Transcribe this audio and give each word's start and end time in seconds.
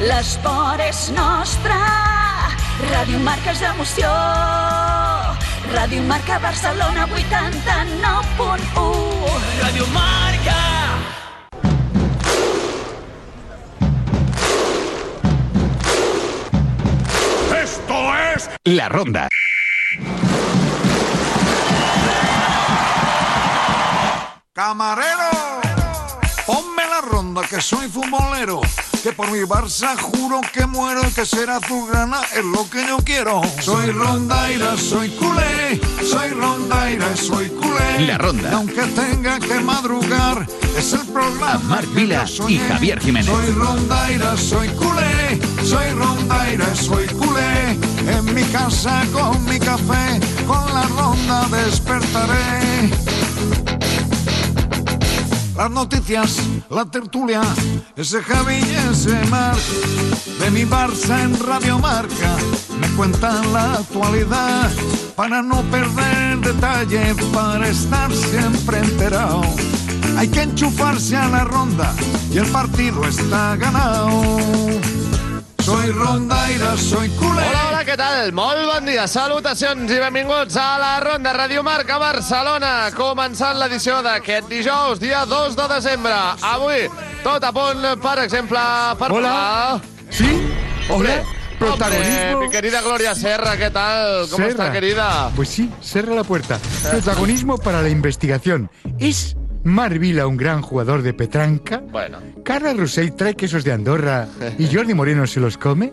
l'esport 0.00 0.80
és 0.84 1.08
nostre. 1.16 1.76
Ràdio 2.90 3.18
Marca 3.24 3.50
és 3.52 3.62
emoció, 3.64 4.08
Ràdio 5.72 6.02
Marca 6.08 6.38
Barcelona 6.42 7.06
89.1. 7.08 7.16
Ràdio 9.62 9.86
Marca. 9.94 10.58
Esto 17.62 17.96
es 18.34 18.50
La 18.64 18.88
Ronda. 18.88 19.28
Camarero, 24.52 25.30
ponme 26.46 26.82
la 26.88 27.00
ronda 27.02 27.42
que 27.42 27.60
soy 27.60 27.88
futbolero. 27.88 28.60
Que 29.06 29.12
por 29.12 29.30
mi 29.30 29.38
Barça 29.42 29.96
juro 29.96 30.40
que 30.52 30.66
muero 30.66 31.00
y 31.08 31.12
que 31.12 31.24
será 31.24 31.58
azulgrana 31.58 32.22
es 32.36 32.44
lo 32.44 32.68
que 32.68 32.84
yo 32.88 32.96
quiero. 32.96 33.40
Soy 33.60 33.92
rondaira, 33.92 34.76
soy 34.76 35.10
culé, 35.10 35.80
soy 36.04 36.30
rondaira, 36.30 37.16
soy 37.16 37.48
culé. 37.50 38.04
La 38.04 38.18
Ronda. 38.18 38.50
Y 38.50 38.54
aunque 38.54 38.82
tenga 38.82 39.38
que 39.38 39.60
madrugar, 39.60 40.44
es 40.76 40.92
el 40.92 41.06
programa. 41.06 41.60
Marc 41.68 41.86
que 41.86 41.94
Vila 41.94 42.24
y 42.48 42.58
Javier 42.58 42.98
Jiménez. 42.98 43.26
Soy 43.26 43.52
rondaira, 43.52 44.36
soy 44.36 44.68
culé, 44.70 45.40
soy 45.62 45.88
rondaira, 45.92 46.74
soy 46.74 47.06
culé. 47.06 47.78
En 48.10 48.34
mi 48.34 48.42
casa 48.46 49.04
con 49.12 49.44
mi 49.44 49.60
café, 49.60 50.18
con 50.48 50.66
la 50.74 50.82
ronda 50.82 51.46
despertaré. 51.56 53.15
Las 55.56 55.70
noticias, 55.70 56.38
la 56.68 56.84
tertulia, 56.84 57.40
ese 57.96 58.22
Javi 58.22 58.56
y 58.56 58.90
ese 58.90 59.18
Marc. 59.30 59.58
De 60.38 60.50
mi 60.50 60.64
Barça 60.64 61.22
en 61.22 61.38
Radio 61.40 61.78
Marca, 61.78 62.36
me 62.78 62.88
cuentan 62.90 63.52
la 63.54 63.74
actualidad. 63.74 64.70
Para 65.16 65.40
no 65.40 65.62
perder 65.70 66.40
detalle, 66.40 67.14
para 67.32 67.68
estar 67.68 68.12
siempre 68.12 68.78
enterado. 68.80 69.42
Hay 70.18 70.28
que 70.28 70.42
enchufarse 70.42 71.16
a 71.16 71.28
la 71.28 71.44
ronda 71.44 71.94
y 72.30 72.36
el 72.36 72.46
partido 72.46 73.06
está 73.06 73.56
ganado. 73.56 74.36
Soy 75.66 75.90
rondaira, 75.90 76.76
soy 76.76 77.08
culé. 77.18 77.42
Hola, 77.42 77.62
hola, 77.68 77.80
què 77.82 77.96
tal? 77.98 78.28
Molt 78.38 78.68
bon 78.68 78.84
dia, 78.86 79.08
salutacions 79.10 79.90
i 79.90 79.96
benvinguts 79.98 80.54
a 80.62 80.66
la 80.78 80.90
Ronda 81.02 81.32
Radio 81.34 81.64
Marca 81.66 81.96
Barcelona, 81.98 82.92
començant 82.94 83.58
l'edició 83.58 83.96
d'aquest 84.06 84.46
dijous, 84.46 85.00
dia 85.02 85.24
2 85.26 85.56
de 85.58 85.66
desembre. 85.74 86.14
Avui, 86.52 86.84
tot 87.24 87.42
a 87.42 87.50
punt, 87.50 87.82
per 87.98 88.14
exemple, 88.22 88.62
per 89.02 89.10
Hola. 89.10 89.32
parlar... 89.34 89.80
¿Sí? 90.08 90.30
Hola. 90.88 91.16
Protagonismo. 91.58 92.14
Hombre, 92.14 92.46
mi 92.46 92.50
querida 92.52 92.80
Gloria 92.82 93.16
Serra, 93.16 93.56
¿qué 93.56 93.70
tal? 93.70 94.28
¿Cómo 94.30 94.46
Serra. 94.46 94.48
está, 94.50 94.70
querida? 94.70 95.32
Pues 95.34 95.48
sí, 95.48 95.68
cerra 95.80 96.14
la 96.14 96.22
puerta. 96.22 96.60
Protagonismo 96.92 97.58
para 97.58 97.82
la 97.82 97.88
investigación. 97.88 98.70
¿Es 99.00 99.34
Mar 99.66 99.98
Vila 99.98 100.28
un 100.28 100.36
gran 100.36 100.62
jugador 100.62 101.02
de 101.02 101.12
petranca? 101.12 101.82
Bueno, 101.90 102.18
¿Carla 102.44 102.72
Rosell 102.72 103.14
trae 103.16 103.34
quesos 103.34 103.64
de 103.64 103.72
Andorra 103.72 104.28
y 104.58 104.72
Jordi 104.72 104.94
Moreno 104.94 105.26
se 105.26 105.40
los 105.40 105.58
come? 105.58 105.92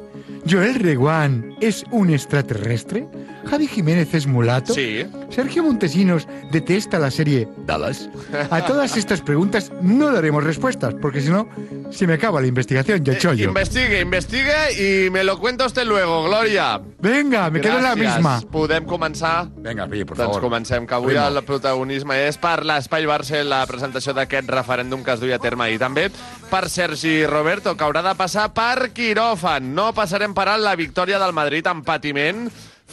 ¿Joel 0.49 0.75
Reguán 0.75 1.55
es 1.61 1.83
un 1.91 2.09
extraterrestre? 2.09 3.07
¿Javi 3.45 3.67
Jiménez 3.67 4.13
es 4.13 4.27
mulato? 4.27 4.73
sí. 4.73 5.05
¿Sergio 5.29 5.63
Montesinos 5.63 6.27
detesta 6.51 6.99
la 6.99 7.09
serie 7.09 7.47
Dallas? 7.65 8.07
A 8.51 8.63
todas 8.65 8.95
estas 8.97 9.19
preguntas 9.21 9.71
no 9.81 10.11
daremos 10.11 10.43
respuestas, 10.43 10.93
porque 11.01 11.21
si 11.21 11.29
no, 11.31 11.49
se 11.89 12.05
me 12.05 12.13
acaba 12.13 12.39
la 12.39 12.45
investigación, 12.45 13.03
yo 13.03 13.15
chollo. 13.15 13.45
Investigue, 13.47 14.01
investigue 14.01 15.05
y 15.05 15.09
me 15.09 15.23
lo 15.23 15.39
cuenta 15.39 15.65
usted 15.65 15.85
luego, 15.87 16.25
Gloria. 16.25 16.79
Venga, 16.99 17.49
me 17.49 17.61
quedo 17.61 17.77
en 17.77 17.83
la 17.83 17.95
Gràcies. 17.95 18.15
misma. 18.15 18.41
Podem 18.51 18.85
començar? 18.85 19.49
Venga, 19.57 19.85
oye, 19.85 20.05
por 20.05 20.17
Doncs 20.17 20.37
comencem, 20.37 20.85
que 20.85 20.93
avui 20.93 21.15
el 21.17 21.41
protagonisme 21.43 22.13
és 22.27 22.37
per 22.37 22.63
l'Espai 22.63 23.07
Barça 23.09 23.41
la 23.43 23.65
presentació 23.65 24.13
d'aquest 24.13 24.47
referèndum 24.53 25.01
que 25.03 25.13
es 25.17 25.19
duia 25.19 25.37
a 25.37 25.39
terme 25.39 25.63
ahir 25.65 25.79
també 25.81 26.11
per 26.51 26.69
Sergi 26.69 27.25
Roberto, 27.25 27.73
que 27.75 27.83
haurà 27.83 28.03
de 28.05 28.13
passar 28.13 28.51
per 28.53 28.91
quiròfan. 28.93 29.73
No 29.73 29.89
passarem 30.13 30.35
per 30.37 30.45
alt 30.45 30.61
la 30.61 30.75
victòria 30.77 31.17
del 31.17 31.33
Madrid 31.33 31.65
en 31.65 31.79
patiment 31.81 32.43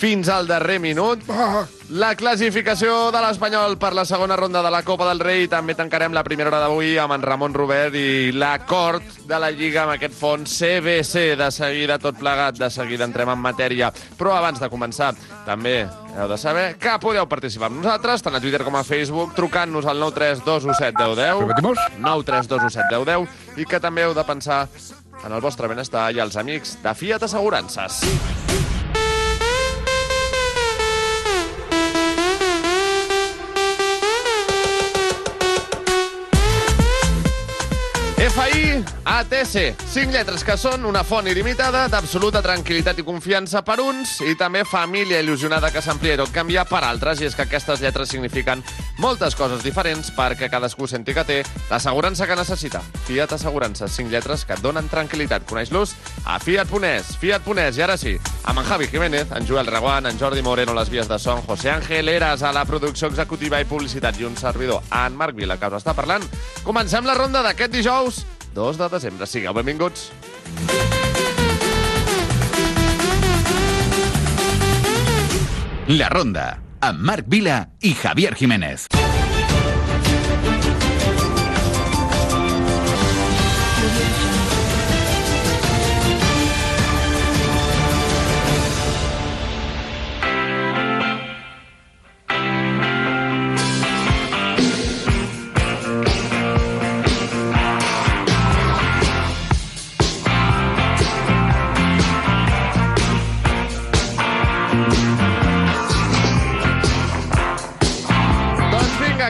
fins 0.00 0.30
al 0.32 0.46
darrer 0.48 0.78
minut. 0.80 1.20
La 1.92 2.14
classificació 2.16 3.10
de 3.12 3.20
l'Espanyol 3.20 3.74
per 3.76 3.90
la 3.92 4.06
segona 4.08 4.38
ronda 4.38 4.62
de 4.64 4.70
la 4.72 4.80
Copa 4.86 5.04
del 5.10 5.20
Rei. 5.20 5.44
També 5.52 5.74
tancarem 5.76 6.14
la 6.16 6.22
primera 6.24 6.48
hora 6.48 6.62
d'avui 6.62 6.94
amb 6.96 7.12
en 7.18 7.26
Ramon 7.26 7.52
Robert 7.52 7.98
i 7.98 8.30
l'acord 8.32 9.04
de 9.28 9.40
la 9.42 9.50
Lliga 9.52 9.82
amb 9.82 9.98
aquest 9.98 10.16
fons 10.16 10.54
CBC. 10.56 11.34
De 11.36 11.50
seguida, 11.52 11.98
tot 12.00 12.16
plegat, 12.16 12.56
de 12.56 12.70
seguida 12.72 13.04
entrem 13.04 13.34
en 13.34 13.42
matèria. 13.42 13.90
Però 14.16 14.32
abans 14.38 14.62
de 14.62 14.70
començar, 14.72 15.10
també 15.44 15.82
heu 16.14 16.30
de 16.30 16.38
saber 16.40 16.78
que 16.80 16.96
podeu 17.02 17.28
participar 17.28 17.68
amb 17.68 17.82
nosaltres, 17.82 18.24
tant 18.24 18.38
a 18.38 18.40
Twitter 18.40 18.62
com 18.64 18.80
a 18.80 18.86
Facebook, 18.86 19.36
trucant-nos 19.36 19.84
al 19.84 20.00
932171010. 20.06 21.44
Repetimos? 21.44 21.84
932171010 22.00 23.60
i 23.60 23.68
que 23.68 23.82
també 23.84 24.08
heu 24.08 24.16
de 24.16 24.24
pensar 24.24 24.62
en 25.24 25.32
el 25.32 25.40
vostre 25.44 25.68
benestar 25.70 26.10
i 26.14 26.22
els 26.22 26.36
amics 26.40 26.78
de 26.82 26.94
Fiat 26.94 27.28
Assegurances. 27.28 28.04
FI 28.04 28.79
ATC, 39.04 39.74
5 39.92 40.12
lletres 40.12 40.44
que 40.46 40.56
són 40.60 40.84
una 40.88 41.02
font 41.06 41.26
il·limitada 41.30 41.86
d'absoluta 41.92 42.42
tranquil·litat 42.44 43.00
i 43.00 43.04
confiança 43.06 43.62
per 43.66 43.78
uns 43.82 44.18
i 44.26 44.34
també 44.38 44.62
família 44.68 45.20
il·lusionada 45.22 45.70
que 45.74 45.82
s'amplia 45.84 46.16
i 46.16 46.20
tot 46.20 46.32
canvia 46.34 46.64
per 46.68 46.82
altres 46.86 47.20
i 47.20 47.28
és 47.28 47.36
que 47.36 47.46
aquestes 47.46 47.82
lletres 47.84 48.12
signifiquen 48.12 48.64
moltes 49.00 49.36
coses 49.38 49.64
diferents 49.64 50.12
perquè 50.16 50.50
cadascú 50.52 50.88
senti 50.90 51.14
que 51.16 51.24
té 51.24 51.38
l'assegurança 51.70 52.26
que 52.28 52.38
necessita. 52.38 52.82
Fiat 53.06 53.36
Assegurances, 53.36 53.92
5 53.96 54.12
lletres 54.12 54.44
que 54.44 54.56
et 54.58 54.64
donen 54.64 54.88
tranquil·litat. 54.92 55.46
Coneix-los 55.48 55.94
a 56.24 56.38
Fiat.es, 56.42 57.14
Fiat.es 57.20 57.78
i 57.78 57.86
ara 57.86 57.96
sí, 58.00 58.16
amb 58.44 58.62
en 58.62 58.68
Javi 58.68 58.90
Jiménez, 58.92 59.30
en 59.36 59.48
Joel 59.48 59.70
Reguant, 59.70 60.06
en 60.06 60.18
Jordi 60.20 60.42
Moreno, 60.42 60.74
les 60.74 60.90
vies 60.90 61.08
de 61.08 61.18
son, 61.18 61.42
José 61.46 61.70
Ángel 61.70 62.08
Eras 62.08 62.42
a 62.42 62.52
la 62.52 62.64
producció 62.64 63.08
executiva 63.08 63.60
i 63.60 63.68
publicitat 63.68 64.20
i 64.20 64.28
un 64.28 64.36
servidor, 64.36 64.82
en 65.04 65.16
Marc 65.16 65.36
Vila, 65.36 65.58
que 65.58 65.70
us 65.70 65.80
està 65.80 65.96
parlant. 65.96 66.26
Comencem 66.64 67.06
la 67.08 67.16
ronda 67.18 67.42
d'aquest 67.46 67.72
dijous, 67.72 68.24
2 68.54 68.78
de 68.78 68.88
desembre. 68.88 69.26
Sigueu 69.26 69.54
benvinguts. 69.54 70.10
La 75.90 76.08
Ronda. 76.08 76.60
Amb 76.80 77.02
Marc 77.02 77.26
Vila 77.28 77.64
i 77.82 77.92
Javier 77.98 78.36
Jiménez. 78.38 78.99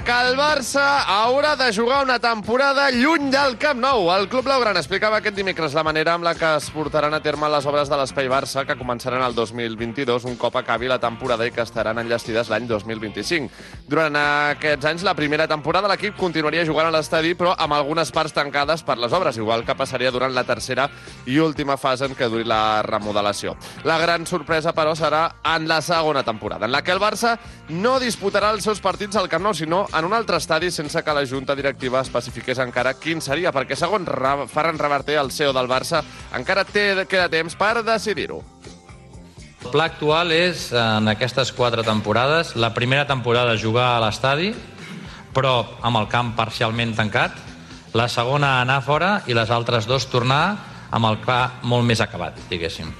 Barça 0.06 1.04
haurà 1.06 1.56
de 1.56 1.72
jugar 1.72 2.02
una 2.04 2.18
temporada 2.18 2.90
lluny 2.90 3.30
del 3.30 3.58
Camp 3.58 3.80
Nou. 3.80 4.08
El 4.14 4.28
Club 4.28 4.44
Blaugrana 4.44 4.80
explicava 4.80 5.18
aquest 5.18 5.36
dimecres 5.36 5.74
la 5.74 5.82
manera 5.84 6.14
amb 6.14 6.24
la 6.24 6.32
que 6.34 6.48
es 6.56 6.70
portaran 6.72 7.12
a 7.14 7.20
terme 7.20 7.48
les 7.52 7.66
obres 7.66 7.88
de 7.90 7.96
l'Espai 7.98 8.28
Barça, 8.28 8.64
que 8.64 8.78
començaran 8.78 9.22
el 9.22 9.34
2022, 9.34 10.24
un 10.24 10.36
cop 10.40 10.56
acabi 10.56 10.88
la 10.88 10.98
temporada 10.98 11.46
i 11.46 11.52
que 11.52 11.60
estaran 11.60 11.98
enllestides 12.00 12.48
l'any 12.48 12.66
2025. 12.66 13.50
Durant 13.88 14.16
aquests 14.16 14.88
anys, 14.88 15.04
la 15.04 15.14
primera 15.14 15.46
temporada, 15.48 15.90
l'equip 15.92 16.16
continuaria 16.16 16.64
jugant 16.64 16.88
a 16.88 16.94
l'estadi, 16.94 17.34
però 17.34 17.52
amb 17.58 17.76
algunes 17.76 18.10
parts 18.10 18.32
tancades 18.32 18.82
per 18.82 18.96
les 18.98 19.12
obres, 19.12 19.36
igual 19.36 19.66
que 19.66 19.76
passaria 19.76 20.10
durant 20.10 20.34
la 20.34 20.46
tercera 20.48 20.88
i 21.26 21.38
última 21.38 21.76
fase 21.76 22.08
en 22.08 22.16
què 22.16 22.30
duri 22.30 22.48
la 22.48 22.80
remodelació. 22.86 23.56
La 23.84 23.98
gran 23.98 24.26
sorpresa, 24.26 24.72
però, 24.72 24.96
serà 24.96 25.26
en 25.56 25.68
la 25.68 25.82
segona 25.84 26.24
temporada, 26.24 26.66
en 26.66 26.72
la 26.72 26.82
que 26.82 26.96
el 26.96 27.02
Barça 27.02 27.36
no 27.70 27.98
disputarà 28.02 28.50
els 28.54 28.64
seus 28.66 28.80
partits 28.82 29.16
al 29.16 29.28
Camp 29.30 29.44
Nou, 29.46 29.54
sinó 29.54 29.84
en 29.96 30.06
un 30.06 30.14
altre 30.16 30.38
estadi 30.40 30.70
sense 30.74 31.02
que 31.02 31.14
la 31.14 31.24
Junta 31.26 31.56
Directiva 31.56 32.02
especifiqués 32.04 32.58
encara 32.62 32.96
quin 32.98 33.22
seria, 33.22 33.52
perquè 33.54 33.78
segons 33.78 34.08
Ra 34.10 34.34
Ferran 34.50 34.78
Reverter, 34.78 35.18
el 35.20 35.30
CEO 35.30 35.54
del 35.56 35.70
Barça, 35.70 36.02
encara 36.36 36.66
té 36.66 37.06
queda 37.08 37.30
temps 37.32 37.56
per 37.56 37.80
decidir-ho. 37.86 38.40
El 39.60 39.70
pla 39.70 39.90
actual 39.90 40.32
és, 40.32 40.70
en 40.72 41.08
aquestes 41.12 41.52
quatre 41.52 41.84
temporades, 41.84 42.54
la 42.56 42.72
primera 42.74 43.06
temporada 43.06 43.58
jugar 43.60 43.92
a 43.94 44.00
l'estadi, 44.02 44.54
però 45.36 45.54
amb 45.86 46.00
el 46.00 46.08
camp 46.10 46.32
parcialment 46.38 46.96
tancat, 46.96 47.36
la 47.94 48.08
segona 48.08 48.60
anar 48.62 48.80
fora 48.86 49.20
i 49.26 49.36
les 49.36 49.50
altres 49.50 49.86
dos 49.86 50.08
tornar 50.10 50.56
amb 50.90 51.06
el 51.10 51.20
clar 51.22 51.60
molt 51.62 51.86
més 51.86 52.00
acabat, 52.02 52.38
diguéssim. 52.50 52.90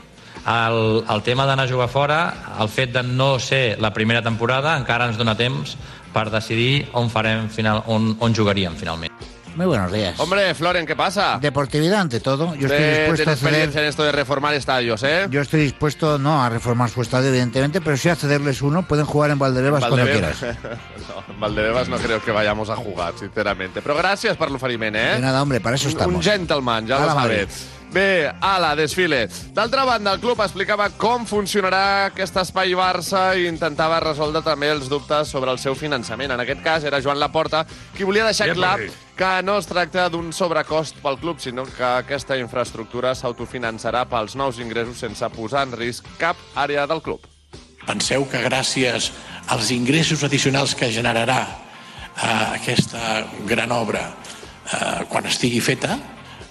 El, 0.46 1.04
el 1.08 1.22
tema 1.22 1.44
d'anar 1.46 1.66
a 1.68 1.70
jugar 1.72 1.88
fora, 1.88 2.20
el 2.60 2.68
fet 2.68 2.92
de 2.94 3.02
no 3.02 3.38
ser 3.38 3.78
la 3.80 3.92
primera 3.92 4.22
temporada, 4.22 4.76
encara 4.80 5.06
ens 5.10 5.18
dona 5.20 5.36
temps 5.36 5.76
per 6.14 6.30
decidir 6.32 6.88
on 6.96 7.10
farem 7.12 7.48
final, 7.52 7.82
on, 7.86 8.16
on 8.20 8.34
jugaríem 8.34 8.74
finalment. 8.76 9.12
Muy 9.56 9.66
buenos 9.66 9.90
días. 9.92 10.18
Hombre, 10.18 10.54
Floren, 10.54 10.86
¿qué 10.86 10.94
pasa? 10.96 11.38
Deportividad 11.42 12.00
ante 12.00 12.20
todo. 12.20 12.54
Yo 12.54 12.68
estoy 12.68 12.78
De- 12.78 12.98
dispuesto 13.00 13.24
de 13.24 13.30
a 13.30 13.34
experiencia 13.34 13.72
ceder. 13.72 13.82
en 13.84 13.88
esto 13.90 14.02
de 14.04 14.12
reformar 14.12 14.54
estadios, 14.54 15.02
¿eh? 15.02 15.26
Yo 15.28 15.40
estoy 15.40 15.60
dispuesto 15.62 16.18
no 16.18 16.42
a 16.42 16.48
reformar 16.48 16.88
su 16.88 17.02
estadio, 17.02 17.28
evidentemente, 17.28 17.80
pero 17.80 17.96
sí 17.96 18.08
a 18.08 18.14
cederles 18.16 18.62
uno. 18.62 18.86
Pueden 18.86 19.06
jugar 19.06 19.32
en 19.32 19.38
Valdebebas 19.40 19.80
cuando 19.84 19.96
Valdebebas. 20.06 20.36
quieras. 20.38 20.56
no, 21.08 21.34
en 21.34 21.40
Valdebebas 21.40 21.88
no 21.88 21.96
creo 21.98 22.22
que 22.22 22.30
vayamos 22.30 22.70
a 22.70 22.76
jugar, 22.76 23.12
sinceramente. 23.18 23.82
Però 23.82 23.94
gràcies 23.98 24.36
per 24.38 24.50
l'oferiment, 24.50 24.94
eh? 24.96 25.14
De 25.16 25.20
nada, 25.20 25.42
hombre, 25.42 25.60
para 25.60 25.74
eso 25.76 25.88
estamos. 25.88 26.14
Un 26.14 26.22
gentleman, 26.22 26.86
ja 26.86 26.96
A 26.96 27.00
lo 27.00 27.06
la 27.06 27.14
Madrid. 27.16 27.36
sabes. 27.50 27.66
Bé, 27.90 28.30
ala, 28.40 28.76
desfile. 28.78 29.24
D'altra 29.50 29.82
banda, 29.84 30.12
el 30.14 30.20
club 30.22 30.38
explicava 30.44 30.86
com 30.94 31.24
funcionarà 31.26 32.06
aquest 32.06 32.36
espai 32.38 32.70
Barça 32.78 33.32
i 33.34 33.48
intentava 33.50 33.98
resoldre 34.04 34.44
també 34.46 34.68
els 34.70 34.86
dubtes 34.88 35.32
sobre 35.34 35.50
el 35.50 35.58
seu 35.58 35.74
finançament. 35.74 36.30
En 36.30 36.42
aquest 36.44 36.62
cas 36.62 36.86
era 36.86 37.00
Joan 37.02 37.18
Laporta 37.18 37.64
qui 37.96 38.06
volia 38.06 38.28
deixar 38.28 38.52
clar 38.54 38.76
que 39.18 39.30
no 39.42 39.56
es 39.58 39.66
tracta 39.66 40.06
d'un 40.08 40.30
sobrecost 40.32 41.02
pel 41.02 41.18
club, 41.18 41.40
sinó 41.42 41.64
que 41.66 41.82
aquesta 41.88 42.38
infraestructura 42.38 43.16
s'autofinançarà 43.18 44.04
pels 44.06 44.38
nous 44.38 44.62
ingressos 44.62 45.02
sense 45.02 45.26
posar 45.34 45.66
en 45.66 45.74
risc 45.74 46.06
cap 46.22 46.38
àrea 46.54 46.86
del 46.86 47.02
club. 47.02 47.26
Penseu 47.88 48.28
que 48.30 48.44
gràcies 48.46 49.10
als 49.50 49.74
ingressos 49.74 50.22
addicionals 50.22 50.76
que 50.78 50.92
generarà 50.94 51.42
eh, 51.42 52.30
aquesta 52.54 53.26
gran 53.50 53.74
obra 53.74 54.06
eh, 54.14 55.04
quan 55.10 55.26
estigui 55.26 55.58
feta, 55.58 55.98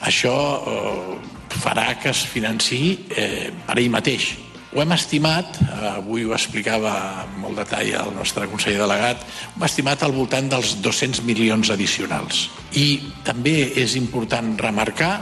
això 0.05 0.35
eh, 0.59 1.17
farà 1.59 1.93
que 1.99 2.13
es 2.13 2.23
financi 2.27 2.83
eh, 3.09 3.49
per 3.65 3.79
ell 3.79 3.91
mateix. 3.91 4.31
Ho 4.69 4.83
hem 4.83 4.91
estimat, 4.93 5.55
avui 5.95 6.27
ho 6.27 6.35
explicava 6.35 6.91
amb 7.23 7.39
molt 7.41 7.57
detall 7.57 7.89
el 8.03 8.11
nostre 8.13 8.45
conseller 8.51 8.77
delegat, 8.77 9.23
ho 9.25 9.57
hem 9.57 9.65
estimat 9.65 10.03
al 10.05 10.13
voltant 10.13 10.51
dels 10.51 10.75
200 10.83 11.23
milions 11.25 11.71
addicionals. 11.73 12.45
I 12.77 13.01
també 13.25 13.73
és 13.81 13.97
important 13.97 14.53
remarcar 14.61 15.13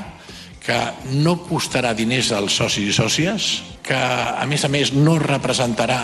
que 0.67 0.77
no 1.23 1.37
costarà 1.47 1.93
diners 1.95 2.33
als 2.35 2.59
socis 2.59 2.91
i 2.91 2.95
sòcies, 2.95 3.47
que, 3.87 3.95
a 3.95 4.43
més 4.51 4.67
a 4.67 4.69
més, 4.71 4.91
no 4.91 5.15
representarà 5.21 6.01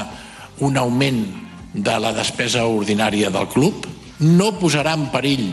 un 0.63 0.79
augment 0.79 1.25
de 1.73 1.95
la 1.99 2.13
despesa 2.15 2.63
ordinària 2.63 3.27
del 3.33 3.49
club, 3.51 3.83
no 4.23 4.53
posarà 4.55 4.93
en 4.95 5.09
perill 5.11 5.49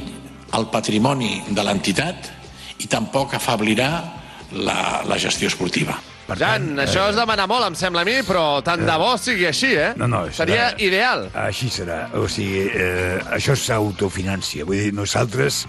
el 0.54 0.70
patrimoni 0.70 1.40
de 1.50 1.64
l'entitat 1.66 2.30
i 2.80 2.86
tampoc 2.90 3.34
afablirà 3.36 3.90
la, 4.52 5.02
la 5.06 5.18
gestió 5.20 5.48
esportiva. 5.52 5.98
Jan, 6.38 6.76
això 6.78 7.08
es 7.10 7.16
demana 7.18 7.42
molt, 7.50 7.64
em 7.66 7.74
sembla 7.74 8.04
a 8.04 8.06
mi, 8.06 8.20
però 8.22 8.60
tant 8.62 8.84
de 8.86 8.96
bo 9.02 9.16
sigui 9.18 9.48
així, 9.48 9.72
eh? 9.74 9.88
No, 9.98 10.06
no, 10.06 10.20
Seria 10.30 10.68
serà- 10.70 10.80
ideal. 10.86 11.24
Així 11.34 11.66
serà. 11.74 12.04
O 12.14 12.28
sigui, 12.30 12.68
eh, 12.70 13.18
això 13.34 13.56
s'autofinancia. 13.58 14.64
Vull 14.64 14.78
dir, 14.84 14.92
nosaltres 14.94 15.64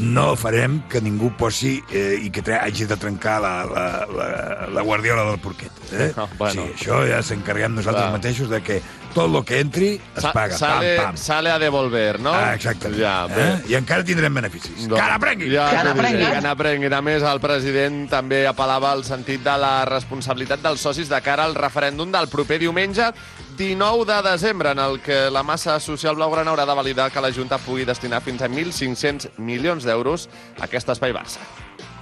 no 0.00 0.34
farem 0.36 0.80
que 0.88 1.00
ningú 1.04 1.30
posi 1.36 1.76
eh, 1.92 2.16
i 2.24 2.30
que 2.32 2.40
hagi 2.56 2.86
de 2.88 2.96
trencar 2.96 3.40
la, 3.44 3.52
la, 3.68 3.84
la, 4.08 4.28
la 4.72 4.82
guardiola 4.82 5.24
del 5.28 5.38
porquet. 5.38 5.70
Eh? 5.92 6.12
No, 6.16 6.28
bueno. 6.38 6.64
Sí, 6.64 6.72
això 6.86 7.02
ja 7.08 7.20
s'encarreguem 7.22 7.74
nosaltres 7.76 8.06
Clar. 8.08 8.16
mateixos 8.16 8.48
de 8.50 8.60
que 8.64 8.80
tot 9.14 9.26
el 9.34 9.44
que 9.44 9.58
entri 9.60 9.88
es 9.98 10.22
Sa- 10.22 10.32
paga. 10.32 10.56
Sale, 10.56 10.92
pam, 10.96 11.04
pam. 11.10 11.16
sale 11.18 11.50
a 11.50 11.58
devolver, 11.58 12.20
no? 12.22 12.32
Ah, 12.32 12.54
exactament. 12.54 13.00
Ja, 13.02 13.26
bé. 13.26 13.42
eh? 13.42 13.56
I 13.72 13.74
encara 13.80 14.04
tindrem 14.06 14.32
beneficis. 14.40 14.86
Doncs, 14.88 15.00
Que 15.02 15.10
n'aprenguin! 15.10 15.52
Ja, 15.52 15.68
Que 15.74 15.84
n'aprenguin. 15.88 16.30
Que 16.30 16.40
n'aprenguin. 16.46 16.94
A 16.94 17.02
més, 17.02 17.22
el 17.26 17.40
president 17.42 18.00
també 18.10 18.44
apel·lava 18.48 18.92
al 18.94 19.04
sentit 19.04 19.42
de 19.44 19.56
la 19.58 19.84
responsabilitat 19.90 20.62
dels 20.62 20.80
socis 20.80 21.10
de 21.10 21.20
cara 21.26 21.44
al 21.44 21.54
referèndum 21.58 22.10
del 22.14 22.28
proper 22.30 22.58
diumenge 22.62 23.10
19 23.60 24.06
de 24.06 24.22
desembre, 24.30 24.70
en 24.70 24.78
el 24.78 25.00
que 25.00 25.28
la 25.30 25.42
massa 25.42 25.74
social 25.84 26.16
blaugrana 26.16 26.48
haurà 26.48 26.64
de 26.64 26.74
validar 26.78 27.10
que 27.12 27.20
la 27.20 27.28
Junta 27.28 27.58
pugui 27.60 27.84
destinar 27.84 28.22
fins 28.24 28.40
a 28.40 28.48
1.500 28.48 29.34
milions 29.36 29.84
d'euros 29.84 30.30
a 30.56 30.64
aquest 30.64 30.88
espai 30.88 31.12
Barça. 31.12 31.44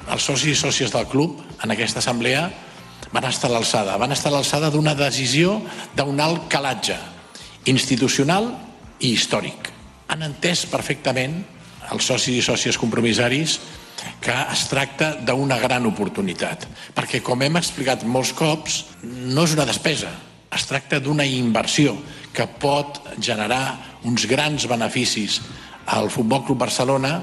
Els 0.06 0.22
socis 0.22 0.52
i 0.52 0.60
sòcies 0.60 0.94
del 0.94 1.08
club 1.10 1.40
en 1.58 1.74
aquesta 1.74 1.98
assemblea 1.98 2.44
van 3.10 3.26
estar 3.26 3.50
a 3.50 3.56
l'alçada. 3.56 3.96
Van 3.98 4.14
estar 4.14 4.30
a 4.30 4.36
l'alçada 4.36 4.70
d'una 4.70 4.94
decisió 4.94 5.56
d'un 5.98 6.22
alt 6.22 6.46
calatge 6.46 6.94
institucional 7.66 8.52
i 9.02 9.10
històric. 9.16 9.72
Han 10.14 10.22
entès 10.28 10.62
perfectament 10.70 11.40
els 11.90 12.06
socis 12.06 12.38
i 12.38 12.46
sòcies 12.52 12.78
compromissaris 12.78 13.58
que 14.22 14.38
es 14.54 14.64
tracta 14.70 15.16
d'una 15.26 15.58
gran 15.58 15.90
oportunitat. 15.90 16.70
Perquè, 16.94 17.18
com 17.18 17.42
hem 17.42 17.58
explicat 17.58 18.06
molts 18.06 18.30
cops, 18.30 18.84
no 19.02 19.42
és 19.42 19.58
una 19.58 19.66
despesa, 19.66 20.14
es 20.54 20.66
tracta 20.68 21.00
d'una 21.00 21.26
inversió 21.26 21.96
que 22.32 22.46
pot 22.60 23.00
generar 23.18 23.78
uns 24.08 24.26
grans 24.30 24.66
beneficis 24.70 25.40
al 25.94 26.10
Futbol 26.12 26.44
Club 26.46 26.60
Barcelona 26.64 27.18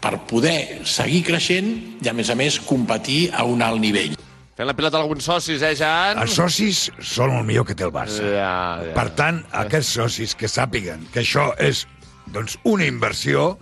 per 0.00 0.16
poder 0.28 0.86
seguir 0.88 1.22
creixent 1.28 1.70
i, 2.00 2.08
a 2.08 2.14
més 2.16 2.30
a 2.32 2.36
més, 2.38 2.58
competir 2.64 3.28
a 3.36 3.44
un 3.48 3.62
alt 3.64 3.80
nivell. 3.82 4.16
Fent 4.56 4.68
la 4.68 4.74
pilota 4.76 4.98
alguns 5.00 5.24
socis, 5.24 5.62
eh, 5.64 5.74
Jan? 5.76 6.18
Els 6.20 6.34
socis 6.36 6.86
són 7.00 7.32
el 7.36 7.44
millor 7.48 7.66
que 7.68 7.76
té 7.76 7.84
el 7.86 7.92
Barça. 7.94 8.20
Ja, 8.20 8.52
ja. 8.84 8.94
Per 8.96 9.06
tant, 9.16 9.40
aquests 9.56 9.94
socis 10.00 10.36
que 10.36 10.48
sàpiguen 10.52 11.06
que 11.14 11.22
això 11.22 11.50
és 11.60 11.86
doncs, 12.30 12.58
una 12.68 12.86
inversió 12.86 13.54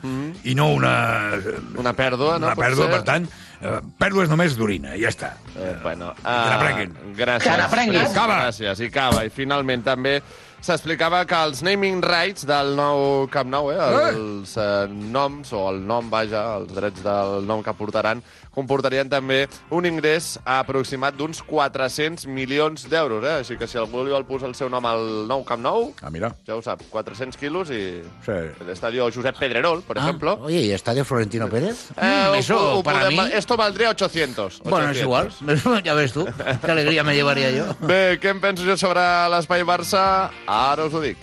i 0.44 0.54
no 0.58 0.72
una... 0.74 0.94
Una 1.78 1.94
pèrdua, 1.96 2.38
no? 2.38 2.50
Una 2.50 2.56
pèrdua, 2.58 2.88
Potser? 2.88 2.96
per 2.96 3.06
tant, 3.06 3.28
eh, 3.62 3.78
pèrdues 4.00 4.28
només 4.30 4.56
d'orina, 4.58 4.96
ja 5.00 5.12
està. 5.12 5.32
Eh, 5.56 5.74
bueno, 5.82 6.12
Que 6.22 6.34
n'aprenguin. 6.52 6.92
Gràcies. 7.16 7.46
Que 7.48 7.56
n'aprenguin. 7.62 8.00
Gràcies, 8.00 8.14
Cava. 8.14 8.42
Gràcies, 8.46 8.84
i 8.84 8.90
cava. 8.94 9.24
I 9.26 9.32
finalment 9.34 9.82
també 9.86 10.18
s'explicava 10.60 11.22
que 11.28 11.38
els 11.46 11.62
naming 11.62 12.00
rights 12.02 12.46
del 12.48 12.74
nou 12.78 13.28
Camp 13.30 13.50
Nou, 13.50 13.70
eh, 13.70 13.78
els 14.10 14.56
eh, 14.58 14.86
noms, 14.90 15.52
o 15.54 15.68
el 15.70 15.80
nom, 15.86 16.10
vaja, 16.10 16.44
els 16.58 16.72
drets 16.74 17.04
del 17.04 17.46
nom 17.46 17.62
que 17.62 17.74
portaran, 17.78 18.22
comportarien 18.58 19.08
també 19.08 19.44
un 19.70 19.86
ingrés 19.86 20.34
aproximat 20.44 21.14
d'uns 21.16 21.40
400 21.46 22.26
milions 22.26 22.88
d'euros. 22.90 23.22
Eh? 23.24 23.36
Així 23.44 23.56
que 23.58 23.66
si 23.70 23.78
algú 23.78 24.02
li 24.04 24.10
vol 24.12 24.26
posar 24.26 24.48
el 24.50 24.56
seu 24.58 24.68
nom 24.72 24.84
al 24.86 25.26
nou 25.30 25.44
Camp 25.46 25.62
Nou, 25.62 25.92
Ah, 26.02 26.10
mira. 26.10 26.32
ja 26.46 26.56
ho 26.56 26.62
sap, 26.62 26.82
400 26.90 27.36
quilos 27.38 27.70
i 27.70 28.02
Sí. 28.24 28.32
el 28.60 28.70
estadio 28.70 29.08
Josep 29.14 29.38
Pedrerol, 29.38 29.82
por 29.82 29.98
Ah, 29.98 30.02
ejemplo. 30.02 30.38
Oye, 30.42 30.60
¿y 30.62 30.72
Estadio 30.72 31.04
Florentino 31.04 31.48
Pérez? 31.48 31.90
Eh, 31.96 32.02
Mm, 32.28 32.30
ho- 32.30 32.34
eso, 32.34 32.78
ho 32.78 32.82
para 32.82 33.08
podem- 33.08 33.24
mí... 33.24 33.30
Esto 33.32 33.56
valdría 33.56 33.90
800. 33.90 34.60
Bueno, 34.64 34.90
es 34.90 35.02
800. 35.02 35.40
igual. 35.42 35.82
ya 35.84 35.94
ves 35.94 36.12
tú. 36.12 36.26
Qué 36.64 36.70
alegría 36.70 37.02
me 37.04 37.14
llevaría 37.14 37.50
yo. 37.50 37.64
Bé, 37.80 38.18
què 38.20 38.30
em 38.30 38.40
penso 38.40 38.64
jo 38.64 38.76
sobre 38.76 39.00
l'espai 39.30 39.62
Barça? 39.62 40.30
Ara 40.46 40.84
us 40.86 40.94
ho 40.94 41.00
dic. 41.00 41.16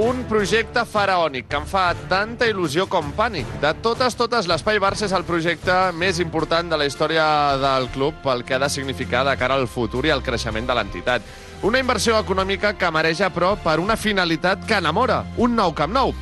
Un 0.00 0.22
projecte 0.24 0.80
faraònic 0.88 1.44
que 1.50 1.58
em 1.60 1.66
fa 1.68 1.90
tanta 2.08 2.46
il·lusió 2.48 2.86
com 2.88 3.10
pànic. 3.12 3.48
De 3.60 3.72
totes, 3.84 4.14
totes, 4.16 4.46
l'Espai 4.48 4.80
Barça 4.80 5.04
és 5.04 5.12
el 5.12 5.26
projecte 5.28 5.74
més 5.92 6.22
important 6.24 6.70
de 6.72 6.78
la 6.80 6.86
història 6.88 7.26
del 7.60 7.90
club 7.92 8.16
pel 8.24 8.40
que 8.48 8.56
ha 8.56 8.62
de 8.62 8.70
significar 8.72 9.26
de 9.28 9.36
cara 9.36 9.58
al 9.60 9.68
futur 9.68 10.06
i 10.08 10.14
al 10.14 10.24
creixement 10.24 10.64
de 10.66 10.76
l'entitat. 10.78 11.26
Una 11.68 11.82
inversió 11.84 12.16
econòmica 12.16 12.72
que 12.80 12.90
mareja, 12.90 13.28
però, 13.28 13.52
per 13.60 13.76
una 13.82 13.98
finalitat 14.00 14.64
que 14.64 14.80
enamora, 14.80 15.20
un 15.36 15.52
nou 15.58 15.76
Camp 15.76 15.92
Nou. 15.92 16.14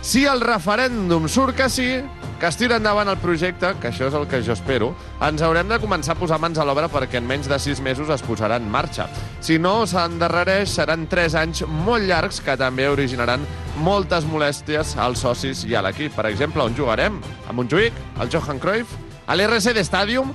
Si 0.00 0.24
el 0.24 0.40
referèndum 0.40 1.28
surt 1.28 1.58
que 1.58 1.68
sí, 1.68 1.90
que 2.38 2.46
es 2.46 2.56
tira 2.56 2.76
endavant 2.78 3.08
el 3.10 3.18
projecte, 3.18 3.72
que 3.82 3.90
això 3.90 4.06
és 4.06 4.14
el 4.14 4.28
que 4.30 4.38
jo 4.46 4.54
espero, 4.54 4.92
ens 5.26 5.42
haurem 5.42 5.68
de 5.70 5.80
començar 5.82 6.14
a 6.14 6.18
posar 6.20 6.38
mans 6.38 6.58
a 6.58 6.66
l'obra 6.66 6.86
perquè 6.90 7.18
en 7.18 7.26
menys 7.26 7.48
de 7.50 7.58
sis 7.58 7.82
mesos 7.82 8.12
es 8.14 8.22
posarà 8.22 8.60
en 8.62 8.68
marxa. 8.70 9.08
Si 9.42 9.58
no 9.58 9.82
s'endarrereix, 9.90 10.70
seran 10.70 11.08
tres 11.10 11.34
anys 11.34 11.64
molt 11.66 12.06
llargs 12.06 12.38
que 12.44 12.54
també 12.60 12.86
originaran 12.88 13.42
moltes 13.82 14.26
molèsties 14.30 14.94
als 15.02 15.24
socis 15.26 15.64
i 15.66 15.74
a 15.74 15.82
l'equip. 15.82 16.14
Per 16.14 16.28
exemple, 16.30 16.62
on 16.62 16.78
jugarem? 16.78 17.18
A 17.50 17.54
Montjuïc, 17.56 17.98
al 18.22 18.30
Johan 18.30 18.62
Cruyff, 18.62 18.94
a 19.26 19.34
l'RCD 19.34 19.82
Stadium, 19.82 20.30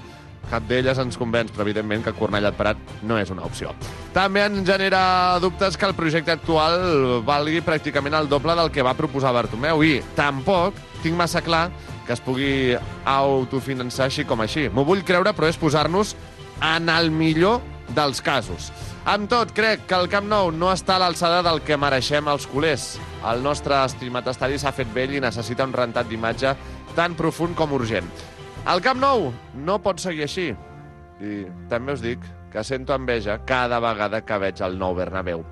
cap 0.52 0.68
d'elles 0.68 1.00
ens 1.00 1.16
convenç, 1.18 1.54
però 1.54 1.64
evidentment 1.64 2.04
que 2.04 2.14
Cornellà 2.18 2.52
de 2.52 2.60
Prat 2.60 3.00
no 3.08 3.16
és 3.18 3.32
una 3.32 3.46
opció. 3.48 3.72
També 4.14 4.44
ens 4.44 4.68
genera 4.68 5.40
dubtes 5.42 5.80
que 5.80 5.88
el 5.88 5.96
projecte 5.98 6.36
actual 6.36 7.24
valgui 7.26 7.64
pràcticament 7.64 8.20
el 8.20 8.30
doble 8.30 8.56
del 8.60 8.70
que 8.76 8.86
va 8.86 8.94
proposar 8.98 9.34
Bartomeu 9.34 9.82
i 9.88 9.96
tampoc 10.18 10.78
tinc 11.02 11.18
massa 11.18 11.42
clar 11.44 11.70
que 12.08 12.14
es 12.16 12.22
pugui 12.24 12.78
autofinançar 13.06 14.10
així 14.10 14.26
com 14.28 14.42
així. 14.44 14.68
M'ho 14.70 14.86
vull 14.88 15.04
creure, 15.08 15.34
però 15.36 15.50
és 15.50 15.60
posar-nos 15.60 16.16
en 16.64 16.90
el 16.92 17.12
millor 17.12 17.62
dels 17.96 18.22
casos. 18.24 18.72
Amb 19.06 19.28
tot, 19.28 19.52
crec 19.52 19.84
que 19.88 19.98
el 20.00 20.08
Camp 20.12 20.30
Nou 20.32 20.52
no 20.56 20.70
està 20.72 20.96
a 20.96 21.02
l'alçada 21.04 21.42
del 21.44 21.60
que 21.68 21.76
mereixem 21.76 22.30
els 22.32 22.46
culers. 22.48 22.94
El 23.28 23.44
nostre 23.44 23.76
estimat 23.84 24.30
estadi 24.32 24.60
s'ha 24.60 24.72
fet 24.76 24.88
vell 24.96 25.18
i 25.18 25.24
necessita 25.24 25.68
un 25.68 25.76
rentat 25.76 26.08
d'imatge 26.08 26.54
tan 26.96 27.18
profund 27.20 27.58
com 27.60 27.76
urgent. 27.76 28.08
El 28.72 28.80
Camp 28.84 29.02
Nou 29.04 29.32
no 29.60 29.82
pot 29.84 30.00
seguir 30.00 30.24
així. 30.24 30.54
I 31.20 31.44
també 31.72 31.98
us 31.98 32.04
dic 32.04 32.24
que 32.54 32.64
sento 32.64 32.96
enveja 32.96 33.42
cada 33.48 33.82
vegada 33.84 34.22
que 34.24 34.40
veig 34.40 34.62
el 34.64 34.80
nou 34.80 34.96
Bernabéu. 34.96 35.44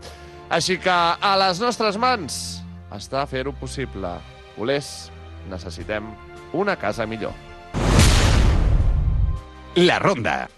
Així 0.51 0.77
que 0.79 0.91
a 0.91 1.35
les 1.39 1.59
nostres 1.63 1.97
mans 1.99 2.61
està 2.95 3.25
fer-ho 3.27 3.51
possible. 3.59 4.13
Olers, 4.59 5.09
necessitem 5.51 6.07
una 6.53 6.75
casa 6.75 7.05
millor. 7.05 7.33
La 9.75 9.99
Ronda. 9.99 10.49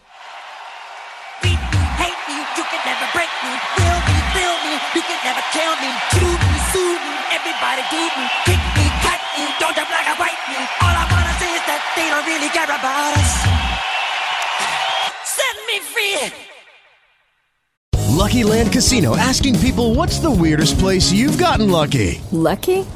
Lucky 18.23 18.43
Land 18.43 18.71
Casino 18.71 19.15
asking 19.17 19.59
people 19.59 19.93
what's 19.95 20.17
the 20.19 20.31
weirdest 20.31 20.79
place 20.79 21.11
you've 21.11 21.37
gotten 21.37 21.69
lucky? 21.69 22.21
Lucky? 22.31 22.85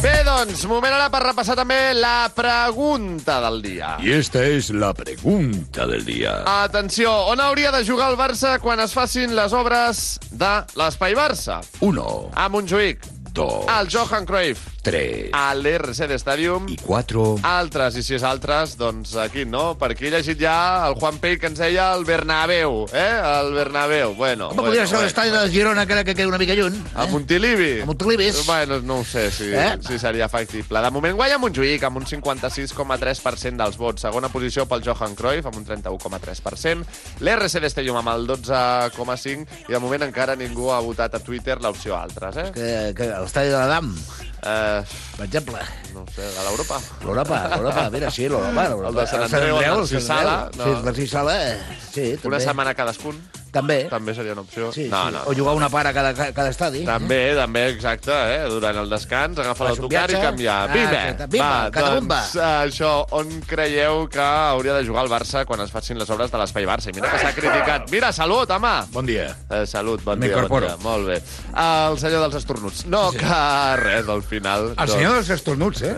Bé, 0.00 0.22
doncs, 0.24 0.62
moment 0.64 0.94
ara 0.96 1.10
per 1.12 1.20
repassar 1.26 1.52
també 1.58 1.76
la 1.92 2.30
pregunta 2.32 3.34
del 3.44 3.60
dia. 3.60 3.98
Y 4.00 4.12
esta 4.12 4.42
es 4.46 4.70
la 4.70 4.94
pregunta 4.94 5.86
del 5.86 6.06
día. 6.06 6.38
Atenció, 6.62 7.12
on 7.28 7.40
hauria 7.40 7.70
de 7.70 7.84
jugar 7.84 8.08
el 8.10 8.16
Barça 8.16 8.54
quan 8.64 8.80
es 8.80 8.94
facin 8.96 9.34
les 9.36 9.52
obres 9.52 10.18
de 10.30 10.52
l'Espai 10.80 11.12
Barça? 11.14 11.60
Uno, 11.84 12.30
A 12.34 12.48
Montjuïc, 12.48 13.04
dos, 13.34 13.68
al 13.68 13.88
Johan 13.92 14.24
Cruyff, 14.24 14.79
tres 14.82 15.30
a 15.32 15.54
l'RCD 15.54 16.16
Stadium, 16.18 16.68
y 16.68 16.76
cuatro. 16.76 17.36
altres, 17.42 17.96
i 17.96 18.02
si 18.02 18.14
és 18.16 18.22
altres, 18.24 18.76
doncs 18.80 19.14
aquí, 19.16 19.44
no? 19.44 19.76
Per 19.78 19.90
aquí 19.92 20.06
he 20.08 20.10
llegit 20.10 20.38
ja 20.40 20.86
el 20.88 20.94
Juan 21.00 21.18
Pei 21.22 21.38
que 21.38 21.46
ens 21.50 21.58
deia 21.60 21.92
el 21.94 22.04
Bernabéu, 22.04 22.86
eh? 22.92 23.20
El 23.40 23.52
Bernabéu, 23.54 24.14
bueno. 24.14 24.48
Home, 24.48 24.56
bueno, 24.56 24.68
podria 24.70 24.86
ser 24.86 24.96
bueno. 24.96 25.04
l'estadi 25.06 25.30
de 25.30 25.50
Girona, 25.52 25.86
que 25.86 25.92
ara 25.92 26.04
que 26.04 26.14
queda 26.14 26.28
una 26.28 26.38
mica 26.38 26.54
lluny. 26.54 26.78
A 26.94 27.06
Montilivi. 27.06 27.80
A 27.82 27.86
Montilivi. 27.86 28.30
Bueno, 28.46 28.80
no 28.80 28.98
ho 29.00 29.04
sé 29.04 29.30
si, 29.30 29.50
Eh? 29.52 29.78
si 29.86 29.98
seria 29.98 30.28
factible. 30.28 30.80
De 30.80 30.90
moment 30.90 31.16
guanya 31.16 31.38
Montjuïc 31.38 31.82
amb 31.84 31.98
un 31.98 32.06
56,3% 32.06 33.56
dels 33.60 33.76
vots. 33.76 34.02
Segona 34.02 34.28
posició 34.32 34.66
pel 34.70 34.82
Johan 34.86 35.14
Cruyff 35.18 35.46
amb 35.46 35.56
un 35.60 35.64
31,3%. 35.66 36.86
L'RC 37.20 37.68
Stadium 37.70 37.96
amb 38.00 38.12
el 38.14 38.26
12,5% 38.26 39.46
i 39.68 39.72
de 39.72 39.78
moment 39.82 40.02
encara 40.08 40.36
ningú 40.36 40.70
ha 40.72 40.80
votat 40.80 41.14
a 41.14 41.22
Twitter 41.22 41.58
l'opció 41.60 41.96
altres, 41.98 42.36
eh? 42.36 42.48
Que, 42.54 42.70
que 42.96 43.10
l'estadi 43.12 43.52
de 43.52 43.58
l'Adam, 43.60 43.94
Eh, 44.40 44.69
per 45.16 45.26
exemple. 45.26 45.62
no 45.94 46.04
sé, 46.14 46.22
de 46.22 46.44
l'Europa. 46.46 46.78
L'Europa, 47.04 47.40
l'Europa, 47.54 47.84
mira, 47.90 48.10
sí, 48.14 48.28
l'Europa. 48.28 48.66
El 48.90 48.94
de 49.00 49.06
Sant 49.10 49.26
Andreu, 49.26 49.58
el 49.60 49.76
Narcís 49.80 50.06
Sala, 50.06 50.36
Sí, 50.52 50.58
no. 50.60 50.70
el 50.78 50.84
Narcís 50.88 51.10
Sala, 51.10 51.36
eh, 51.50 51.58
sí, 51.92 52.06
també. 52.16 52.28
Una 52.34 52.40
setmana 52.40 52.74
cadascun. 52.78 53.18
També. 53.50 53.78
També 53.90 54.14
seria 54.14 54.34
una 54.36 54.44
opció. 54.44 54.70
Sí, 54.74 54.86
no, 54.90 55.02
sí. 55.08 55.14
no. 55.16 55.24
O 55.26 55.34
jugar 55.34 55.56
una 55.58 55.68
part 55.72 55.90
a 55.90 55.92
cada, 55.94 56.12
cada 56.14 56.50
estadi. 56.52 56.84
També, 56.86 57.20
també, 57.38 57.64
exacte, 57.74 58.14
eh? 58.14 58.44
Durant 58.50 58.78
el 58.82 58.90
descans, 58.92 59.38
agafar 59.42 59.70
l'autocar 59.70 60.06
i 60.10 60.20
canviar. 60.22 60.58
Ah. 60.70 61.26
Bimba, 61.26 61.40
Va, 61.40 61.50
doncs, 61.74 62.36
eh, 62.36 62.46
això, 62.68 62.92
on 63.18 63.32
creieu 63.48 64.04
que 64.12 64.22
hauria 64.22 64.76
de 64.78 64.84
jugar 64.86 65.04
el 65.06 65.10
Barça 65.12 65.44
quan 65.48 65.62
es 65.64 65.72
facin 65.74 65.98
les 65.98 66.10
obres 66.10 66.30
de 66.30 66.38
l'Espai 66.40 66.68
Barça? 66.68 66.90
I 66.92 66.96
mira 66.96 67.10
que 67.10 67.22
s'ha 67.22 67.32
criticat. 67.36 67.90
Mira, 67.90 68.12
salut, 68.14 68.50
home! 68.54 68.74
Bon 68.94 69.08
dia. 69.08 69.30
Eh, 69.50 69.64
salut, 69.66 70.04
bon 70.06 70.22
dia, 70.22 70.44
bon 70.46 70.66
dia. 70.66 70.76
Molt 70.84 71.10
bé. 71.10 71.18
El 71.50 71.98
senyor 72.02 72.26
dels 72.26 72.38
estornuts. 72.42 72.84
No, 72.90 73.08
que 73.16 73.40
res, 73.82 74.08
al 74.08 74.22
final. 74.26 74.70
El 74.76 74.86
no. 74.86 74.94
senyor 74.94 75.18
dels 75.18 75.32
estornuts, 75.38 75.82
eh? 75.90 75.96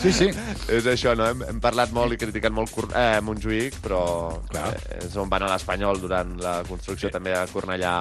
Sí, 0.00 0.12
sí. 0.12 0.30
És 0.72 0.88
això, 0.90 1.14
no? 1.18 1.28
Hem, 1.28 1.44
hem 1.52 1.60
parlat 1.64 1.92
molt 1.96 2.16
i 2.16 2.20
criticat 2.20 2.52
molt 2.54 2.72
eh, 2.90 3.20
Montjuïc, 3.24 3.78
però 3.84 4.02
eh, 4.56 4.72
és 5.02 5.16
on 5.20 5.30
van 5.32 5.46
a 5.46 5.52
l'Espanyol 5.52 6.00
durant 6.02 6.34
la 6.42 6.58
construcció 6.68 6.93
també 7.12 7.34
a 7.36 7.46
Cornellà 7.50 7.94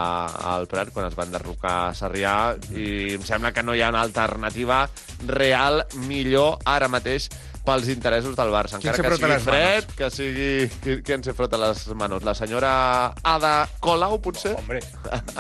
al 0.54 0.68
Prat, 0.72 0.92
quan 0.94 1.08
es 1.10 1.16
van 1.18 1.32
derrocar 1.34 1.74
a 1.88 1.94
Sarrià, 1.98 2.36
i 2.76 3.16
em 3.18 3.24
sembla 3.26 3.54
que 3.54 3.64
no 3.64 3.76
hi 3.76 3.82
ha 3.82 3.92
una 3.94 4.04
alternativa 4.06 4.84
real 5.28 5.84
millor 6.08 6.60
ara 6.66 6.90
mateix 6.92 7.30
pels 7.64 7.88
interessos 7.90 8.36
del 8.36 8.52
Barça. 8.54 8.78
Encara 8.80 9.00
que 9.00 9.18
sigui 9.18 9.40
fred, 9.44 9.90
que 9.98 10.10
sigui... 10.14 10.50
Qui, 10.84 10.98
qui 11.06 11.16
ens 11.16 11.30
frota 11.36 11.60
les 11.62 11.86
manos? 11.98 12.24
La 12.28 12.36
senyora 12.36 12.74
Ada 13.24 13.54
Colau, 13.84 14.20
potser? 14.24 14.54
Hombre, 14.60 14.82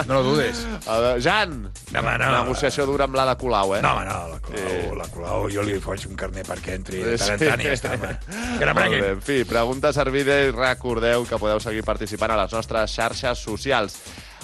no 0.07 0.21
lo 0.21 0.23
dudes. 0.31 0.63
A 0.87 0.99
veure, 0.99 1.21
Jan! 1.23 1.57
No, 1.91 2.01
no. 2.03 2.31
Negociació 2.39 2.87
dura 2.89 3.07
amb 3.09 3.17
l'Ada 3.19 3.35
Colau, 3.39 3.75
eh? 3.77 3.81
No, 3.83 3.95
home, 3.97 4.07
no, 4.07 4.33
la 4.33 4.39
Colau, 4.43 4.97
la 5.01 5.07
Colau, 5.13 5.47
jo 5.53 5.65
li 5.67 5.77
faig 5.83 6.07
un 6.09 6.19
carnet 6.19 6.47
perquè 6.49 6.77
entri 6.79 7.03
de 7.03 7.17
tant 7.19 7.35
en 7.35 7.43
tant 7.43 7.63
i 7.63 7.69
ja 7.69 7.77
està, 7.77 7.95
home. 7.97 8.13
Que 8.59 8.73
bé, 8.73 8.99
en 9.13 9.23
fi, 9.23 9.39
pregunta 9.49 9.93
servida 9.95 10.39
i 10.47 10.51
recordeu 10.53 11.27
que 11.29 11.39
podeu 11.41 11.61
seguir 11.63 11.83
participant 11.87 12.33
a 12.33 12.39
les 12.43 12.55
nostres 12.55 12.95
xarxes 12.95 13.43
socials. 13.43 13.99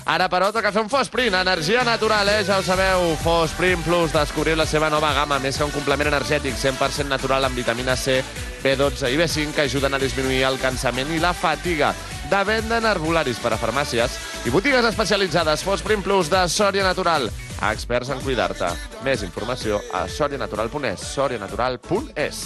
Ara, 0.10 0.26
però, 0.26 0.48
toca 0.50 0.72
fer 0.74 0.82
un 0.82 0.90
Fosprint, 0.90 1.36
energia 1.38 1.84
natural, 1.86 2.32
eh? 2.34 2.40
Ja 2.42 2.56
ho 2.58 2.64
sabeu, 2.66 3.12
Fosprint 3.22 3.84
Plus, 3.86 4.10
descobrir 4.10 4.56
la 4.58 4.66
seva 4.66 4.88
nova 4.90 5.12
gamma, 5.14 5.38
més 5.38 5.60
que 5.60 5.68
un 5.68 5.70
complement 5.70 6.10
energètic 6.10 6.56
100% 6.58 7.06
natural 7.12 7.46
amb 7.46 7.60
vitamina 7.60 7.94
C, 7.94 8.16
B12 8.64 9.12
i 9.14 9.20
B5 9.20 9.54
que 9.54 9.68
ajuden 9.68 9.94
a 9.94 10.00
disminuir 10.02 10.40
el 10.48 10.58
cansament 10.58 11.12
i 11.14 11.20
la 11.22 11.30
fatiga. 11.38 11.92
De 12.30 12.40
venda 12.46 12.80
en 12.82 12.88
arbolaris 12.90 13.38
per 13.42 13.52
a 13.54 13.60
farmàcies 13.62 14.16
i 14.50 14.54
botigues 14.54 14.86
especialitzades 14.90 15.62
Fosprint 15.66 16.02
Plus 16.06 16.30
de 16.34 16.42
Sòria 16.50 16.88
Natural. 16.88 17.30
Experts 17.70 18.10
en 18.10 18.24
cuidar-te. 18.26 18.72
Més 19.06 19.22
informació 19.28 19.78
a 19.94 20.08
sorianatural.es, 20.10 21.06
sorianatural.es. 21.06 22.42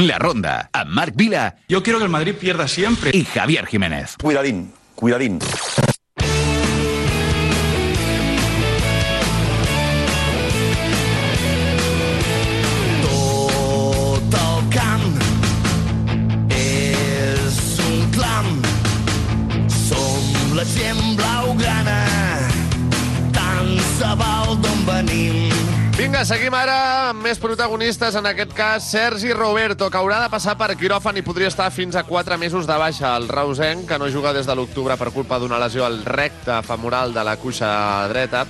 La 0.00 0.16
Ronda, 0.16 0.70
amb 0.72 0.96
Marc 0.96 1.16
Vila 1.16 1.56
Yo 1.68 1.82
quiero 1.82 1.98
que 1.98 2.04
el 2.08 2.10
Madrid 2.10 2.36
pierda 2.40 2.68
siempre. 2.68 3.10
i 3.12 3.26
Javier 3.26 3.66
Jiménez. 3.66 4.16
Cuidadín, 4.16 4.72
cuidadín. 4.94 5.40
Seguim 26.28 26.52
ara 26.52 27.08
amb 27.08 27.22
més 27.24 27.38
protagonistes, 27.40 28.12
en 28.18 28.26
aquest 28.28 28.50
cas 28.52 28.84
Sergi 28.92 29.30
Roberto, 29.32 29.86
que 29.88 29.96
haurà 29.96 30.18
de 30.20 30.28
passar 30.28 30.58
per 30.60 30.74
quiròfan 30.76 31.16
i 31.16 31.22
podria 31.24 31.48
estar 31.48 31.70
fins 31.72 31.96
a 31.96 32.02
4 32.04 32.36
mesos 32.36 32.66
de 32.68 32.76
baixa. 32.76 33.14
El 33.16 33.30
Rausenc, 33.32 33.86
que 33.88 33.96
no 33.96 34.10
juga 34.12 34.34
des 34.36 34.44
de 34.44 34.56
l'octubre 34.58 34.98
per 35.00 35.08
culpa 35.14 35.38
d'una 35.40 35.60
lesió 35.62 35.86
al 35.86 36.02
recte 36.04 36.58
femoral 36.68 37.14
de 37.16 37.24
la 37.24 37.38
cuixa 37.40 37.70
dreta, 38.12 38.44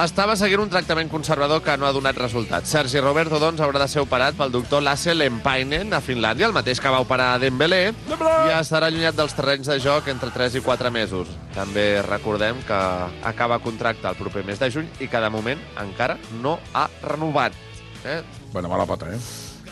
estava 0.00 0.34
seguint 0.40 0.62
un 0.62 0.70
tractament 0.72 1.10
conservador 1.12 1.60
que 1.62 1.74
no 1.76 1.86
ha 1.86 1.92
donat 1.92 2.16
resultats. 2.16 2.70
Sergi 2.72 3.00
Roberto, 3.00 3.38
doncs, 3.42 3.60
haurà 3.60 3.82
de 3.82 3.88
ser 3.90 4.00
operat 4.00 4.36
pel 4.38 4.52
doctor 4.54 4.82
Lasse 4.82 5.14
Lempainen 5.14 5.92
a 5.92 6.00
Finlàndia, 6.00 6.48
el 6.48 6.56
mateix 6.56 6.80
que 6.80 6.92
va 6.92 7.02
operar 7.04 7.36
Dembélé, 7.42 7.82
i 7.92 8.54
estarà 8.56 8.88
allunyat 8.88 9.18
dels 9.18 9.36
terrenys 9.36 9.68
de 9.68 9.78
joc 9.84 10.08
entre 10.12 10.32
3 10.32 10.56
i 10.56 10.64
4 10.64 10.92
mesos. 10.94 11.30
També 11.54 12.02
recordem 12.08 12.62
que 12.66 12.80
acaba 13.28 13.60
contracte 13.60 14.08
el 14.08 14.18
proper 14.18 14.46
mes 14.48 14.60
de 14.62 14.70
juny 14.72 14.88
i 15.00 15.08
que 15.12 15.20
de 15.20 15.32
moment 15.32 15.60
encara 15.82 16.18
no 16.40 16.58
ha 16.72 16.88
renovat. 17.04 17.56
Eh? 18.04 18.22
Bueno, 18.52 18.72
mala 18.72 18.88
pata, 18.88 19.12
eh? 19.12 19.20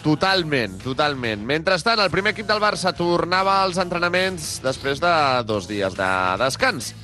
Totalment, 0.00 0.78
totalment. 0.80 1.42
Mentrestant, 1.44 2.00
el 2.00 2.12
primer 2.12 2.32
equip 2.32 2.48
del 2.48 2.60
Barça 2.62 2.92
tornava 2.96 3.58
als 3.64 3.76
entrenaments 3.80 4.58
després 4.64 5.00
de 5.00 5.12
dos 5.48 5.68
dies 5.68 5.96
de 5.96 6.10
descans. 6.40 6.94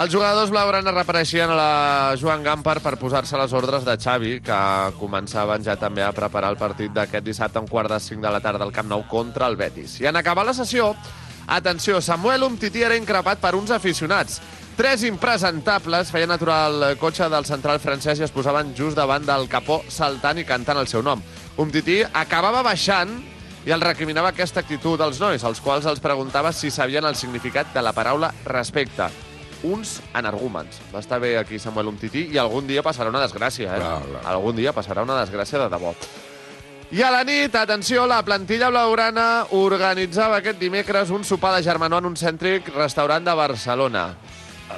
Els 0.00 0.14
jugadors 0.14 0.48
blaugrana 0.48 0.94
reapareixien 0.94 1.50
a 1.52 1.56
la 1.58 2.14
Joan 2.16 2.40
Gampar 2.40 2.78
per 2.80 2.94
posar-se 2.96 3.36
les 3.36 3.52
ordres 3.52 3.82
de 3.84 3.98
Xavi, 4.00 4.38
que 4.40 4.60
començaven 4.96 5.60
ja 5.66 5.74
també 5.76 6.00
a 6.00 6.14
preparar 6.16 6.54
el 6.54 6.56
partit 6.56 6.94
d'aquest 6.94 7.26
dissabte 7.26 7.60
a 7.60 7.62
un 7.66 7.68
quart 7.68 7.92
de 7.92 7.98
cinc 8.00 8.24
de 8.24 8.32
la 8.32 8.40
tarda 8.40 8.64
al 8.64 8.72
Camp 8.72 8.88
Nou 8.88 9.04
contra 9.10 9.44
el 9.52 9.58
Betis. 9.60 9.98
I 10.00 10.08
en 10.08 10.16
acabar 10.16 10.46
la 10.48 10.56
sessió, 10.56 10.94
atenció, 11.46 12.00
Samuel 12.00 12.48
Umtiti 12.48 12.80
era 12.80 12.96
increpat 12.96 13.44
per 13.44 13.52
uns 13.58 13.76
aficionats. 13.76 14.40
Tres 14.78 15.04
impresentables 15.04 16.08
feien 16.16 16.32
aturar 16.32 16.62
el 16.70 16.96
cotxe 16.96 17.28
del 17.28 17.44
central 17.44 17.84
francès 17.84 18.22
i 18.22 18.24
es 18.24 18.32
posaven 18.32 18.72
just 18.78 18.96
davant 18.96 19.28
del 19.28 19.50
capó 19.52 19.82
saltant 19.92 20.40
i 20.40 20.48
cantant 20.48 20.80
el 20.80 20.88
seu 20.88 21.04
nom. 21.04 21.20
Umtiti 21.60 22.00
acabava 22.08 22.64
baixant 22.64 23.18
i 23.68 23.76
el 23.76 23.84
recriminava 23.84 24.32
aquesta 24.32 24.64
actitud 24.64 25.02
als 25.04 25.20
nois, 25.20 25.44
als 25.44 25.60
quals 25.60 25.84
els 25.84 26.00
preguntava 26.00 26.56
si 26.56 26.72
sabien 26.72 27.04
el 27.04 27.20
significat 27.20 27.74
de 27.76 27.84
la 27.84 27.92
paraula 27.92 28.32
respecte. 28.48 29.12
Uns 29.62 29.98
energúmens. 30.16 30.80
Va 30.94 31.02
estar 31.02 31.20
bé 31.20 31.36
aquí 31.38 31.58
Samuel 31.58 31.90
Umtiti 31.92 32.26
i 32.32 32.38
algun 32.40 32.66
dia 32.66 32.82
passarà 32.82 33.12
una 33.12 33.20
desgràcia, 33.20 33.74
eh? 33.74 33.80
Clar, 33.80 34.00
clar. 34.06 34.24
Algun 34.32 34.56
dia 34.56 34.72
passarà 34.72 35.04
una 35.04 35.18
desgràcia 35.20 35.60
de 35.60 35.68
debò. 35.72 35.94
I 36.90 37.04
a 37.06 37.10
la 37.14 37.22
nit, 37.22 37.54
atenció, 37.54 38.02
la 38.10 38.24
plantilla 38.26 38.66
blaugrana 38.72 39.46
organitzava 39.54 40.40
aquest 40.40 40.58
dimecres 40.58 41.12
un 41.14 41.22
sopar 41.22 41.52
de 41.54 41.62
germanor 41.62 42.02
en 42.02 42.08
un 42.10 42.16
cèntric 42.18 42.72
restaurant 42.74 43.22
de 43.22 43.34
Barcelona. 43.38 44.08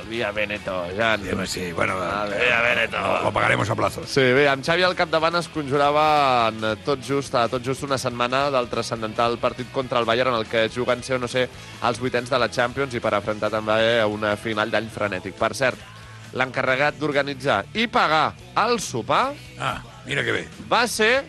El 0.01 0.07
Via 0.09 0.31
Veneto, 0.33 0.87
Jan. 0.97 1.23
Sí, 1.23 1.31
home, 1.33 1.47
sí, 1.47 1.73
bueno, 1.73 1.95
El 2.03 2.35
Via 2.35 2.61
Veneto. 2.63 2.97
lo 3.25 3.33
pagaremos 3.33 3.69
a 3.71 3.75
plazos. 3.75 4.09
Sí, 4.09 4.21
bé, 4.33 4.49
amb 4.49 4.65
Xavi 4.65 4.83
al 4.83 4.97
capdavant 4.97 5.37
es 5.37 5.49
conjuraven 5.49 6.61
tot 6.85 7.01
just, 7.07 7.35
a 7.35 7.47
tot 7.49 7.63
just 7.65 7.83
una 7.85 7.99
setmana 7.99 8.51
del 8.51 8.69
transcendental 8.69 9.39
partit 9.39 9.71
contra 9.73 9.99
el 9.99 10.05
Bayern 10.05 10.31
en 10.33 10.41
el 10.41 10.47
que 10.47 10.69
juguen 10.75 11.03
ser 11.03 11.17
o 11.17 11.19
no 11.19 11.29
ser 11.29 11.49
els 11.83 12.01
vuitens 12.01 12.31
de 12.31 12.39
la 12.39 12.49
Champions 12.51 12.95
i 12.95 13.01
per 13.01 13.15
afrontar 13.15 13.51
també 13.51 14.05
una 14.05 14.37
final 14.37 14.71
d'any 14.71 14.89
frenètic. 14.89 15.35
Per 15.39 15.53
cert, 15.55 15.79
l'encarregat 16.33 16.97
d'organitzar 16.99 17.65
i 17.75 17.87
pagar 17.93 18.33
el 18.65 18.79
sopar 18.81 19.35
Ah, 19.61 19.83
mira 20.07 20.25
que 20.25 20.33
bé. 20.33 20.49
va 20.73 20.87
ser 20.89 21.25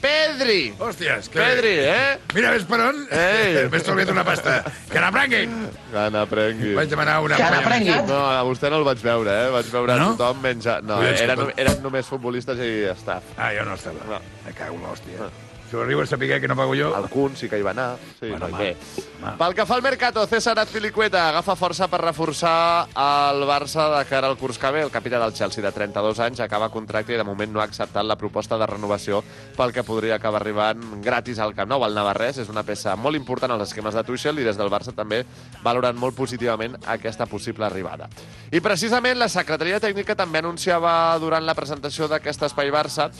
Pedri. 0.00 0.72
Hòsties, 0.80 1.28
que 1.28 1.38
Pedri, 1.40 1.72
eh? 1.84 2.14
Mira, 2.34 2.50
ves 2.54 2.64
per 2.68 2.78
on? 2.86 3.02
Ei. 3.12 3.66
M'he 3.72 3.80
estalviat 3.82 4.12
una 4.14 4.24
pasta. 4.24 4.54
Que 4.88 5.02
n'aprenguin! 5.02 5.52
Que 5.92 6.06
n'aprengui. 6.14 6.72
Vaig 6.78 6.88
demanar 6.92 7.18
una... 7.26 7.36
Que 7.36 7.44
polla 7.44 7.60
n'aprengui. 7.60 7.92
més. 7.98 8.08
No, 8.08 8.22
a 8.32 8.40
vostè 8.48 8.72
no 8.72 8.80
el 8.80 8.88
vaig 8.88 9.04
veure, 9.04 9.36
eh? 9.44 9.52
Vaig 9.58 9.70
veure 9.74 9.98
No? 10.00 10.08
no? 10.12 10.16
tothom 10.16 10.40
menys... 10.46 10.70
No, 10.88 11.02
eren, 11.04 11.46
eren 11.60 11.84
només 11.84 12.08
futbolistes 12.08 12.64
i 12.64 12.72
staff. 13.02 13.34
Ah, 13.36 13.52
jo 13.56 13.68
no 13.68 13.76
estava. 13.76 14.08
No. 14.08 14.22
Me 14.46 14.56
cago 14.56 14.80
en 14.80 14.88
l'hòstia. 14.88 15.30
Si 15.70 15.76
ho 15.76 15.82
arribo 15.82 16.00
a 16.02 16.06
saber 16.06 16.40
que 16.40 16.48
no 16.48 16.56
pago 16.56 16.74
jo... 16.74 16.88
Algun 16.96 17.36
sí 17.36 17.48
que 17.48 17.56
hi 17.56 17.62
va 17.62 17.70
anar. 17.70 17.96
Sí, 18.18 18.26
Bueno, 18.28 18.48
bueno, 18.48 18.56
ma. 18.56 18.58
bé. 18.58 18.76
Ma. 19.22 19.36
Pel 19.38 19.54
que 19.54 19.64
fa 19.68 19.76
al 19.76 19.82
Mercato, 19.82 20.26
César 20.26 20.58
Azpilicueta 20.58 21.28
agafa 21.28 21.54
força 21.54 21.86
per 21.86 22.00
reforçar 22.02 22.88
el 22.90 23.44
Barça 23.46 23.84
de 23.92 24.00
cara 24.08 24.26
al 24.26 24.34
curs 24.36 24.58
que 24.58 24.70
ve. 24.74 24.80
El 24.82 24.90
capità 24.90 25.20
del 25.22 25.32
Chelsea, 25.32 25.62
de 25.62 25.70
32 25.70 26.18
anys, 26.24 26.40
acaba 26.40 26.70
contracte 26.74 27.14
i 27.14 27.18
de 27.20 27.22
moment 27.28 27.52
no 27.54 27.60
ha 27.62 27.68
acceptat 27.68 28.02
la 28.04 28.16
proposta 28.18 28.58
de 28.58 28.66
renovació 28.66 29.20
pel 29.56 29.70
que 29.76 29.84
podria 29.86 30.16
acabar 30.16 30.40
arribant 30.42 30.82
gratis 31.04 31.38
al 31.38 31.54
Camp 31.54 31.70
Nou. 31.70 31.84
El 31.86 31.94
navarrès 31.94 32.40
és 32.42 32.50
una 32.50 32.64
peça 32.66 32.96
molt 32.98 33.14
important 33.20 33.52
als 33.54 33.68
esquemes 33.68 33.94
de 33.94 34.02
Tuchel 34.08 34.40
i 34.42 34.48
des 34.48 34.58
del 34.58 34.72
Barça 34.74 34.90
també 34.96 35.22
valoren 35.62 35.94
molt 35.94 36.16
positivament 36.18 36.74
aquesta 36.88 37.26
possible 37.30 37.68
arribada. 37.68 38.08
I 38.50 38.58
precisament 38.58 39.20
la 39.22 39.28
secretaria 39.30 39.78
tècnica 39.78 40.16
també 40.18 40.42
anunciava 40.42 41.14
durant 41.22 41.46
la 41.46 41.54
presentació 41.54 42.08
d'aquest 42.10 42.42
espai 42.50 42.72
Barça 42.74 43.12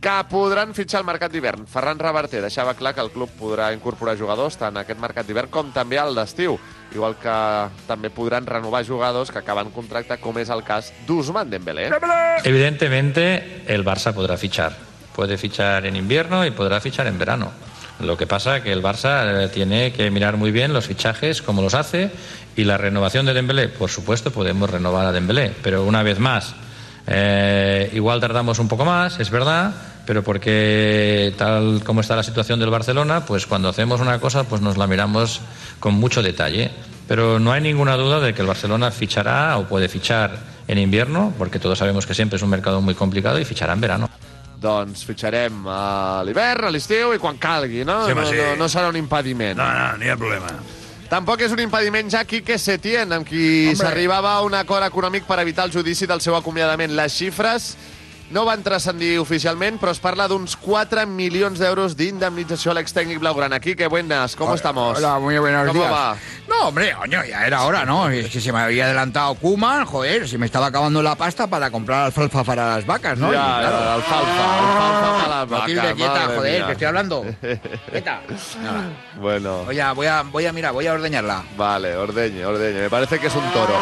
que 0.00 0.14
podran 0.30 0.74
fitxar 0.74 1.00
al 1.00 1.06
mercat 1.06 1.32
d'hivern. 1.32 1.66
Ferran 1.66 1.98
Reverter 1.98 2.40
deixava 2.44 2.74
clar 2.78 2.94
que 2.94 3.02
el 3.02 3.10
club 3.10 3.30
podrà 3.38 3.70
incorporar 3.74 4.16
jugadors 4.18 4.58
tant 4.58 4.76
a 4.76 4.84
aquest 4.86 5.00
mercat 5.00 5.26
d'hivern 5.26 5.50
com 5.50 5.72
també 5.74 5.98
al 5.98 6.14
d'estiu, 6.16 6.58
igual 6.94 7.16
que 7.20 7.36
també 7.88 8.10
podran 8.10 8.46
renovar 8.46 8.84
jugadors 8.86 9.32
que 9.32 9.42
acaben 9.42 9.72
contracte, 9.74 10.20
com 10.22 10.38
és 10.38 10.50
el 10.50 10.62
cas 10.64 10.92
d'Usman 11.06 11.50
Dembélé. 11.50 11.90
Evidentemente, 12.44 13.64
el 13.66 13.84
Barça 13.84 14.14
podrá 14.14 14.36
fichar. 14.36 14.72
Puede 15.14 15.36
fichar 15.36 15.84
en 15.86 15.96
invierno 15.96 16.46
y 16.46 16.52
podrá 16.52 16.80
fichar 16.80 17.06
en 17.08 17.18
verano. 17.18 17.50
Lo 18.00 18.16
que 18.16 18.28
pasa 18.28 18.62
que 18.62 18.70
el 18.70 18.80
Barça 18.80 19.44
eh, 19.44 19.48
tiene 19.48 19.92
que 19.92 20.08
mirar 20.12 20.36
muy 20.36 20.52
bien 20.52 20.72
los 20.72 20.86
fichajes, 20.86 21.42
cómo 21.42 21.62
los 21.62 21.74
hace, 21.74 22.12
y 22.54 22.62
la 22.62 22.78
renovación 22.78 23.26
de 23.26 23.34
Dembélé, 23.34 23.68
por 23.68 23.90
supuesto, 23.90 24.30
podemos 24.30 24.70
renovar 24.70 25.06
a 25.06 25.12
Dembélé, 25.12 25.52
pero 25.62 25.82
una 25.84 26.04
vez 26.04 26.20
más, 26.20 26.54
eh, 27.08 27.90
igual 27.94 28.20
tardamos 28.20 28.60
un 28.60 28.68
poco 28.68 28.84
más, 28.84 29.18
es 29.18 29.30
verdad, 29.30 29.72
pero 30.08 30.22
porque 30.22 31.34
tal 31.36 31.82
como 31.84 32.00
está 32.00 32.16
la 32.16 32.22
situación 32.22 32.58
del 32.58 32.70
Barcelona, 32.70 33.26
pues 33.26 33.46
cuando 33.46 33.68
hacemos 33.68 34.00
una 34.00 34.18
cosa, 34.18 34.44
pues 34.44 34.62
nos 34.62 34.78
la 34.78 34.86
miramos 34.86 35.42
con 35.80 35.92
mucho 35.92 36.22
detalle. 36.22 36.70
Pero 37.06 37.38
no 37.38 37.52
hay 37.52 37.60
ninguna 37.60 37.94
duda 37.98 38.18
de 38.18 38.32
que 38.32 38.40
el 38.40 38.48
Barcelona 38.48 38.90
fichará 38.90 39.58
o 39.58 39.68
puede 39.68 39.86
fichar 39.86 40.38
en 40.66 40.78
invierno, 40.78 41.34
porque 41.36 41.58
todos 41.58 41.78
sabemos 41.78 42.06
que 42.06 42.14
siempre 42.14 42.38
es 42.38 42.42
un 42.42 42.48
mercado 42.48 42.80
muy 42.80 42.94
complicado 42.94 43.38
y 43.38 43.44
fichará 43.44 43.74
en 43.74 43.82
verano. 43.82 44.08
Doncs 44.58 45.04
fitxarem 45.04 45.68
a 45.68 46.22
l'hivern, 46.24 46.70
a 46.70 46.72
l'estiu 46.72 47.12
i 47.12 47.20
quan 47.20 47.36
calgui, 47.36 47.84
no? 47.84 48.06
Sí, 48.06 48.16
home, 48.16 48.24
no, 48.24 48.30
sí. 48.30 48.40
no, 48.40 48.56
no 48.64 48.70
serà 48.72 48.88
un 48.88 48.96
impediment. 48.96 49.60
No, 49.60 49.68
no, 49.68 49.92
no 50.00 50.08
hi 50.08 50.08
ha 50.08 50.16
problema. 50.16 50.56
Tampoc 51.12 51.44
és 51.44 51.52
un 51.52 51.60
impediment 51.60 52.08
ja 52.16 52.24
Quique 52.24 52.56
Setién, 52.56 53.12
amb 53.12 53.28
qui 53.28 53.76
s'arribava 53.76 54.32
a 54.38 54.40
un 54.48 54.56
acord 54.56 54.88
econòmic 54.88 55.28
per 55.28 55.38
evitar 55.44 55.68
el 55.68 55.76
judici 55.76 56.08
del 56.08 56.24
seu 56.24 56.34
acomiadament. 56.40 56.96
Les 56.96 57.12
xifres 57.12 57.74
no 58.30 58.44
van 58.44 58.62
transcendir 58.62 59.18
oficialment, 59.22 59.78
però 59.80 59.92
es 59.94 60.00
parla 60.02 60.26
d'uns 60.28 60.56
4 60.60 61.06
milions 61.08 61.58
d'euros 61.60 61.96
d'indemnització 61.96 62.72
a 62.72 62.78
l'extècnic 62.78 63.20
blaugrana. 63.22 63.60
Quique, 63.60 63.86
buenas, 63.88 64.36
¿cómo 64.36 64.54
estamos? 64.54 64.98
Hola, 64.98 65.18
muy 65.18 65.38
buenos 65.38 65.66
¿Cómo 65.68 65.80
días. 65.80 65.92
va? 65.92 66.16
No, 66.48 66.68
hombre, 66.68 66.94
coño, 66.98 67.22
ya 67.24 67.46
era 67.46 67.62
hora, 67.64 67.84
¿no? 67.84 68.08
Es 68.08 68.30
que 68.30 68.40
se 68.40 68.52
me 68.52 68.60
había 68.60 68.86
adelantado 68.86 69.34
Kuman, 69.34 69.84
joder, 69.84 70.26
se 70.26 70.38
me 70.38 70.46
estaba 70.46 70.66
acabando 70.66 71.02
la 71.02 71.14
pasta 71.14 71.46
para 71.46 71.70
comprar 71.70 72.06
alfalfa 72.06 72.42
para 72.42 72.76
las 72.76 72.86
vacas, 72.86 73.18
¿no? 73.18 73.30
Ya, 73.32 73.38
Y, 73.38 73.62
ya, 73.62 73.94
alfalfa, 73.94 74.58
alfalfa 74.58 75.18
para 75.22 75.28
las 75.40 75.48
vacas, 75.48 75.66
quieta, 75.94 76.14
madre 76.14 76.36
joder, 76.36 76.52
mía. 76.58 76.66
que 76.66 76.72
estoy 76.72 76.86
hablando. 76.86 77.24
Quieta. 77.90 78.20
Bueno. 79.20 79.60
Oye, 79.68 79.82
voy 79.94 80.06
a, 80.06 80.22
voy 80.22 80.46
a, 80.46 80.52
mira, 80.52 80.70
voy 80.70 80.86
a 80.86 80.92
ordeñarla. 80.94 81.42
Vale, 81.56 81.96
ordeñe, 81.96 82.44
ordeñe. 82.46 82.80
Me 82.82 82.90
parece 82.90 83.18
que 83.18 83.26
és 83.26 83.34
un 83.34 83.44
toro. 83.52 83.74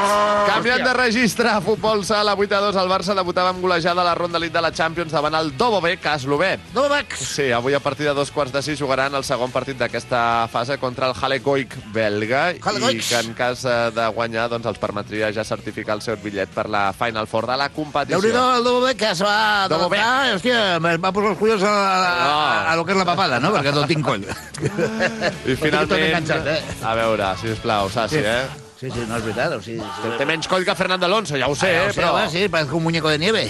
Canviant 0.49 0.83
de 0.83 0.93
registre, 0.95 1.49
a 1.49 1.61
futbol 1.61 2.05
sala 2.05 2.35
8-2, 2.37 2.75
el 2.83 2.91
Barça 2.91 3.15
debutava 3.15 3.51
amb 3.53 3.61
golejada 3.63 4.03
a 4.03 4.05
la 4.11 4.15
ronda 4.15 4.39
elite 4.39 4.57
de 4.59 4.63
la 4.65 4.73
Champions 4.73 5.13
davant 5.13 5.35
el 5.39 5.53
Dobovec, 5.57 6.05
eslové. 6.17 6.57
Dobovec! 6.75 7.15
Sí, 7.21 7.51
avui 7.53 7.75
a 7.75 7.81
partir 7.81 8.07
de 8.09 8.15
dos 8.15 8.31
quarts 8.33 8.53
de 8.53 8.63
sis 8.63 8.81
jugaran 8.81 9.15
el 9.15 9.25
segon 9.25 9.53
partit 9.55 9.79
d'aquesta 9.79 10.49
fase 10.53 10.79
contra 10.83 11.07
el 11.11 11.15
Halegoic 11.21 11.77
belga. 11.93 12.56
I 12.57 12.99
que 13.01 13.19
en 13.21 13.35
cas 13.38 13.64
eh, 13.64 13.90
de 13.95 14.07
guanyar 14.16 14.49
doncs 14.51 14.66
els 14.71 14.79
permetria 14.83 15.31
ja 15.33 15.45
certificar 15.45 15.97
el 15.97 16.03
seu 16.03 16.16
bitllet 16.23 16.51
per 16.55 16.66
la 16.73 16.92
Final 16.97 17.27
Four 17.31 17.47
de 17.47 17.57
la 17.57 17.69
competició. 17.71 18.21
déu 18.21 18.33
nhi 18.33 18.57
el 18.59 18.64
Dobovec 18.64 18.97
que 18.99 19.14
se 19.14 19.25
va 19.25 19.64
adaptar, 19.64 20.35
hòstia, 20.35 20.61
me 20.81 20.97
va 20.97 21.12
posar 21.12 21.31
els 21.35 21.38
collons 21.38 21.62
a, 21.62 21.73
a, 21.73 22.05
a, 22.27 22.73
a, 22.73 22.77
lo 22.77 22.85
que 22.85 22.92
és 22.92 22.99
la 22.99 23.05
papada, 23.09 23.40
no? 23.40 23.53
Perquè 23.55 23.75
no 23.75 23.87
tinc 23.87 24.05
coll. 24.05 24.25
I 25.51 25.57
finalment... 25.57 26.31
eh? 26.47 26.62
A 26.83 26.95
veure, 26.99 27.33
sisplau, 27.42 27.90
Sassi, 27.90 28.16
Sí. 28.21 28.25
eh? 28.25 28.47
Sí, 28.77 28.90
sí, 28.92 29.07
no 29.09 29.16
és 29.16 29.23
veritat, 29.25 29.55
o 29.57 29.62
sigui... 29.64 29.81
Sí, 29.81 30.11
Té 30.21 30.27
menys 30.29 30.49
coll 30.53 30.64
que 30.66 30.75
Fernando 30.77 31.07
Alonso, 31.09 31.38
ja 31.40 31.49
ho 31.49 31.55
sé, 31.57 31.71
Ah, 31.73 31.87
eh, 31.87 31.88
o 31.88 31.92
sea, 31.95 32.03
però... 32.03 32.12
va, 32.12 32.27
sí, 32.29 32.42
parece 32.53 32.75
un 32.77 32.83
muñeco 32.85 33.09
de 33.09 33.19
nieve. 33.19 33.47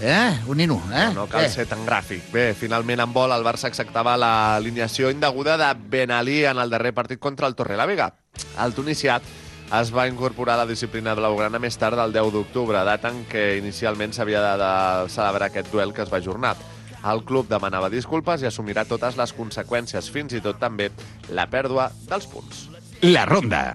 Eh? 0.00 0.40
Un 0.46 0.56
nino, 0.56 0.82
eh? 0.92 1.10
No 1.14 1.26
cal 1.28 1.44
eh. 1.44 1.50
ser 1.52 1.66
tan 1.68 1.84
gràfic. 1.86 2.30
Bé, 2.32 2.54
finalment 2.56 3.00
en 3.04 3.12
vol 3.12 3.32
el 3.36 3.44
Barça 3.44 3.68
acceptava 3.68 4.16
l'alineació 4.16 5.10
indeguda 5.12 5.58
de 5.60 5.68
Ben 5.92 6.10
Ali 6.10 6.46
en 6.48 6.58
el 6.58 6.70
darrer 6.72 6.94
partit 6.96 7.20
contra 7.20 7.46
el 7.46 7.54
Torrelavega. 7.54 8.08
El 8.62 8.74
tunisià 8.76 9.18
es 9.80 9.90
va 9.94 10.06
incorporar 10.06 10.54
a 10.54 10.62
la 10.62 10.68
disciplina 10.68 11.14
blaugrana 11.18 11.58
més 11.58 11.76
tard 11.80 11.98
del 11.98 12.12
10 12.14 12.30
d'octubre, 12.34 12.84
data 12.86 13.10
en 13.10 13.24
què 13.30 13.56
inicialment 13.58 14.12
s'havia 14.14 14.42
de, 14.44 14.52
de 14.60 14.72
celebrar 15.14 15.48
aquest 15.50 15.72
duel 15.72 15.94
que 15.94 16.04
es 16.04 16.12
va 16.12 16.20
ajornar. 16.22 16.54
El 17.04 17.24
club 17.28 17.48
demanava 17.50 17.90
disculpes 17.92 18.42
i 18.42 18.48
assumirà 18.48 18.86
totes 18.88 19.18
les 19.20 19.34
conseqüències, 19.36 20.08
fins 20.12 20.32
i 20.32 20.40
tot 20.44 20.60
també 20.60 20.90
la 21.36 21.48
pèrdua 21.50 21.90
dels 22.08 22.28
punts. 22.30 22.68
La 23.04 23.26
ronda. 23.28 23.74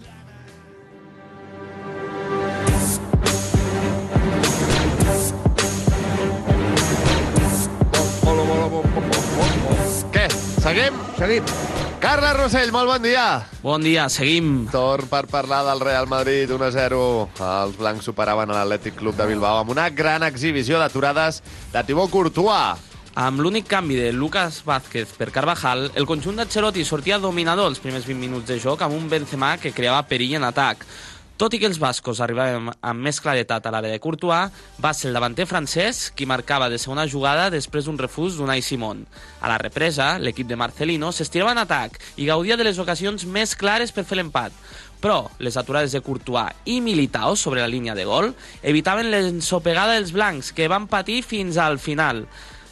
Què? 10.10 10.26
Seguim? 10.66 10.98
Seguim. 11.20 11.89
Carles 12.00 12.32
Rossell, 12.32 12.70
molt 12.72 12.88
bon 12.88 13.02
dia. 13.04 13.24
Bon 13.60 13.84
dia, 13.84 14.06
seguim. 14.08 14.70
Torn 14.72 15.10
per 15.12 15.26
parlar 15.28 15.66
del 15.68 15.82
Real 15.84 16.08
Madrid, 16.08 16.48
1-0. 16.48 17.00
Els 17.44 17.76
blancs 17.76 18.08
superaven 18.08 18.54
l'Atlètic 18.56 18.96
Club 19.02 19.18
de 19.20 19.28
Bilbao 19.28 19.60
amb 19.60 19.74
una 19.76 19.90
gran 19.92 20.24
exhibició 20.24 20.80
d'aturades 20.80 21.42
de 21.74 21.84
Thibaut 21.84 22.08
Courtois. 22.14 22.80
Amb 23.20 23.42
l'únic 23.44 23.68
canvi 23.68 23.98
de 24.00 24.14
Lucas 24.16 24.62
Vázquez 24.64 25.12
per 25.20 25.28
Carvajal, 25.36 25.90
el 26.00 26.08
conjunt 26.08 26.40
d'Ancelotti 26.40 26.86
sortia 26.88 27.18
dominador 27.20 27.68
els 27.68 27.82
primers 27.84 28.08
20 28.08 28.22
minuts 28.22 28.48
de 28.48 28.62
joc 28.64 28.80
amb 28.86 28.96
un 28.96 29.10
Benzema 29.12 29.58
que 29.60 29.74
creava 29.76 30.06
perill 30.08 30.38
en 30.40 30.48
atac. 30.48 30.86
Tot 31.40 31.54
i 31.56 31.60
que 31.62 31.70
els 31.70 31.78
bascos 31.80 32.20
arribaven 32.20 32.66
amb 32.68 33.00
més 33.00 33.22
claretat 33.24 33.64
a 33.64 33.72
l'àrea 33.72 33.94
de 33.96 34.02
Courtois, 34.04 34.52
va 34.84 34.90
ser 34.92 35.08
el 35.08 35.16
davanter 35.16 35.46
francès 35.48 36.10
qui 36.12 36.26
marcava 36.28 36.68
de 36.68 36.76
segona 36.76 37.06
jugada 37.08 37.46
després 37.54 37.86
d'un 37.88 37.96
refús 37.98 38.36
d'Unai 38.36 38.60
Simón. 38.60 39.06
A 39.40 39.48
la 39.48 39.56
represa, 39.62 40.10
l'equip 40.20 40.50
de 40.50 40.58
Marcelino 40.60 41.14
s'estirava 41.16 41.54
en 41.56 41.62
atac 41.62 41.96
i 42.20 42.28
gaudia 42.28 42.58
de 42.60 42.66
les 42.68 42.82
ocasions 42.84 43.24
més 43.24 43.56
clares 43.56 43.96
per 43.96 44.04
fer 44.04 44.18
l'empat. 44.20 44.52
Però 45.00 45.30
les 45.40 45.56
aturades 45.56 45.96
de 45.96 46.02
Courtois 46.04 46.60
i 46.68 46.82
Militao 46.84 47.38
sobre 47.40 47.64
la 47.64 47.72
línia 47.72 47.96
de 47.96 48.04
gol 48.04 48.34
evitaven 48.60 49.08
l'ensopegada 49.08 49.96
dels 49.96 50.12
blancs, 50.12 50.52
que 50.52 50.68
van 50.68 50.90
patir 50.92 51.22
fins 51.24 51.56
al 51.56 51.80
final. 51.80 52.26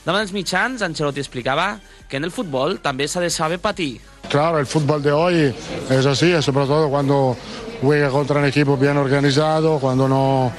Davant 0.03 0.25
els 0.25 0.35
mitjans, 0.35 0.83
Ancelotti 0.83 1.23
explicava 1.23 1.77
que 2.11 2.19
en 2.19 2.27
el 2.27 2.35
futbol 2.35 2.81
també 2.83 3.07
s'ha 3.07 3.23
de 3.23 3.31
saber 3.31 3.61
patir. 3.63 4.01
Claro, 4.27 4.59
el 4.59 4.67
fútbol 4.67 4.99
de 5.03 5.11
hoy 5.15 5.55
es 5.89 6.05
así, 6.05 6.33
sobre 6.41 6.65
todo 6.65 6.89
cuando 6.89 7.37
juega 7.81 8.09
contra 8.09 8.39
un 8.39 8.45
equipo 8.45 8.77
bien 8.77 8.97
organizado, 8.97 9.79
cuando 9.79 10.07
no, 10.07 10.51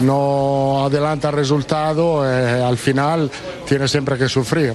no 0.00 0.84
adelanta 0.86 1.28
el 1.28 1.34
resultado, 1.36 2.28
eh, 2.30 2.62
al 2.62 2.76
final 2.78 3.30
tiene 3.66 3.88
siempre 3.88 4.16
que 4.18 4.28
sufrir. 4.28 4.74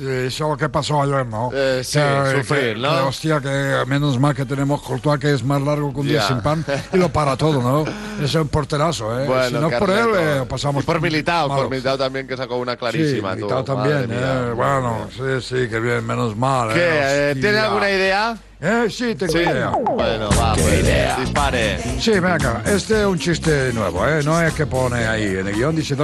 Eso 0.00 0.04
es 0.28 0.38
lo 0.38 0.56
que 0.56 0.68
pasó 0.68 1.02
ayer, 1.02 1.26
¿no? 1.26 1.50
Eh, 1.52 1.80
sí, 1.82 1.98
sufrir, 2.36 2.74
que- 2.74 2.80
¿no? 2.80 2.88
que, 2.94 3.00
hostia, 3.00 3.40
que 3.40 3.82
menos 3.88 4.16
mal 4.20 4.32
que 4.32 4.44
tenemos 4.44 4.80
Courtois, 4.80 5.18
que 5.18 5.32
es 5.34 5.42
más 5.42 5.60
largo 5.60 5.92
que 5.92 5.98
un 6.00 6.06
día 6.06 6.20
Ya. 6.20 6.28
sin 6.28 6.40
pan, 6.40 6.64
y 6.92 6.96
lo 6.98 7.08
para 7.08 7.36
todo, 7.36 7.60
¿no? 7.60 7.84
Es 8.22 8.32
un 8.36 8.46
porterazo, 8.46 9.18
¿eh? 9.20 9.26
si 9.48 9.54
no 9.54 9.68
es 9.68 9.76
por 9.76 9.90
él, 9.90 9.96
Carleto. 10.12 10.42
eh, 10.42 10.46
pasamos 10.48 10.84
Y 10.84 10.86
por 10.86 11.00
Militao, 11.00 11.48
malos. 11.48 11.64
por 11.64 11.70
Militao 11.72 11.98
también, 11.98 12.28
que 12.28 12.36
sacó 12.36 12.58
una 12.58 12.72
Sí, 12.72 12.78
clarísima. 12.78 13.30
tú. 13.30 13.36
Militao 13.38 13.64
también, 13.64 14.08
mía. 14.08 14.18
eh, 14.50 14.52
bueno, 14.54 15.08
sí, 15.16 15.40
sí, 15.40 15.68
que 15.68 15.80
bien, 15.80 16.06
menos 16.06 16.36
mal. 16.36 16.72
¿Qué? 16.72 16.80
eh, 16.80 17.30
eh, 17.32 17.34
¿Tiene 17.40 17.58
alguna 17.58 17.90
idea? 17.90 18.36
Eh, 18.60 18.88
sí, 18.90 19.14
tengo 19.14 19.32
Sí. 19.32 19.38
idea. 19.38 19.70
Bueno, 19.70 20.28
va, 20.30 20.54
pues, 20.54 21.18
dispare. 21.20 21.78
Sí, 22.00 22.10
venga, 22.12 22.62
este 22.66 23.00
es 23.02 23.06
un 23.06 23.16
chiste 23.18 23.72
nuevo, 23.72 24.04
¿eh? 24.06 24.20
No 24.24 24.40
es 24.42 24.52
que 24.54 24.66
pone 24.66 25.06
ahí 25.06 25.36
en 25.36 25.46
el 25.46 25.54
guion, 25.54 25.76
dice, 25.76 25.96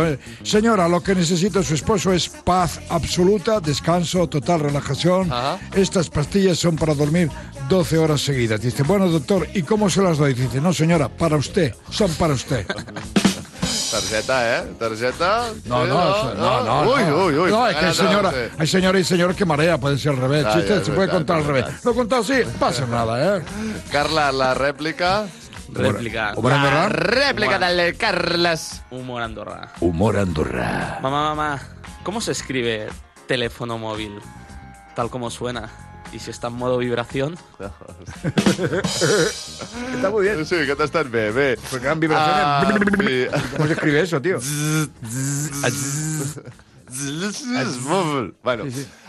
señora, 0.45 0.87
lo 0.88 1.03
que 1.03 1.17
necesita 1.17 1.62
su 1.64 1.75
esposo 1.75 2.12
es 2.12 2.29
paz 2.29 2.81
absoluta, 2.90 3.59
descanso, 3.59 4.29
total 4.29 4.61
relajación. 4.61 5.31
Estas 5.75 6.09
pastillas 6.09 6.57
son 6.59 6.77
para 6.77 6.95
dormir 6.95 7.29
12 7.69 7.99
horas 7.99 8.21
seguidas. 8.21 8.61
Dice, 8.61 8.85
bueno, 8.85 9.09
doctor, 9.09 9.49
¿y 9.53 9.62
cómo 9.62 9.90
se 9.90 10.03
las 10.03 10.19
doy? 10.19 10.35
Dice, 10.35 10.61
no, 10.61 10.73
señora, 10.73 11.09
para 11.09 11.37
usted, 11.37 11.75
son 11.90 12.11
para 12.12 12.35
usted. 12.35 12.64
Tarjeta, 13.91 14.59
¿eh? 14.59 14.73
Tarjeta. 14.79 15.45
No, 15.65 15.87
no, 15.87 16.35
no, 16.35 16.35
no. 16.35 16.85
No. 16.85 16.91
uy, 17.27 17.35
uy. 17.39 17.51
No, 17.51 17.67
es 17.69 17.77
que 17.77 17.85
hay 17.85 17.91
de 17.91 17.95
señora, 17.95 18.33
hay 18.59 18.67
señora 18.67 18.99
y 18.99 19.05
señor 19.05 19.35
que 19.35 19.45
marea, 19.45 19.79
puede 19.79 19.99
ser 19.99 20.13
al 20.13 20.19
revés. 20.19 20.45
Ah, 20.47 20.55
Chiste 20.55 20.85
se 20.85 20.93
puede 20.93 21.09
contar 21.09 21.39
al 21.39 21.45
revés. 21.45 21.85
Lo 21.85 21.95
contado 21.95 22.23
así, 22.23 22.43
pasa 22.59 22.87
nada, 22.87 23.39
¿eh? 23.39 23.43
Carla, 23.91 24.33
la 24.33 24.55
rèplica. 24.55 25.27
Rèplica. 25.73 26.35
Humor 26.37 26.53
andorrà? 26.53 26.83
La 26.83 26.89
rèplica 26.89 27.59
del 27.59 27.97
Carles. 27.97 28.83
Humor 28.91 29.23
Andorra. 29.23 29.73
Humor 29.81 30.19
andorrà. 30.19 30.99
Mamá, 31.03 31.35
mamá, 31.35 31.61
¿cómo 32.05 32.21
se 32.21 32.33
escribe 32.33 32.89
teléfono 33.27 33.79
móvil? 33.79 34.21
Tal 34.95 35.11
como 35.11 35.31
suena. 35.31 35.71
¿Y 36.14 36.20
si 36.20 36.31
está 36.31 36.46
en 36.46 36.55
modo 36.55 36.79
vibración? 36.79 37.37
Está 39.94 40.11
muy 40.11 40.22
bien. 40.22 40.46
Sí, 40.46 40.55
que 40.64 40.77
t'ha 40.77 40.85
estat 40.85 41.11
bé, 41.11 41.33
bé. 41.33 41.59
Porque 41.68 41.87
eran 41.87 41.98
vibraciones. 41.98 42.44
Ah, 42.46 42.79
sí. 43.00 43.27
¿Cómo 43.57 43.66
se 43.66 43.72
escribe 43.72 44.00
eso, 44.00 44.22
tío? 44.22 44.38
bueno, 48.44 48.64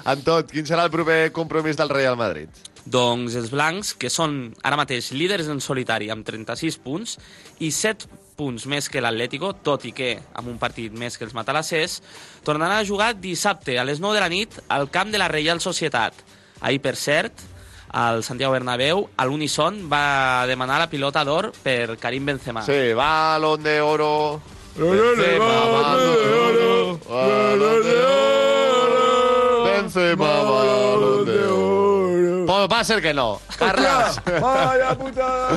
en 0.06 0.24
tot, 0.26 0.50
quin 0.50 0.66
serà 0.66 0.84
el 0.88 0.90
proper 0.90 1.32
compromís 1.32 1.78
del 1.78 1.90
Real 1.94 2.18
Madrid? 2.18 2.50
Doncs 2.90 3.36
els 3.38 3.52
blancs, 3.54 3.94
que 3.94 4.10
són 4.10 4.56
ara 4.66 4.80
mateix 4.80 5.12
líders 5.14 5.46
en 5.54 5.62
solitari 5.62 6.10
amb 6.10 6.26
36 6.26 6.80
punts 6.82 7.20
i 7.62 7.70
7 7.70 8.10
punts 8.36 8.66
més 8.66 8.90
que 8.90 9.02
l'Atlético, 9.04 9.54
tot 9.62 9.86
i 9.86 9.92
que 9.94 10.18
amb 10.34 10.50
un 10.50 10.58
partit 10.58 10.92
més 10.94 11.18
que 11.18 11.26
els 11.28 11.36
matalassers, 11.38 12.02
tornaran 12.42 12.82
a 12.82 12.88
jugar 12.88 13.14
dissabte 13.22 13.78
a 13.78 13.86
les 13.86 14.00
9 14.02 14.18
de 14.18 14.22
la 14.26 14.34
nit 14.34 14.50
al 14.74 14.90
camp 14.90 15.14
de 15.14 15.22
la 15.22 15.30
Reial 15.30 15.62
Societat. 15.62 16.14
Ahir, 16.66 16.82
per 16.82 16.96
cert, 16.96 17.44
al 17.94 18.24
Santiago 18.24 18.52
Bernabéu, 18.56 19.04
a 19.16 19.26
l'Unison 19.30 19.84
va 19.86 20.48
demanar 20.50 20.80
la 20.82 20.90
pilota 20.90 21.22
d'or 21.24 21.52
per 21.62 21.94
Karim 22.02 22.26
Benzema. 22.26 22.64
Sí, 22.66 22.94
balón 22.98 23.62
de 23.62 23.80
oro. 23.82 24.42
Benzema, 24.76 25.46
balón 25.46 26.16
de 26.24 26.34
oro. 26.48 27.00
Balón 27.08 27.84
de 27.84 27.98
oro. 28.02 29.64
Benzema, 29.66 30.32
balón 30.42 31.26
de 31.26 31.40
oro. 31.46 32.46
Pues 32.48 32.68
va 32.74 32.80
a 32.80 32.84
ser 32.84 33.02
que 33.02 33.14
no. 33.14 33.40
Carles. 33.60 34.20
Vaya 34.42 34.98
putada. 34.98 35.50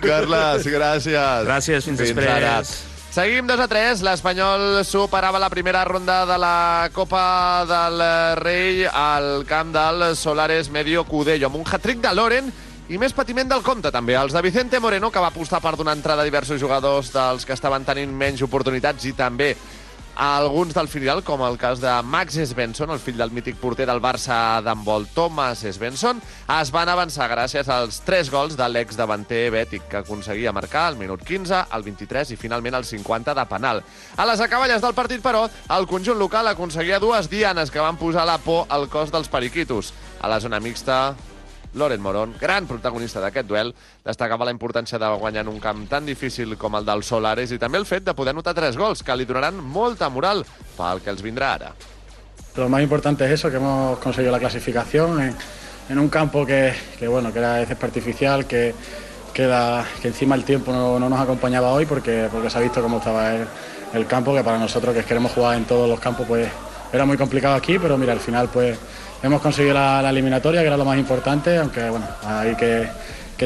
Carles, 0.00 0.66
gràcies. 0.66 1.44
Gràcies, 1.44 1.84
fins 1.84 2.00
després. 2.00 2.32
ara. 2.32 2.62
Seguim 3.10 3.42
2 3.42 3.58
a 3.58 3.66
3. 3.66 4.04
L'Espanyol 4.06 4.84
superava 4.86 5.40
la 5.42 5.48
primera 5.50 5.82
ronda 5.82 6.22
de 6.30 6.36
la 6.38 6.88
Copa 6.94 7.66
del 7.66 8.02
Rei 8.38 8.84
al 8.86 9.42
camp 9.50 9.72
del 9.74 10.14
Solares 10.14 10.70
Medio 10.70 11.02
Cudello 11.02 11.48
amb 11.48 11.58
un 11.58 11.66
hat-trick 11.66 11.98
de 12.04 12.12
Loren 12.14 12.52
i 12.86 12.98
més 13.02 13.10
patiment 13.10 13.50
del 13.50 13.64
compte, 13.66 13.90
també. 13.90 14.14
Els 14.14 14.30
de 14.30 14.42
Vicente 14.46 14.78
Moreno, 14.78 15.10
que 15.10 15.18
va 15.18 15.32
apostar 15.34 15.58
per 15.58 15.74
donar 15.74 15.96
entrada 15.98 16.22
a 16.22 16.28
diversos 16.28 16.62
jugadors 16.62 17.10
dels 17.10 17.42
que 17.46 17.54
estaven 17.58 17.82
tenint 17.82 18.14
menys 18.14 18.46
oportunitats 18.46 19.10
i 19.10 19.12
també 19.18 19.56
a 20.20 20.36
alguns 20.36 20.74
del 20.76 20.84
filial, 20.92 21.22
com 21.24 21.40
el 21.46 21.56
cas 21.56 21.80
de 21.80 21.90
Max 22.04 22.34
Svensson, 22.50 22.90
el 22.92 22.98
fill 23.00 23.16
del 23.16 23.30
mític 23.32 23.56
porter 23.56 23.86
del 23.88 24.02
Barça 24.04 24.60
d'handbol 24.60 25.06
Thomas 25.14 25.62
Svensson, 25.64 26.20
es 26.58 26.72
van 26.74 26.90
avançar 26.92 27.30
gràcies 27.32 27.70
als 27.72 28.02
3 28.04 28.28
gols 28.28 28.58
de 28.58 28.66
l'ex-davanter 28.68 29.46
bètic, 29.54 29.86
que 29.88 30.02
aconseguia 30.02 30.52
marcar 30.52 30.90
al 30.90 31.00
minut 31.00 31.24
15, 31.24 31.62
al 31.72 31.86
23 31.88 32.34
i 32.34 32.36
finalment 32.36 32.76
al 32.76 32.84
50 32.84 33.32
de 33.32 33.46
penal. 33.48 33.80
A 34.20 34.28
les 34.28 34.44
acaballes 34.44 34.84
del 34.84 34.92
partit, 34.92 35.24
però, 35.24 35.46
el 35.72 35.88
conjunt 35.88 36.20
local 36.20 36.52
aconseguia 36.52 37.00
dues 37.00 37.32
dianes 37.32 37.72
que 37.72 37.80
van 37.80 37.96
posar 37.96 38.28
la 38.28 38.36
por 38.44 38.66
al 38.68 38.90
cos 38.92 39.08
dels 39.08 39.32
periquitos. 39.32 39.94
A 40.20 40.28
la 40.28 40.36
zona 40.44 40.60
mixta, 40.60 41.14
Loren 41.74 42.00
Moron, 42.02 42.34
gran 42.40 42.66
protagonista 42.66 43.20
d'aquest 43.22 43.46
duel, 43.46 43.74
destacava 44.04 44.46
la 44.48 44.54
importància 44.54 44.98
de 44.98 45.08
guanyar 45.20 45.44
en 45.46 45.52
un 45.52 45.60
camp 45.60 45.86
tan 45.88 46.06
difícil 46.06 46.56
com 46.58 46.74
el 46.74 46.86
del 46.86 47.04
Solares 47.06 47.52
i 47.54 47.58
també 47.62 47.78
el 47.78 47.86
fet 47.86 48.04
de 48.04 48.14
poder 48.14 48.34
anotar 48.34 48.56
tres 48.58 48.76
gols, 48.76 49.04
que 49.06 49.16
li 49.16 49.26
donaran 49.28 49.60
molta 49.60 50.08
moral 50.10 50.44
pel 50.76 51.02
que 51.04 51.10
els 51.14 51.22
vindrà. 51.22 51.50
Lo 52.56 52.68
más 52.68 52.82
importante 52.82 53.24
es 53.24 53.32
eso, 53.32 53.50
que 53.50 53.56
hemos 53.56 53.98
conseguido 53.98 54.32
la 54.32 54.38
clasificación 54.38 55.34
en, 55.88 55.98
un 55.98 56.08
campo 56.08 56.44
que, 56.44 56.74
que, 56.98 57.08
bueno, 57.08 57.32
que 57.32 57.38
era 57.38 57.56
artificial, 57.56 58.46
que, 58.46 58.74
que, 59.32 59.48
que 60.02 60.08
encima 60.08 60.34
el 60.34 60.44
tiempo 60.44 60.72
no, 60.72 60.98
no 60.98 61.08
nos 61.08 61.20
acompañaba 61.20 61.72
hoy 61.72 61.86
porque, 61.86 62.28
se 62.48 62.58
ha 62.58 62.60
visto 62.60 62.82
cómo 62.82 62.98
estaba 62.98 63.32
el 63.94 64.06
campo, 64.06 64.34
que 64.34 64.44
para 64.44 64.58
nosotros 64.58 64.94
que 64.94 65.04
queremos 65.04 65.32
jugar 65.32 65.56
en 65.56 65.64
todos 65.64 65.88
los 65.88 65.98
campos 65.98 66.26
pues 66.26 66.48
era 66.92 67.04
muy 67.04 67.16
complicado 67.16 67.54
aquí, 67.54 67.78
pero 67.78 67.96
mira, 67.96 68.12
al 68.12 68.20
final 68.20 68.48
pues 68.52 68.78
hemos 69.22 69.40
conseguido 69.40 69.74
la, 69.74 70.08
eliminatoria, 70.08 70.60
que 70.60 70.66
era 70.66 70.76
lo 70.76 70.84
más 70.84 70.98
importante, 70.98 71.56
aunque 71.56 71.88
bueno, 71.90 72.06
hay 72.24 72.54
que, 72.54 72.88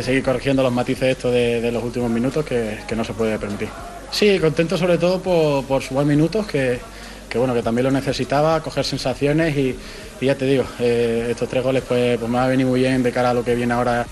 seguir 0.02 0.22
corrigiendo 0.22 0.62
los 0.62 0.72
matices 0.72 1.10
estos 1.10 1.32
de, 1.32 1.70
los 1.70 1.82
últimos 1.82 2.10
minutos 2.10 2.44
que, 2.44 2.78
no 2.96 3.04
se 3.04 3.12
puede 3.12 3.38
permitir. 3.38 3.68
Sí, 4.10 4.38
contento 4.38 4.76
sobre 4.76 4.98
todo 4.98 5.20
por, 5.20 5.64
por 5.64 5.82
sumar 5.82 6.04
minutos, 6.04 6.46
que, 6.46 6.78
bueno, 7.34 7.54
que 7.54 7.62
también 7.62 7.84
lo 7.84 7.90
necesitaba, 7.90 8.60
coger 8.60 8.84
sensaciones 8.84 9.56
y, 9.56 9.76
ya 10.20 10.36
te 10.36 10.46
digo, 10.46 10.64
eh, 10.78 11.28
estos 11.30 11.48
tres 11.48 11.62
goles 11.62 11.82
pues, 11.86 12.16
pues 12.18 12.30
me 12.30 12.38
va 12.38 12.44
a 12.44 12.48
venir 12.48 12.64
muy 12.64 12.80
bien 12.80 13.02
de 13.02 13.12
cara 13.12 13.30
a 13.30 13.34
lo 13.34 13.44
que 13.44 13.54
viene 13.54 13.74
ahora. 13.74 14.06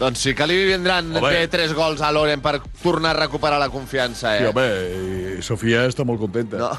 Doncs 0.00 0.22
sí 0.24 0.32
que 0.32 0.46
li 0.48 0.56
vindran 0.64 1.10
Home. 1.12 1.28
bé 1.28 1.42
tres 1.52 1.74
gols 1.76 2.00
a 2.00 2.08
Loren 2.14 2.40
per 2.40 2.54
tornar 2.80 3.10
a 3.12 3.18
recuperar 3.18 3.58
la 3.60 3.68
confiança, 3.68 4.32
eh? 4.38 4.40
Sí, 4.40 4.48
home, 4.48 4.66
i 5.36 5.42
Sofia 5.44 5.82
està 5.90 6.06
molt 6.08 6.22
contenta. 6.22 6.56
No. 6.56 6.70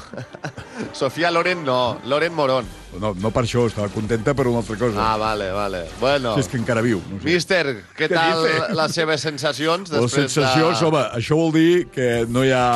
Sofia 1.00 1.30
Loren 1.30 1.62
no, 1.64 2.00
Loren 2.10 2.34
Moron. 2.34 2.66
No, 2.98 3.12
no 3.14 3.30
per 3.32 3.44
això, 3.46 3.62
estava 3.70 3.86
contenta 3.94 4.34
per 4.34 4.48
una 4.50 4.58
altra 4.64 4.76
cosa. 4.80 4.98
Ah, 5.06 5.16
vale, 5.16 5.52
vale. 5.54 5.84
Bueno. 6.00 6.34
Si 6.34 6.42
és 6.42 6.50
que 6.50 6.58
encara 6.58 6.82
viu. 6.84 6.98
No 7.12 7.20
sé. 7.22 7.28
Míster, 7.30 7.64
què, 7.94 8.08
Què 8.08 8.10
tal 8.12 8.42
dice? 8.42 8.66
les 8.82 8.98
seves 8.98 9.24
sensacions 9.30 9.94
Les 9.94 10.02
després 10.02 10.26
sensacions, 10.26 10.80
de... 10.82 10.90
home, 10.90 11.04
això 11.22 11.38
vol 11.38 11.54
dir 11.54 11.86
que 11.94 12.10
no 12.28 12.42
hi 12.44 12.50
ha 12.50 12.66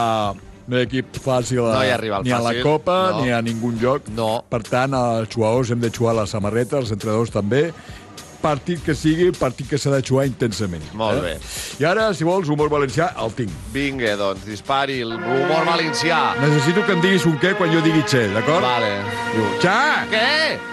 no 0.66 0.74
hi 0.78 0.82
ha 0.82 0.87
equip 0.87 1.18
fàcil 1.22 1.61
a, 1.62 1.74
No 1.76 1.82
hi 1.87 1.90
ha 1.94 1.98
rival 2.00 2.24
ni 2.26 2.32
a 2.35 2.40
la 2.42 2.50
fàcil, 2.54 2.64
Copa 2.66 2.96
no. 3.14 3.20
ni 3.22 3.35
a 3.35 3.42
ningun 3.42 3.76
joc. 3.82 4.09
No. 4.14 4.30
Per 4.50 4.62
tant, 4.66 4.94
els 4.98 5.30
jugadors 5.35 5.70
hem 5.74 5.82
de 5.82 5.90
jugar 5.94 6.16
la 6.18 6.26
samarreta, 6.30 6.80
els 6.82 6.90
entrenadors 6.94 7.35
també, 7.35 7.68
partit 8.46 8.82
que 8.87 8.94
sigui, 8.94 9.32
partit 9.35 9.66
que 9.70 9.78
s'ha 9.80 9.90
de 9.96 10.02
jugar 10.06 10.26
intensament. 10.28 10.85
Molt 10.94 11.22
bé. 11.24 11.35
I 11.82 11.87
ara, 11.88 12.06
si 12.14 12.26
vols, 12.26 12.50
humor 12.52 12.70
valencià, 12.70 13.11
el 13.22 13.35
tinc. 13.35 13.52
Vinga, 13.74 14.14
doncs, 14.20 14.46
dispari 14.46 15.00
l'humor 15.02 15.66
valencià. 15.66 16.20
Necessito 16.42 16.85
que 16.87 16.94
em 16.94 17.02
diguis 17.02 17.26
un 17.26 17.38
què 17.42 17.56
quan 17.59 17.72
jo 17.74 17.82
digui 17.85 18.04
xe, 18.06 18.26
d'acord? 18.37 18.62
Vale. 18.62 18.92
Diu, 19.35 19.48
xa! 19.64 19.78
Què? 20.12 20.30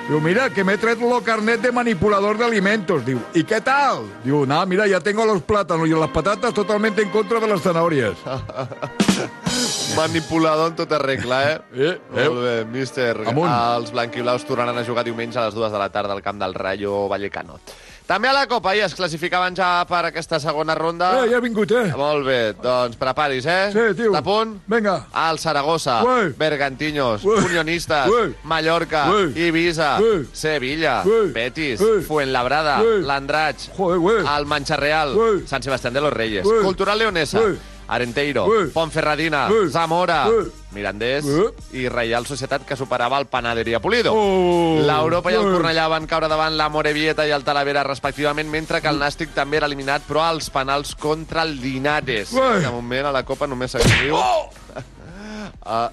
Diu, 0.10 0.20
mira, 0.22 0.50
que 0.54 0.66
m'he 0.68 0.78
tret 0.78 1.02
lo 1.02 1.22
carnet 1.26 1.64
de 1.64 1.72
manipulador 1.74 2.38
de 2.38 2.46
alimentos. 2.46 3.06
Diu, 3.08 3.22
¿y 3.34 3.44
qué 3.44 3.62
tal? 3.62 4.06
Diu, 4.24 4.46
no, 4.46 4.66
mira, 4.66 4.88
ya 4.88 5.00
tengo 5.00 5.26
los 5.26 5.42
plátanos 5.42 5.88
y 5.88 5.98
las 5.98 6.10
patatas 6.10 6.54
totalmente 6.54 7.02
en 7.02 7.10
contra 7.10 7.40
de 7.40 7.48
las 7.48 7.62
zanahorias. 7.62 8.14
Manipulador 9.96 10.72
en 10.72 10.76
tota 10.76 10.98
regla, 11.00 11.52
eh? 11.52 11.62
Eh, 11.76 11.90
eh. 12.16 12.28
Molt 12.28 12.42
bé, 12.42 12.66
míster. 12.66 13.16
Amunt. 13.30 13.50
Els 13.52 13.94
blanquiblaus 13.94 14.46
tornaran 14.48 14.78
a 14.78 14.86
jugar 14.86 15.06
diumenge 15.06 15.40
a 15.40 15.48
les 15.48 15.56
dues 15.56 15.72
de 15.72 15.80
la 15.82 15.90
tarda 15.94 16.14
al 16.14 16.24
camp 16.26 16.42
del 16.42 16.54
Rayo 16.58 17.08
Vallecano. 17.10 17.60
També 18.04 18.28
a 18.28 18.34
la 18.36 18.48
Copa, 18.52 18.74
i 18.76 18.82
es 18.84 18.92
classificaven 18.98 19.56
ja 19.56 19.86
per 19.88 20.02
aquesta 20.10 20.36
segona 20.44 20.76
ronda. 20.76 21.14
Eh, 21.22 21.30
ja 21.32 21.38
he 21.38 21.44
vingut, 21.44 21.72
eh? 21.72 21.86
Molt 21.96 22.26
bé, 22.28 22.40
doncs 22.60 22.98
preparis, 23.00 23.46
eh? 23.48 23.70
Sí, 23.72 23.86
tio. 23.96 24.10
Està 24.12 24.20
a 24.20 24.26
punt? 24.26 24.58
Vinga. 24.68 24.98
El 25.30 25.40
Saragossa, 25.40 26.02
Ué. 26.04 26.34
Bergantiños, 26.36 27.24
Ué. 27.24 27.38
Unionistes, 27.46 28.12
Ué. 28.12 28.34
Mallorca, 28.44 29.06
Ué. 29.10 29.30
Ibiza, 29.48 29.94
Ué. 30.04 30.26
Sevilla, 30.34 31.02
Ué. 31.08 31.30
Betis, 31.32 31.80
Ué. 31.80 32.02
Fuenlabrada, 32.04 32.82
l'Andratx, 32.84 33.70
el 33.80 34.50
Manxarreal, 34.52 35.16
Ué. 35.16 35.48
Sant 35.48 35.64
Sebastián 35.64 35.94
de 35.94 36.02
los 36.02 36.12
Reyes, 36.12 36.46
Ué. 36.46 36.60
Cultural 36.62 37.00
Leonesa, 37.00 37.40
Ué. 37.40 37.56
Arenteiro, 37.88 38.46
Ué. 38.48 38.68
Ponferradina, 38.74 39.48
Ué. 39.52 39.70
Zamora, 39.70 40.28
Ué. 40.30 40.46
Mirandés 40.72 41.26
Ué. 41.26 41.50
i 41.74 41.88
Reial 41.90 42.26
Societat 42.26 42.66
que 42.66 42.78
superava 42.80 43.20
el 43.20 43.28
Panaderia 43.28 43.82
Pulido. 43.84 44.14
Oh. 44.16 44.80
L'Europa 44.82 45.32
i 45.34 45.38
el. 45.38 45.50
Cornellà 45.54 45.88
van 45.92 46.08
caure 46.08 46.30
davant 46.32 46.56
la 46.58 46.70
Morevieta 46.74 47.28
i 47.28 47.34
el 47.36 47.44
Talavera 47.44 47.84
respectivament, 47.84 48.50
mentre 48.50 48.82
que 48.82 48.90
el 48.92 49.02
Nàstic 49.02 49.36
també 49.36 49.60
era 49.60 49.70
eliminat, 49.70 50.08
però 50.08 50.24
als 50.28 50.50
penals 50.54 50.96
contra 50.96 51.44
el 51.44 51.58
Linares. 51.62 52.34
Ué. 52.34 52.64
De 52.64 52.72
moment 52.72 53.12
a 53.12 53.14
la 53.16 53.26
Copa 53.28 53.48
només 53.48 53.76
s'escriu 53.76 54.16
uh, 54.16 54.48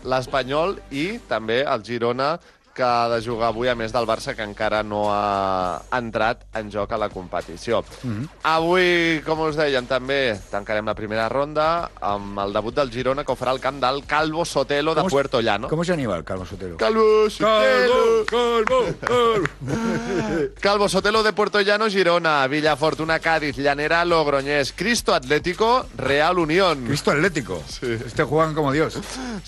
l'Espanyol 0.11 0.79
i 0.90 1.18
també 1.29 1.62
el 1.66 1.85
Girona 1.85 2.35
que 2.74 2.83
ha 2.83 3.09
de 3.09 3.20
jugar 3.26 3.48
avui, 3.48 3.68
a 3.68 3.74
més 3.74 3.92
del 3.92 4.06
Barça, 4.06 4.35
que 4.37 4.42
encara 4.46 4.83
no 4.83 5.06
ha 5.11 5.83
entrat 5.98 6.44
en 6.54 6.70
joc 6.70 6.92
a 6.92 6.98
la 6.98 7.09
competició. 7.11 7.83
Mhm. 8.02 8.28
Avui, 8.44 9.20
com 9.26 9.40
us 9.48 9.56
dèiem, 9.56 9.87
també 9.87 10.38
tancarem 10.50 10.87
la 10.87 10.94
primera 10.94 11.28
ronda 11.28 11.90
amb 12.00 12.38
el 12.38 12.52
debut 12.52 12.74
del 12.74 12.90
Girona, 12.90 13.24
que 13.24 13.33
ho 13.33 13.37
farà 13.37 13.50
al 13.50 13.61
camp 13.61 13.80
del 13.83 14.04
Calvo 14.06 14.44
Sotelo 14.44 14.94
de 14.94 15.00
¿Cómo- 15.02 15.11
Puerto 15.11 15.40
Llano. 15.40 15.68
¿Cómo 15.68 15.85
se 15.85 15.92
anima 15.92 16.16
el 16.16 16.24
Carlos 16.24 16.48
Sotelo? 16.48 16.76
Calvo 16.76 17.28
Sotelo. 17.28 18.24
Calvo, 18.26 18.87
calvo. 19.00 19.48
Calvo 20.61 20.88
Sotelo 20.88 21.22
de 21.22 21.33
Puerto 21.33 21.61
Llano, 21.61 21.88
Girona, 21.88 22.46
Villafortuna, 22.46 23.18
Cádiz, 23.18 23.56
Llanera, 23.59 24.04
Logroñés, 24.04 24.72
Cristo 24.74 25.14
Atlético, 25.14 25.87
Real 25.96 26.38
Unión. 26.38 26.85
Cristo 26.87 27.11
Atlético. 27.11 27.62
Este 27.83 28.22
juegan 28.24 28.54
como 28.54 28.72
Dios. 28.72 28.98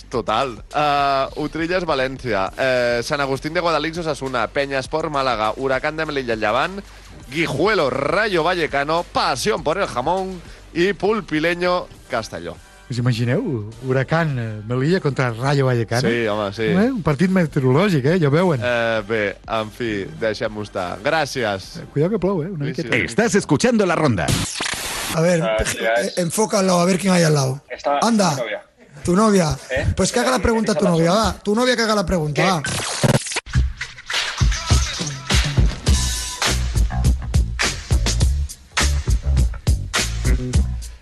Total. 0.08 0.62
Uh, 0.74 1.40
Utrillas, 1.42 1.84
València. 1.84 2.50
Uh, 2.52 3.02
Sant 3.12 3.20
Agustín 3.20 3.52
de 3.52 3.60
Guadalix, 3.60 3.98
Osasuna. 3.98 4.46
Peñasport, 4.46 5.10
Málaga. 5.10 5.52
Huracán 5.54 5.98
de 5.98 6.06
Melilla, 6.06 6.34
Llevant. 6.34 6.80
Guijuelo, 7.30 7.90
Rayo 7.90 8.42
Vallecano. 8.42 9.02
Pasión 9.02 9.62
por 9.62 9.76
el 9.76 9.86
jamón. 9.86 10.40
I 10.72 10.94
Pulpileño, 10.94 11.88
Castelló. 12.08 12.56
Us 12.88 12.96
imagineu? 12.96 13.68
Huracan, 13.86 14.38
eh, 14.38 14.62
Melilla 14.66 14.98
contra 15.00 15.30
Rayo 15.30 15.66
Vallecano? 15.66 16.08
Sí, 16.08 16.26
home, 16.26 16.52
sí. 16.54 16.62
Eh? 16.62 16.90
Un 16.90 17.02
partit 17.02 17.28
meteorològic, 17.28 18.06
eh? 18.14 18.16
Ja 18.18 18.28
ho 18.28 18.32
veuen. 18.32 18.64
Eh, 18.64 19.02
bé, 19.06 19.36
en 19.44 19.70
fi, 19.70 20.06
deixem-ho 20.18 20.64
estar. 20.64 20.96
Gràcies. 21.04 21.82
Cuidado 21.92 22.16
que 22.16 22.18
plou, 22.18 22.42
eh? 22.42 22.48
Una 22.48 22.64
miqueta. 22.64 22.96
Estás 22.96 23.34
escuchando 23.34 23.84
la 23.84 23.94
ronda. 23.94 24.24
A 25.14 25.20
ver, 25.20 25.42
eh, 25.42 26.12
enfócalo 26.16 26.80
a 26.80 26.86
ver 26.86 26.98
quién 26.98 27.12
hay 27.12 27.24
al 27.24 27.34
lado. 27.34 27.60
Está 27.68 27.98
Anda. 28.00 28.38
Tu 29.04 29.16
novia. 29.16 29.58
¿Eh? 29.70 29.92
Pues 29.96 30.12
que 30.12 30.20
haga 30.20 30.30
la 30.30 30.38
pregunta 30.38 30.74
tu 30.74 30.84
novia, 30.84 31.12
va. 31.12 31.32
Tu 31.42 31.54
novia 31.54 31.74
que 31.74 31.82
haga 31.82 31.94
la 31.94 32.06
pregunta, 32.06 32.42
va. 32.42 32.62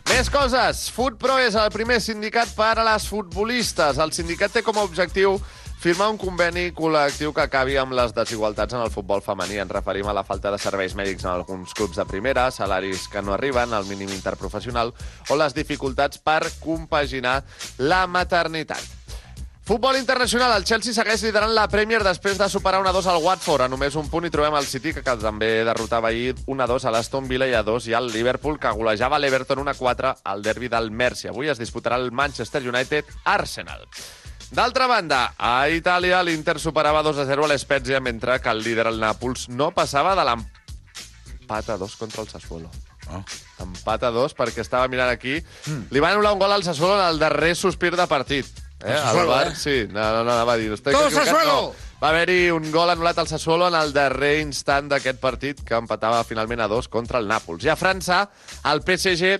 Més 0.08 0.28
coses. 0.32 0.88
FutPro 0.92 1.38
és 1.40 1.54
el 1.56 1.68
primer 1.72 2.00
sindicat 2.00 2.48
per 2.56 2.74
a 2.80 2.84
les 2.84 3.06
futbolistes. 3.08 4.00
El 4.00 4.12
sindicat 4.16 4.52
té 4.52 4.64
com 4.64 4.76
a 4.80 4.84
objectiu 4.84 5.38
firmar 5.80 6.10
un 6.12 6.18
conveni 6.20 6.66
col·lectiu 6.76 7.32
que 7.32 7.40
acabi 7.46 7.78
amb 7.80 7.94
les 7.96 8.12
desigualtats 8.12 8.76
en 8.76 8.82
el 8.84 8.92
futbol 8.92 9.22
femení. 9.24 9.56
Ens 9.62 9.72
referim 9.72 10.10
a 10.10 10.14
la 10.16 10.26
falta 10.28 10.52
de 10.52 10.60
serveis 10.60 10.92
mèdics 10.98 11.24
en 11.24 11.32
alguns 11.32 11.72
clubs 11.72 11.96
de 11.96 12.04
primera, 12.04 12.50
salaris 12.52 13.08
que 13.08 13.22
no 13.24 13.32
arriben, 13.32 13.72
al 13.72 13.88
mínim 13.88 14.12
interprofessional 14.12 14.92
o 15.30 15.40
les 15.40 15.56
dificultats 15.56 16.20
per 16.20 16.42
compaginar 16.60 17.40
la 17.78 18.06
maternitat. 18.06 18.84
Futbol 19.64 19.96
internacional, 19.96 20.52
el 20.58 20.66
Chelsea 20.66 20.92
segueix 20.92 21.22
liderant 21.22 21.52
la 21.54 21.68
Premier 21.70 22.02
després 22.04 22.36
de 22.36 22.48
superar 22.50 22.82
1-2 22.82 23.06
al 23.06 23.22
Watford. 23.22 23.64
A 23.64 23.70
només 23.70 23.96
un 23.96 24.08
punt 24.10 24.26
hi 24.26 24.32
trobem 24.34 24.56
el 24.58 24.66
City, 24.66 24.92
que 24.92 25.04
també 25.06 25.50
derrotava 25.64 26.10
ahir 26.10 26.34
1-2 26.44 26.84
a 26.84 26.92
l'Aston 26.92 27.28
Villa 27.30 27.48
i 27.48 27.54
a 27.54 27.62
2 27.62 27.86
i 27.88 27.94
al 27.94 28.10
Liverpool, 28.10 28.58
que 28.58 28.76
golejava 28.76 29.20
l'Everton 29.22 29.62
1-4 29.62 30.16
al 30.24 30.42
derbi 30.42 30.68
del 30.68 30.90
Mercy. 30.90 31.30
Avui 31.30 31.48
es 31.48 31.62
disputarà 31.62 32.02
el 32.02 32.10
Manchester 32.10 32.66
United-Arsenal. 32.66 33.86
D'altra 34.50 34.88
banda, 34.90 35.20
a 35.38 35.68
Itàlia 35.70 36.18
l'Inter 36.26 36.56
superava 36.58 37.04
2-0 37.06 37.44
a 37.46 37.48
l'Spezia, 37.52 38.00
mentre 38.02 38.40
que 38.42 38.50
el 38.50 38.64
líder, 38.64 38.88
el 38.90 38.98
Nàpols, 38.98 39.46
no 39.54 39.70
passava 39.70 40.16
de 40.18 40.24
l'empat 40.26 41.70
a 41.70 41.76
2 41.78 41.94
contra 42.00 42.24
el 42.24 42.28
Sassuolo. 42.32 42.70
Oh. 43.10 43.22
Empat 43.62 44.08
a 44.08 44.10
2, 44.14 44.34
perquè 44.38 44.64
estava 44.64 44.88
mirant 44.90 45.10
aquí. 45.10 45.36
Li 45.90 46.02
van 46.02 46.16
anul·lar 46.16 46.34
un 46.34 46.42
gol 46.42 46.56
al 46.56 46.66
Sassuolo 46.66 46.98
en 46.98 47.06
el 47.12 47.22
darrer 47.22 47.54
sospir 47.54 47.94
de 47.94 48.08
partit. 48.10 48.50
Eh, 48.82 48.90
El 48.90 48.96
al 48.96 49.04
Sassuolo, 49.04 49.30
Bar, 49.30 49.46
eh? 49.52 49.54
sí, 49.54 49.76
no, 49.86 50.00
no, 50.00 50.24
no, 50.24 50.34
anava 50.34 50.54
a 50.54 50.58
dir. 50.58 50.72
Equivocat, 50.74 51.12
Sassuolo! 51.14 51.54
no. 51.70 51.88
Va 52.00 52.10
haver-hi 52.10 52.50
un 52.50 52.70
gol 52.72 52.90
anul·lat 52.90 53.18
al 53.20 53.28
Sassuolo 53.28 53.68
en 53.68 53.74
el 53.76 53.92
darrer 53.92 54.40
instant 54.40 54.88
d'aquest 54.90 55.20
partit, 55.20 55.58
que 55.62 55.76
empatava 55.76 56.24
finalment 56.24 56.62
a 56.64 56.68
dos 56.70 56.88
contra 56.88 57.20
el 57.20 57.28
Nàpols. 57.28 57.66
I 57.68 57.70
a 57.70 57.76
França, 57.76 58.24
el 58.72 58.80
PSG 58.82 59.36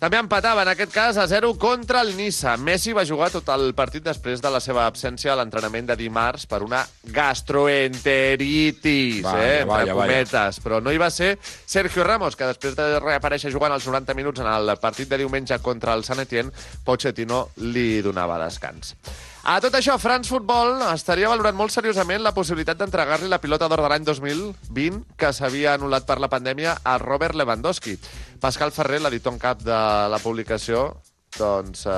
també 0.00 0.16
empatava, 0.16 0.62
en 0.64 0.68
aquest 0.72 0.92
cas, 0.94 1.16
a 1.20 1.26
0 1.28 1.50
contra 1.60 2.00
el 2.00 2.14
Niça. 2.16 2.54
Messi 2.56 2.94
va 2.96 3.04
jugar 3.04 3.28
tot 3.30 3.48
el 3.52 3.74
partit 3.76 4.02
després 4.06 4.40
de 4.40 4.48
la 4.50 4.60
seva 4.64 4.86
absència 4.88 5.32
a 5.34 5.36
l'entrenament 5.36 5.86
de 5.90 5.96
dimarts 6.00 6.46
per 6.48 6.62
una 6.64 6.80
gastroenteritis, 7.04 9.20
Vaya, 9.22 9.44
eh, 9.44 9.60
entre 9.60 9.68
vaya, 9.74 9.94
vaya. 9.94 9.94
cometes. 9.94 10.60
Però 10.64 10.80
no 10.80 10.90
hi 10.92 10.98
va 10.98 11.10
ser 11.12 11.36
Sergio 11.42 12.02
Ramos, 12.04 12.34
que 12.36 12.46
després 12.48 12.74
de 12.76 12.98
reaparèixer 12.98 13.52
jugant 13.52 13.72
els 13.76 13.86
90 13.86 14.14
minuts 14.16 14.40
en 14.40 14.46
el 14.48 14.72
partit 14.80 15.08
de 15.08 15.18
diumenge 15.20 15.58
contra 15.60 15.92
el 15.94 16.04
Sant 16.04 16.20
Etienne, 16.24 16.50
Pochettino 16.84 17.50
li 17.56 18.00
donava 18.00 18.38
descans. 18.42 18.94
A 19.42 19.56
tot 19.60 19.72
això, 19.74 19.94
France 19.98 20.28
Football 20.28 20.82
estaria 20.92 21.28
valorant 21.30 21.56
molt 21.56 21.72
seriosament 21.72 22.20
la 22.22 22.34
possibilitat 22.36 22.76
d'entregar-li 22.78 23.28
la 23.30 23.38
pilota 23.40 23.68
d'or 23.72 23.80
de 23.80 23.88
l'any 23.88 24.04
2020 24.04 25.16
que 25.16 25.30
s'havia 25.32 25.72
anul·lat 25.78 26.04
per 26.06 26.18
la 26.20 26.28
pandèmia 26.28 26.74
a 26.84 26.98
Robert 27.00 27.34
Lewandowski. 27.34 27.96
Pascal 28.40 28.70
Ferrer, 28.72 29.00
l'editor 29.00 29.32
en 29.32 29.38
cap 29.40 29.62
de 29.64 29.78
la 30.12 30.18
publicació, 30.22 30.90
doncs 31.38 31.86
eh, 31.86 31.90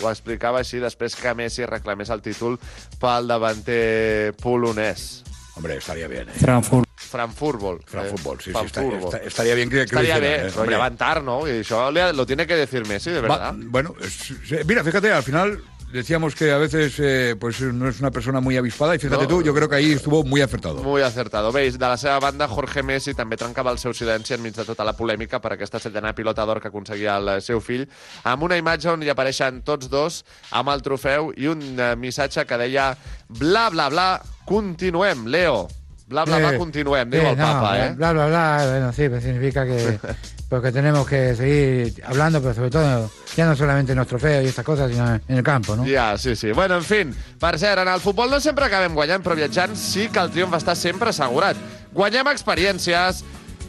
ho 0.00 0.08
explicava 0.10 0.62
així 0.64 0.80
després 0.80 1.16
que 1.18 1.34
Messi 1.36 1.66
reclamés 1.68 2.08
el 2.14 2.22
títol 2.24 2.56
pel 3.02 3.28
davanter 3.28 4.32
polonès. 4.40 5.24
Hombre, 5.58 5.76
estaría 5.76 6.08
bien, 6.08 6.28
¿eh? 6.30 6.38
Frankfurt. 6.40 6.86
Frankfurtbol. 6.96 7.82
Frankfurtbol, 7.86 8.38
sí, 8.40 8.44
sí, 8.44 8.52
Frankfurtbol. 8.52 8.94
estaría- 8.94 9.08
esta- 9.18 9.26
estaría 9.28 9.54
bien 9.56 9.68
que- 9.68 9.76
que 9.86 9.94
lo 9.94 10.00
Estaría 10.00 10.16
hicieran, 10.18 10.30
bien, 10.30 10.40
¿eh? 10.46 10.50
pero 10.50 10.60
Hombre. 10.62 10.76
ya 10.76 10.78
van 10.78 10.96
tarde, 10.96 11.22
¿no? 11.22 11.48
Y 11.48 11.50
eso 11.60 11.90
le- 11.90 12.12
lo 12.14 12.24
tiene 12.26 12.46
que 12.46 12.54
decir 12.56 12.86
Messi, 12.86 13.10
de 13.10 13.20
verdad. 13.20 13.52
Va- 13.52 13.56
bueno, 13.56 13.94
es- 14.00 14.64
mira, 14.66 14.82
fíjate, 14.84 15.12
al 15.12 15.22
final 15.22 15.62
decíamos 15.92 16.34
que 16.34 16.52
a 16.52 16.58
veces 16.58 16.94
eh, 16.98 17.34
pues 17.38 17.60
no 17.60 17.88
es 17.88 18.00
una 18.00 18.10
persona 18.10 18.40
muy 18.40 18.56
avispada 18.56 18.94
y 18.94 18.98
fíjate 18.98 19.22
No. 19.22 19.28
tú, 19.28 19.42
yo 19.42 19.54
creo 19.54 19.68
que 19.68 19.76
ahí 19.76 19.92
estuvo 19.92 20.22
muy 20.24 20.40
acertado. 20.40 20.82
Muy 20.82 21.02
acertado. 21.02 21.50
Veis, 21.52 21.78
de 21.78 21.86
la 21.86 21.96
seva 21.96 22.18
banda, 22.20 22.46
Jorge 22.48 22.82
Messi 22.82 23.14
també 23.14 23.36
trencava 23.36 23.72
el 23.72 23.78
seu 23.78 23.94
silenci 23.94 24.34
enmig 24.34 24.54
de 24.54 24.64
tota 24.64 24.84
la 24.84 24.92
polèmica 24.96 25.40
per 25.40 25.52
aquesta 25.54 25.78
setena 25.80 26.14
pilota 26.14 26.44
d'or 26.46 26.60
que 26.60 26.68
aconseguia 26.68 27.16
el 27.16 27.42
seu 27.42 27.60
fill, 27.60 27.86
amb 28.24 28.42
una 28.42 28.56
imatge 28.60 28.88
on 28.92 29.02
hi 29.02 29.08
apareixen 29.10 29.62
tots 29.62 29.88
dos 29.88 30.22
amb 30.50 30.68
el 30.74 30.82
trofeu 30.82 31.32
i 31.36 31.46
un 31.48 31.62
eh, 31.80 31.94
missatge 31.96 32.44
que 32.46 32.58
deia 32.58 32.90
bla, 33.28 33.68
bla, 33.70 33.88
bla, 33.88 34.08
continuem, 34.46 35.26
Leo. 35.26 35.68
Bla, 36.08 36.24
bla, 36.24 36.38
bla, 36.38 36.54
Eh, 36.54 36.58
continuem, 36.58 37.10
diu 37.10 37.20
eh, 37.20 37.30
el 37.32 37.36
no, 37.36 37.44
papa, 37.44 37.72
eh? 37.78 37.90
Bla, 37.94 38.12
bla, 38.12 38.26
bla, 38.26 38.44
bueno, 38.64 38.92
sí, 38.92 39.08
significa 39.20 39.66
que, 39.66 39.98
pues 40.48 40.62
que 40.62 40.72
tenemos 40.72 41.06
que 41.06 41.34
seguir 41.34 42.02
hablando, 42.06 42.40
pero 42.40 42.54
sobre 42.54 42.70
todo, 42.70 43.10
ya 43.36 43.44
no 43.46 43.54
solamente 43.54 43.92
en 43.92 43.98
los 43.98 44.06
trofeos 44.06 44.44
y 44.44 44.48
estas 44.48 44.64
cosas, 44.64 44.90
sino 44.90 45.14
en 45.14 45.36
el 45.36 45.42
campo, 45.42 45.76
¿no? 45.76 45.84
Ja, 45.86 46.16
sí, 46.16 46.34
sí. 46.34 46.52
Bueno, 46.52 46.76
en 46.76 46.84
fin, 46.84 47.14
per 47.38 47.58
cert, 47.58 47.82
en 47.82 47.88
el 47.88 48.00
futbol 48.00 48.30
no 48.30 48.40
sempre 48.40 48.64
acabem 48.64 48.94
guanyant, 48.96 49.22
però 49.22 49.36
viatjant 49.36 49.76
sí 49.76 50.08
que 50.08 50.22
el 50.24 50.32
triomf 50.32 50.56
està 50.56 50.72
sempre 50.74 51.12
assegurat. 51.12 51.60
Guanyem 51.92 52.32
experiències, 52.32 53.20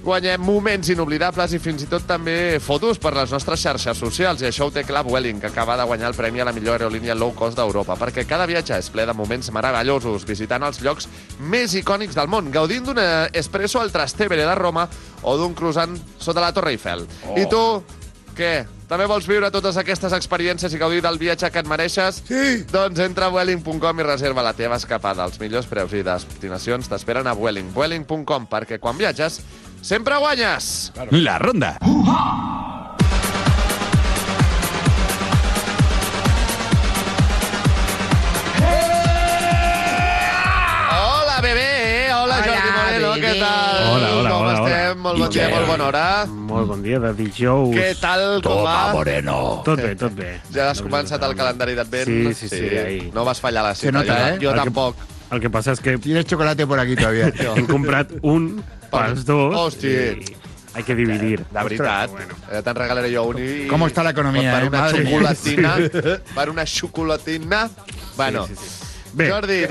guanyem 0.04 0.42
moments 0.42 0.90
inoblidables 0.94 1.54
i 1.54 1.60
fins 1.62 1.84
i 1.84 1.90
tot 1.92 2.06
també 2.08 2.58
fotos 2.64 3.00
per 3.02 3.12
les 3.18 3.34
nostres 3.34 3.62
xarxes 3.62 4.00
socials. 4.00 4.42
I 4.42 4.50
això 4.50 4.70
ho 4.70 4.74
té 4.74 4.86
clar 4.88 5.04
Vueling, 5.08 5.42
que 5.42 5.52
acaba 5.52 5.78
de 5.78 5.86
guanyar 5.90 6.10
el 6.12 6.18
premi 6.18 6.42
a 6.42 6.48
la 6.48 6.56
millor 6.56 6.80
aerolínia 6.80 7.18
low 7.18 7.34
cost 7.36 7.60
d'Europa, 7.60 7.98
perquè 8.00 8.26
cada 8.30 8.48
viatge 8.50 8.80
és 8.80 8.90
ple 8.94 9.06
de 9.06 9.14
moments 9.14 9.52
meravellosos, 9.56 10.26
visitant 10.28 10.64
els 10.64 10.82
llocs 10.86 11.10
més 11.40 11.76
icònics 11.76 12.18
del 12.18 12.32
món, 12.32 12.52
gaudint 12.52 12.88
d'un 12.88 13.04
espresso 13.34 13.84
al 13.84 13.92
Trastevere 13.92 14.48
de 14.48 14.58
Roma 14.58 14.88
o 15.24 15.38
d'un 15.38 15.54
croissant 15.54 15.98
sota 16.18 16.42
la 16.44 16.54
Torre 16.56 16.76
Eiffel. 16.78 17.06
Oh. 17.28 17.38
I 17.40 17.48
tu, 17.52 17.64
què? 18.40 18.54
També 18.90 19.06
vols 19.06 19.28
viure 19.30 19.52
totes 19.54 19.78
aquestes 19.78 20.16
experiències 20.18 20.74
i 20.74 20.80
gaudir 20.82 21.04
del 21.06 21.20
viatge 21.22 21.52
que 21.54 21.62
et 21.62 21.68
mereixes? 21.70 22.24
Sí. 22.26 22.64
Doncs 22.72 22.98
entra 23.04 23.28
a 23.28 23.34
Vueling.com 23.36 24.00
i 24.02 24.06
reserva 24.08 24.42
la 24.42 24.56
teva 24.58 24.80
escapada. 24.82 25.28
Els 25.28 25.38
millors 25.42 25.68
preus 25.70 25.94
i 25.94 26.02
destinacions 26.08 26.90
t'esperen 26.90 27.30
a 27.30 27.36
Vueling. 27.38 27.70
Vueling.com, 27.76 28.48
perquè 28.50 28.80
quan 28.82 28.98
viatges 28.98 29.44
sempre 29.82 30.16
guanyes! 30.18 30.92
La 31.12 31.38
ronda. 31.40 31.78
Hola, 41.10 42.38
Jordi 42.44 42.72
Moreno, 42.76 43.12
què 43.22 43.32
tal? 43.40 43.78
Hola, 43.90 44.10
hola, 44.18 44.30
Com 44.30 44.42
hola, 44.42 44.54
estem? 44.54 44.70
hola. 44.70 44.96
Molt 45.04 45.20
bon 45.20 45.30
dia, 45.34 45.48
molt 45.54 45.68
bona 45.70 45.86
hora. 45.88 46.04
Molt 46.50 46.68
bon 46.70 46.82
dia 46.84 47.00
de 47.00 47.12
dijous. 47.18 47.76
Què 47.76 47.88
tal, 48.02 48.24
com 48.44 48.64
va? 48.66 48.78
Tot 49.66 49.80
bé, 49.80 49.94
tot 50.00 50.16
bé. 50.18 50.32
Ja 50.54 50.70
has 50.74 50.82
començat 50.84 51.24
el 51.26 51.36
calendari 51.40 51.76
d'advent? 51.78 52.10
Sí, 52.10 52.34
sí, 52.34 52.50
sí, 52.52 52.78
ahí. 52.78 53.00
No 53.16 53.24
vas 53.26 53.40
fallar 53.42 53.64
la 53.64 53.74
Se 53.76 53.88
cita, 53.88 54.00
nota, 54.00 54.18
jo, 54.18 54.28
eh? 54.28 54.38
jo 54.42 54.50
El 54.52 54.56
que- 54.56 54.64
tampoc. 54.66 54.96
El 55.32 55.40
que 55.40 55.50
passa 55.54 55.72
és 55.76 55.80
que... 55.80 55.98
Tienes 56.00 56.26
chocolate 56.26 56.66
por 56.66 56.80
aquí 56.80 56.96
todavía. 56.96 57.32
Hem 57.56 57.68
comprat 57.68 58.12
un 58.24 58.64
pels 58.92 59.26
dos. 59.26 59.78
I 59.84 60.38
Hay 60.74 60.84
que 60.84 60.94
dividir. 60.96 61.44
De 61.50 61.64
veritat. 61.66 62.12
Ja 62.52 62.62
te'n 62.62 62.78
regalaré 62.78 63.10
jo 63.12 63.24
un 63.32 63.40
i... 63.42 63.48
Com 63.70 63.88
està 63.88 64.04
l'economia, 64.06 64.54
Per 64.54 64.64
eh, 64.64 64.68
una 64.70 64.82
madre? 64.84 65.02
xocolatina. 65.04 65.72
Sí. 65.82 66.14
Per 66.36 66.50
una 66.52 66.66
xocolatina. 66.66 67.64
Bueno. 68.16 68.46
Jordi, 69.18 69.64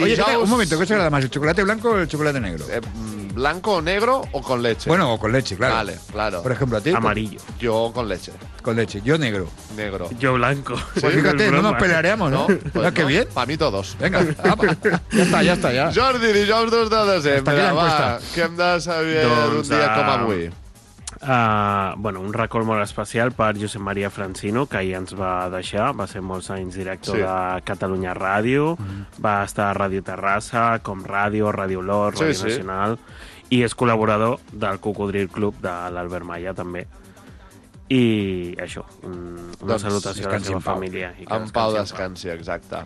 un 0.43 0.51
momento, 0.51 0.79
¿qué 0.79 0.87
se 0.87 0.95
agrada 0.95 1.11
más, 1.11 1.23
el 1.23 1.31
chocolate 1.31 1.63
blanco 1.63 1.91
o 1.91 1.99
el 1.99 2.09
chocolate 2.09 2.41
negro? 2.41 2.67
Eh, 2.69 2.81
mm, 2.81 3.18
¿Blanco 3.39 3.75
o 3.77 3.81
negro 3.81 4.23
o 4.33 4.43
con 4.43 4.61
leche? 4.63 4.89
Bueno, 4.91 5.13
o 5.15 5.19
con 5.19 5.31
leche, 5.31 5.57
claro. 5.57 5.75
Vale, 5.77 5.97
claro. 6.11 6.43
Por 6.43 6.51
ejemplo, 6.51 6.79
a 6.79 6.81
ti. 6.81 6.91
Amarillo. 6.91 7.39
Yo 7.61 7.93
con 7.95 8.09
leche. 8.09 8.33
Con 8.63 8.75
leche. 8.75 9.01
Yo 9.05 9.17
negro. 9.17 9.47
Negro. 9.77 10.11
Yo 10.19 10.35
blanco. 10.35 10.75
Pues 11.01 11.15
fíjate, 11.15 11.49
no 11.53 11.63
nos 11.63 11.75
pelearíamos, 11.77 12.33
¿no? 12.33 12.47
Pues 12.47 12.85
Ah, 12.87 12.91
qué 12.93 13.03
no, 13.03 13.07
bien. 13.09 13.29
Para 13.33 13.47
mí 13.47 13.57
todos. 13.57 13.97
Venga, 14.01 14.19
apa. 14.43 14.67
ya 15.13 15.23
està, 15.23 15.43
ja 15.47 15.55
està, 15.55 15.71
ja. 15.73 15.87
Jordi, 15.95 16.33
dijous 16.35 16.71
2 16.71 16.91
de 16.91 17.03
desembre. 17.13 17.71
Va, 17.79 18.19
què 18.35 18.43
hem 18.49 18.57
de 18.59 18.71
saber 18.81 19.23
Doncs, 19.23 19.69
d'un 19.69 19.79
dia 19.79 19.89
com 19.95 20.11
avui? 20.17 20.51
Uh, 21.21 21.97
bueno, 21.99 22.21
un 22.21 22.33
record 22.33 22.65
molt 22.65 22.83
especial 22.85 23.33
per 23.35 23.57
Josep 23.59 23.83
Maria 23.83 24.09
Francino, 24.11 24.67
que 24.71 24.77
ahir 24.79 24.95
ens 25.01 25.15
va 25.19 25.49
deixar, 25.51 25.89
va 25.99 26.07
ser 26.07 26.21
molts 26.23 26.51
anys 26.55 26.77
director 26.79 27.17
Sí. 27.17 27.23
de 27.23 27.63
Catalunya 27.67 28.15
Ràdio, 28.15 28.77
va 29.25 29.43
estar 29.43 29.71
a 29.71 29.75
Ràdio 29.75 30.05
Terrassa, 30.07 30.79
com 30.83 31.03
Ràdio, 31.03 31.51
Ràdio 31.53 31.81
Olor, 31.83 32.15
Sí, 32.17 32.23
Ràdio 32.25 32.35
sí. 32.35 32.47
Nacional, 32.53 32.99
i 33.51 33.63
és 33.65 33.75
col·laborador 33.75 34.39
del 34.53 34.79
Cocodril 34.79 35.29
Club 35.29 35.59
de 35.61 35.75
l'Albert 35.91 36.25
Maia, 36.25 36.55
també. 36.55 36.87
I 37.91 38.55
això, 38.61 38.83
un, 39.03 39.15
una 39.63 39.73
Doncs 39.75 39.83
salutació 39.83 40.29
a 40.29 40.33
la 40.33 40.41
seva 40.41 40.61
pau. 40.61 40.75
família. 40.75 41.15
I 41.19 41.25
que 41.27 41.35
En 41.35 41.49
pau 41.51 41.73
descansi, 41.73 42.29
exacte. 42.29 42.83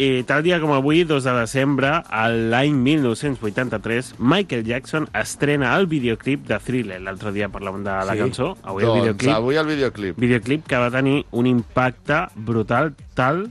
I 0.00 0.22
tal 0.24 0.40
dia 0.46 0.56
com 0.62 0.70
avui, 0.72 1.02
2 1.04 1.24
de 1.26 1.32
desembre, 1.36 1.90
a 2.08 2.22
l'any 2.32 2.72
1983, 2.72 4.14
Michael 4.18 4.64
Jackson 4.64 5.08
estrena 5.12 5.74
el 5.76 5.86
videoclip 5.90 6.46
de 6.48 6.56
Thriller. 6.64 7.00
L'altre 7.04 7.32
dia 7.36 7.50
parlàvem 7.52 7.82
de 7.84 7.90
la 8.08 8.14
Sí? 8.16 8.22
cançó. 8.22 8.56
Avui 8.62 8.84
doncs, 8.84 8.96
el 8.96 9.02
videoclip. 9.02 9.34
avui 9.34 9.56
el 9.60 9.66
videoclip. 9.66 10.18
Videoclip 10.18 10.66
que 10.66 10.76
va 10.80 10.90
tenir 10.90 11.26
un 11.32 11.46
impacte 11.46 12.22
brutal 12.34 12.94
tal 13.14 13.50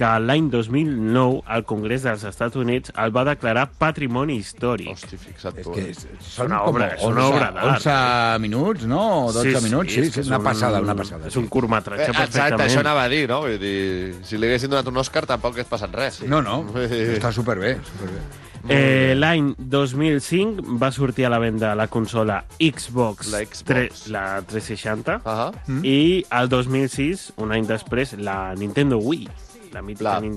que 0.00 0.08
l'any 0.24 0.46
2009 0.48 1.42
el 1.52 1.64
Congrés 1.68 2.02
dels 2.06 2.22
Estats 2.24 2.56
Units 2.56 2.92
el 2.96 3.10
va 3.12 3.24
declarar 3.28 3.66
patrimoni 3.78 4.38
històric. 4.40 4.88
Hosti, 4.94 5.18
fixa't 5.20 5.60
tu. 5.62 5.74
que 5.74 5.82
eh? 5.82 5.90
es- 5.90 6.06
És 6.08 6.24
son 6.38 6.46
una 6.48 6.62
obra, 6.64 6.86
és 6.94 7.02
11, 7.02 7.12
una 7.12 7.26
obra 7.28 7.50
d'art. 7.52 7.84
11 7.86 8.38
minuts, 8.40 8.86
no? 8.88 9.26
O 9.26 9.32
12 9.32 9.60
minuts, 9.60 9.92
sí, 9.92 10.00
és 10.00 10.06
sí, 10.06 10.12
que 10.14 10.20
és 10.24 10.26
una 10.32 10.38
un- 10.38 10.44
passada, 10.44 10.80
una 10.80 10.94
passada. 10.96 11.26
És 11.28 11.36
un 11.36 11.48
curtmetratge 11.48 12.02
Eh, 12.04 12.08
exacte, 12.08 12.32
perfectament. 12.32 12.70
això 12.70 12.80
anava 12.80 13.02
a 13.04 13.08
dir, 13.12 13.28
no? 13.28 13.40
Vull 13.42 13.58
dir, 13.60 14.14
si 14.24 14.38
li 14.38 14.46
haguessin 14.46 14.70
donat 14.70 14.86
un 14.88 14.96
Òscar 14.96 15.26
tampoc 15.26 15.52
hagués 15.52 15.66
passat 15.68 15.92
res. 15.94 16.22
No, 16.22 16.40
no, 16.40 16.62
dir- 16.74 17.18
està 17.20 17.30
superbé, 17.32 17.76
superbé. 17.84 18.20
Eh, 18.68 19.14
L'any 19.16 19.54
2005 19.56 20.78
va 20.78 20.90
sortir 20.92 21.24
a 21.26 21.30
la 21.30 21.38
venda 21.38 21.74
la 21.74 21.86
consola 21.88 22.44
Xbox, 22.58 23.30
La 23.32 23.38
Xbox. 23.38 23.64
tre- 23.64 23.90
la 24.08 24.42
360 24.42 25.20
Uh 25.24 25.52
-huh. 25.68 25.84
I 25.84 26.24
el 26.30 26.48
2006, 26.48 27.32
un 27.36 27.52
any 27.52 27.66
després, 27.66 28.14
la 28.18 28.54
Nintendo 28.54 28.98
Wii. 28.98 29.28
La 29.72 29.82
mítica 29.82 30.10
La 30.10 30.20
Nin- 30.20 30.36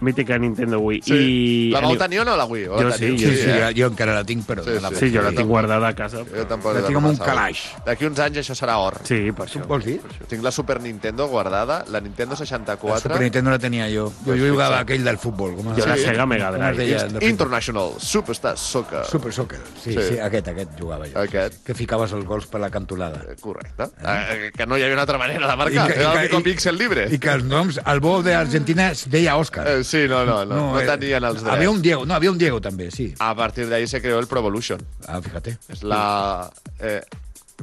Mítica 0.00 0.38
Nintendo 0.38 0.78
Wii. 0.80 1.02
Sí. 1.02 1.14
I 1.14 1.70
La 1.72 1.80
vau 1.80 1.96
tenir 1.96 2.20
o 2.20 2.24
no, 2.24 2.36
la 2.36 2.44
Wii? 2.44 2.66
O 2.68 2.78
Jo 2.78 2.88
la 2.88 2.96
sí, 2.96 3.10
jo 3.12 3.18
Sí, 3.18 3.36
sí. 3.36 3.42
sí, 3.44 3.80
jo 3.80 3.86
encara 3.86 4.14
la 4.14 4.24
tinc, 4.24 4.44
però... 4.46 4.64
Sí, 4.64 4.70
me 4.70 4.80
la 4.80 4.88
sí. 4.90 4.96
Sí, 4.96 5.10
jo 5.14 5.22
la 5.22 5.30
Sí. 5.30 5.36
tinc 5.36 5.48
guardada 5.48 5.88
a 5.88 5.94
casa. 5.94 6.18
Jo 6.24 6.46
tampoc 6.46 6.74
La 6.74 6.82
tinc 6.86 6.94
com 6.94 7.04
un 7.06 7.16
calaix. 7.16 7.58
D'aquí 7.86 8.06
uns 8.06 8.18
anys 8.18 8.38
això 8.38 8.54
serà 8.54 8.78
or. 8.78 8.98
Sí, 9.04 9.30
per 9.32 9.46
això. 9.46 9.64
Vols 9.66 9.84
dir? 9.84 10.00
Tinc 10.28 10.42
la 10.42 10.50
Super 10.50 10.80
Nintendo 10.80 11.26
guardada, 11.28 11.84
la 11.88 12.00
Nintendo 12.00 12.36
64. 12.36 12.94
La 12.94 13.00
Super 13.00 13.20
Nintendo 13.20 13.50
la 13.50 13.58
tenia 13.58 13.86
jo. 13.90 14.12
Jo, 14.26 14.36
jo 14.36 14.50
jugava 14.52 14.80
aquell 14.80 15.04
del 15.04 15.18
futbol. 15.18 15.54
Com 15.56 15.74
Jo 15.76 15.86
la 15.86 15.96
Sí. 15.96 16.04
Sega 16.04 16.26
Mega 16.26 16.50
Drive. 16.50 17.08
International 17.28 17.92
Superstar 17.98 18.56
Soccer. 18.58 19.04
Super 19.04 19.32
Soccer. 19.32 19.58
Sí, 19.82 19.92
Sí. 19.92 19.98
sí, 20.10 20.18
aquest, 20.18 20.48
aquest 20.48 20.70
jugava 20.80 21.06
jo. 21.08 21.18
Aquest. 21.18 21.62
Que 21.64 21.74
ficaves 21.74 22.12
els 22.12 22.24
gols 22.24 22.46
per 22.46 22.60
la 22.60 22.70
cantonada. 22.70 23.22
Eh, 23.30 23.36
Correcte. 23.40 23.84
Eh, 24.02 24.50
que 24.56 24.66
no 24.66 24.76
hi 24.78 24.82
havia 24.82 24.94
una 24.94 25.02
altra 25.02 25.18
manera 25.18 25.46
de 25.48 25.56
marcar. 25.56 25.90
I 25.90 25.92
que- 25.94 26.00
Era 26.00 26.14
i 26.14 26.24
el 26.24 26.28
que- 26.30 26.36
únic 26.36 26.46
i- 26.46 26.50
píxel 26.50 26.78
libre. 26.78 27.08
I 27.10 27.18
que 27.18 27.30
els 27.30 27.44
noms, 27.44 27.80
el 27.84 28.00
bo 28.00 28.22
d'Argentina 28.22 28.90
es 28.90 29.08
deia 29.10 29.36
Òscar. 29.36 29.66
Eh, 29.68 29.84
sí, 29.90 30.04
no, 30.08 30.24
no, 30.24 30.44
no, 30.44 30.58
no, 30.60 30.80
eh, 30.80 30.86
tenien 30.86 31.24
els 31.26 31.42
drets. 31.42 31.68
Un 31.70 31.82
Diego, 31.82 32.04
no, 32.06 32.14
había 32.14 32.30
un 32.30 32.38
Diego 32.38 32.60
també, 32.62 32.90
sí. 32.94 33.08
A 33.18 33.34
partir 33.34 33.66
de 33.68 33.74
ahí 33.80 33.88
se 33.90 34.00
creó 34.00 34.20
el 34.20 34.28
Pro 34.30 34.40
Evolution. 34.44 34.80
Ah, 35.06 35.20
fíjate. 35.20 35.58
És 35.68 35.82
la... 35.82 36.50
Eh, 36.78 37.00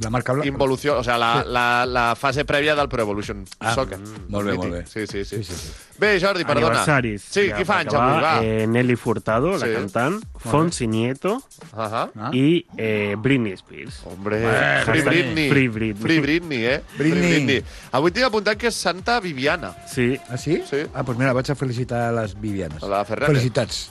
La 0.02 0.10
marca 0.10 0.32
blanca. 0.32 0.48
involució, 0.48 0.98
o 0.98 1.04
sea, 1.04 1.18
la, 1.18 1.42
Sí. 1.42 1.50
la, 1.50 1.86
la 1.86 2.14
fase 2.16 2.44
prèvia 2.44 2.74
del 2.76 2.88
Pro 2.88 3.02
Evolution 3.02 3.44
Ah, 3.60 3.74
Soccer. 3.74 3.98
molt 4.28 4.46
bé, 4.46 4.54
molt 4.54 4.72
bé. 4.72 4.86
Sí, 4.86 5.06
sí, 5.06 5.24
sí. 5.24 5.36
Sí, 5.42 5.44
sí, 5.44 5.54
sí. 5.54 5.72
Bé, 5.98 6.20
Jordi, 6.20 6.44
perdona. 6.44 6.68
Aniversaris. 6.68 7.22
Sí, 7.22 7.48
Ja 7.48 7.56
qui 7.56 7.64
fa 7.64 7.80
anys 7.80 7.94
avui, 7.94 8.22
va? 8.22 8.40
Eh, 8.44 8.66
Nelly 8.68 8.94
Furtado, 8.96 9.56
la 9.58 9.66
Sí. 9.66 9.72
cantant, 9.74 10.22
Fonsi 10.38 10.86
Nieto 10.86 11.34
Uh 11.72 11.78
-huh. 11.78 12.10
Ah. 12.16 12.30
i 12.32 12.64
eh, 12.76 13.16
Britney 13.18 13.52
Spears. 13.56 14.02
Hombre, 14.04 14.38
Eh, 14.44 14.82
Free 14.84 15.02
Britney. 15.02 15.48
Free 15.50 15.68
Britney. 15.68 16.02
Free 16.02 16.20
Britney, 16.20 16.64
eh? 16.66 16.82
Britney. 16.96 17.18
Free 17.20 17.44
Britney. 17.44 17.64
Avui 17.92 18.10
tinc 18.12 18.26
apuntat 18.26 18.56
que 18.56 18.68
és 18.68 18.74
Santa 18.74 19.18
Viviana. 19.20 19.74
Sí. 19.86 20.16
Ah, 20.30 20.36
sí? 20.36 20.62
Sí. 20.70 20.86
Ah, 20.94 21.02
doncs 21.02 21.18
mira, 21.18 21.32
vaig 21.32 21.50
a 21.50 21.54
felicitar 21.54 22.00
a 22.08 22.12
les 22.22 22.38
Vivianes. 22.40 22.82
A 22.82 22.86
la. 22.86 23.04
Felicitats. 23.04 23.90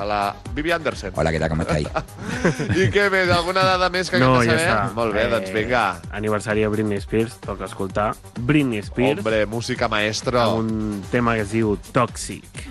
A 0.00 0.04
la 0.08 0.20
Vivi 0.56 0.72
Anderson. 0.72 1.12
Hola, 1.20 1.28
què 1.34 1.40
tal, 1.42 1.50
com 1.52 1.60
estáis? 1.60 1.88
I 2.80 2.86
què 2.94 3.10
més? 3.12 3.28
Alguna 3.34 3.66
dada 3.68 3.90
més 3.92 4.08
que 4.08 4.16
No, 4.22 4.30
haguem 4.38 4.48
ja 4.48 4.54
de 4.56 4.62
saber? 4.62 4.70
està. 4.72 4.94
Molt 4.96 5.12
bé, 5.18 5.26
doncs 5.28 5.52
vinga. 5.52 5.82
Aniversari 6.16 6.64
de 6.64 6.70
Britney 6.72 7.02
Spears, 7.04 7.36
toca 7.44 7.68
escoltar. 7.68 8.14
Britney 8.38 8.80
Spears, 8.86 9.20
Hombre, 9.20 9.44
música 9.46 9.90
maestro. 9.92 10.40
amb 10.40 10.64
un 10.64 11.04
tema 11.12 11.36
que 11.36 11.44
es 11.44 11.52
diu 11.52 11.76
Toxic. 11.92 12.64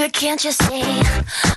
Baby, 0.00 0.12
can't 0.12 0.42
you 0.44 0.52
see 0.52 1.49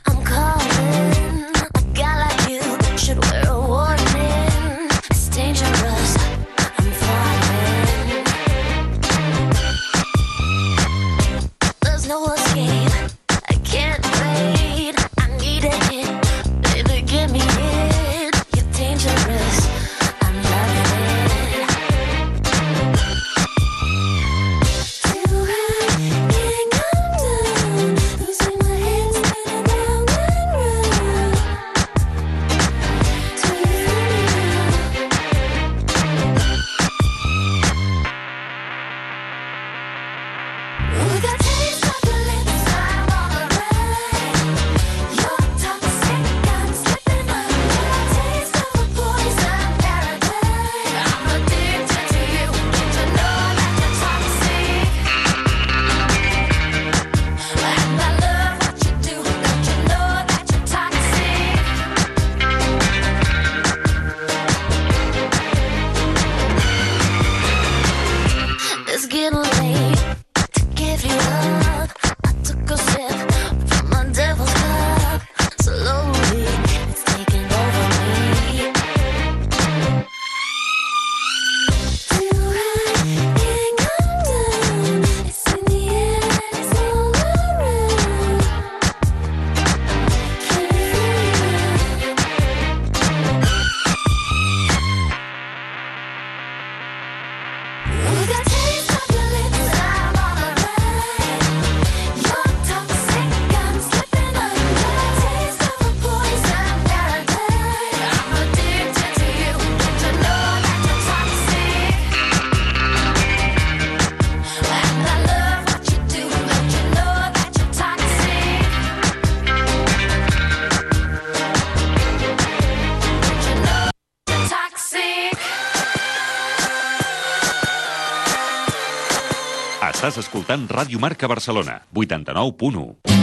Estàs 130.03 130.19
escoltant 130.19 130.65
Ràdio 130.67 130.99
Marca 130.99 131.29
Barcelona, 131.31 131.77
89.1. 131.95 132.81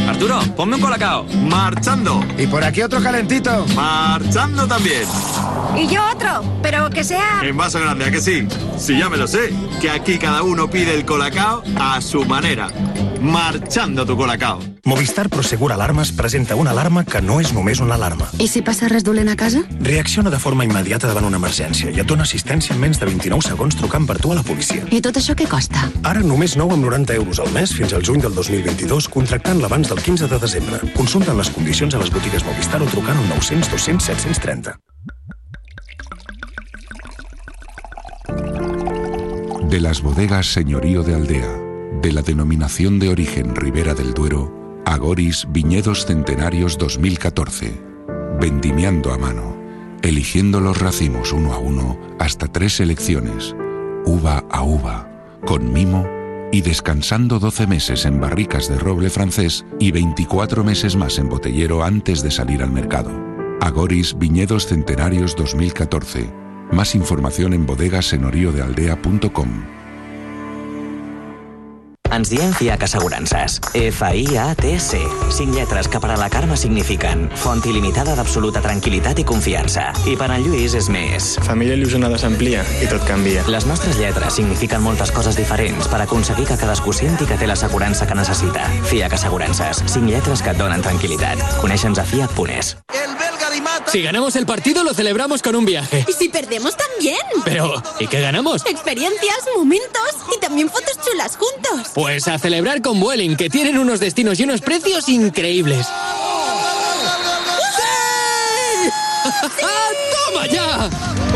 Arturo, 0.08 0.38
ponme 0.56 0.76
un 0.76 0.80
colacao. 0.80 1.26
Marchando. 1.44 2.24
Y 2.38 2.46
por 2.46 2.64
aquí 2.64 2.80
otro 2.80 3.02
calentito. 3.02 3.66
Marchando 3.76 4.66
también. 4.66 5.04
Y 5.76 5.86
yo 5.88 6.00
otro, 6.10 6.42
pero 6.62 6.88
que 6.88 7.04
sea... 7.04 7.42
En 7.42 7.58
vaso 7.58 7.80
grande, 7.80 8.06
¿a 8.06 8.10
que 8.10 8.22
sí? 8.22 8.48
Sí, 8.78 8.98
ya 8.98 9.10
me 9.10 9.18
lo 9.18 9.26
sé. 9.26 9.52
Que 9.82 9.90
aquí 9.90 10.16
cada 10.16 10.42
uno 10.42 10.70
pide 10.70 10.94
el 10.94 11.04
colacao 11.04 11.62
a 11.78 12.00
su 12.00 12.24
manera. 12.24 12.68
Marchando 13.20 14.06
tu 14.06 14.16
colacao. 14.16 14.60
Movistar 14.84 15.28
Prosegur 15.28 15.72
Alarmes 15.72 16.10
presenta 16.10 16.54
una 16.54 16.70
alarma 16.70 17.04
que 17.04 17.20
no 17.20 17.38
és 17.40 17.52
només 17.52 17.80
una 17.84 17.94
alarma. 17.94 18.30
I 18.40 18.46
si 18.48 18.62
passa 18.64 18.88
res 18.88 19.04
dolent 19.04 19.28
a 19.28 19.36
casa? 19.36 19.60
Reacciona 19.84 20.30
de 20.32 20.38
forma 20.40 20.64
immediata 20.64 21.06
davant 21.06 21.26
una 21.28 21.36
emergència 21.36 21.92
i 21.92 22.00
et 22.00 22.08
dona 22.08 22.24
assistència 22.24 22.72
en 22.74 22.80
menys 22.80 22.98
de 23.00 23.04
29 23.10 23.44
segons 23.44 23.76
trucant 23.76 24.06
per 24.08 24.16
tu 24.24 24.32
a 24.32 24.38
la 24.38 24.44
policia. 24.46 24.86
I 24.90 25.02
tot 25.04 25.20
això 25.20 25.36
què 25.36 25.44
costa? 25.50 25.90
Ara 26.02 26.24
només 26.24 26.56
9 26.56 26.78
amb 26.78 26.88
90 26.88 27.18
euros 27.20 27.42
al 27.44 27.52
mes 27.52 27.74
fins 27.76 27.92
al 27.92 28.06
juny 28.06 28.24
del 28.24 28.34
2022 28.34 29.10
contractant 29.12 29.60
l'abans 29.60 29.92
del 29.92 30.00
15 30.00 30.30
de 30.32 30.38
desembre. 30.40 30.80
Consulta 30.96 31.36
les 31.36 31.52
condicions 31.52 31.94
a 31.94 32.00
les 32.00 32.10
botigues 32.10 32.46
Movistar 32.48 32.80
o 32.80 32.88
trucant 32.88 33.20
al 33.20 33.28
900 33.36 33.70
200 33.76 34.06
730. 34.14 34.78
De 39.68 39.78
las 39.78 40.00
bodegas 40.00 40.46
Señorío 40.46 41.04
de 41.04 41.14
Aldea, 41.14 41.59
de 42.00 42.12
la 42.12 42.22
denominación 42.22 42.98
de 42.98 43.10
origen 43.10 43.54
Ribera 43.54 43.94
del 43.94 44.14
Duero, 44.14 44.82
Agoris 44.86 45.46
Viñedos 45.50 46.06
Centenarios 46.06 46.78
2014. 46.78 47.80
Vendimiando 48.40 49.12
a 49.12 49.18
mano, 49.18 49.56
eligiendo 50.02 50.60
los 50.60 50.78
racimos 50.78 51.32
uno 51.32 51.52
a 51.52 51.58
uno 51.58 51.98
hasta 52.18 52.48
tres 52.48 52.76
selecciones, 52.76 53.54
uva 54.06 54.44
a 54.50 54.62
uva, 54.62 55.10
con 55.44 55.72
mimo 55.72 56.06
y 56.52 56.62
descansando 56.62 57.38
12 57.38 57.66
meses 57.66 58.06
en 58.06 58.18
barricas 58.18 58.68
de 58.68 58.78
roble 58.78 59.10
francés 59.10 59.66
y 59.78 59.92
24 59.92 60.64
meses 60.64 60.96
más 60.96 61.18
en 61.18 61.28
botellero 61.28 61.84
antes 61.84 62.22
de 62.22 62.30
salir 62.30 62.62
al 62.62 62.72
mercado. 62.72 63.10
Agoris 63.60 64.18
Viñedos 64.18 64.66
Centenarios 64.66 65.36
2014. 65.36 66.32
Más 66.72 66.94
información 66.94 67.52
en 67.52 67.66
bodegasenorioddealdea.com. 67.66 69.79
Ens 72.10 72.30
diem 72.30 72.52
FIAC 72.52 72.82
Assegurances. 72.82 73.60
F-I-A-T-C. 73.74 74.98
Cinc 75.30 75.54
lletres 75.54 75.86
que 75.88 76.00
per 76.02 76.10
a 76.10 76.16
la 76.18 76.28
Carme 76.32 76.56
signifiquen 76.58 77.28
font 77.38 77.62
il·limitada 77.70 78.16
d'absoluta 78.18 78.62
tranquil·litat 78.64 79.22
i 79.22 79.26
confiança. 79.26 79.86
I 80.10 80.16
per 80.18 80.30
en 80.34 80.42
Lluís 80.42 80.74
és 80.74 80.90
més. 80.90 81.30
Família 81.46 81.78
il·lusionada 81.78 82.18
s'amplia 82.18 82.64
i 82.82 82.90
tot 82.90 83.06
canvia. 83.06 83.46
Les 83.52 83.66
nostres 83.70 84.00
lletres 84.02 84.40
signifiquen 84.40 84.82
moltes 84.82 85.14
coses 85.14 85.38
diferents 85.38 85.86
per 85.90 86.02
aconseguir 86.02 86.48
que 86.50 86.58
cadascú 86.58 86.94
senti 86.96 87.28
que 87.30 87.38
té 87.38 87.46
l'assegurança 87.46 88.10
que 88.10 88.18
necessita. 88.18 88.66
FIAC 88.90 89.14
Assegurances. 89.20 89.84
Cinc 89.86 90.10
lletres 90.10 90.42
que 90.42 90.50
et 90.50 90.58
donen 90.58 90.82
tranquil·litat. 90.82 91.60
Coneixe'ns 91.62 92.02
a 92.02 92.08
fiac.es. 92.10 92.74
Si 93.90 94.02
ganamos 94.02 94.36
el 94.36 94.46
partido, 94.46 94.84
lo 94.84 94.94
celebramos 94.94 95.42
con 95.42 95.56
un 95.56 95.64
viaje. 95.64 96.04
Y 96.08 96.12
si 96.12 96.28
perdemos 96.28 96.76
también. 96.76 97.18
Pero, 97.44 97.82
¿y 97.98 98.06
qué 98.06 98.20
ganamos? 98.20 98.64
Experiencias, 98.66 99.38
momentos 99.56 100.02
y 100.36 100.38
también 100.38 100.70
fotos 100.70 100.96
chulas 101.04 101.36
juntos. 101.36 101.88
Pues 101.94 102.28
a 102.28 102.38
celebrar 102.38 102.82
con 102.82 103.00
Vueling, 103.00 103.36
que 103.36 103.50
tienen 103.50 103.78
unos 103.78 103.98
destinos 103.98 104.38
y 104.38 104.44
unos 104.44 104.60
precios 104.60 105.08
increíbles. 105.08 105.88
¡Toma 110.26 110.46
ya! 110.46 110.88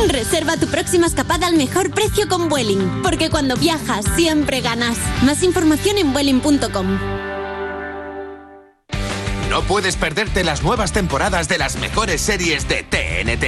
Reserva 0.08 0.56
tu 0.56 0.68
próxima 0.68 1.06
escapada 1.06 1.48
al 1.48 1.56
mejor 1.56 1.90
precio 1.90 2.28
con 2.28 2.48
Vueling, 2.48 3.02
porque 3.02 3.30
cuando 3.30 3.56
viajas 3.56 4.04
siempre 4.14 4.60
ganas. 4.60 4.96
Más 5.22 5.42
información 5.42 5.98
en 5.98 6.12
vueling.com. 6.12 7.23
No 9.54 9.62
puedes 9.62 9.94
perderte 9.94 10.42
las 10.42 10.64
nuevas 10.64 10.90
temporadas 10.90 11.46
de 11.46 11.58
las 11.58 11.76
mejores 11.76 12.20
series 12.20 12.66
de 12.66 12.82
TNT. 12.82 13.46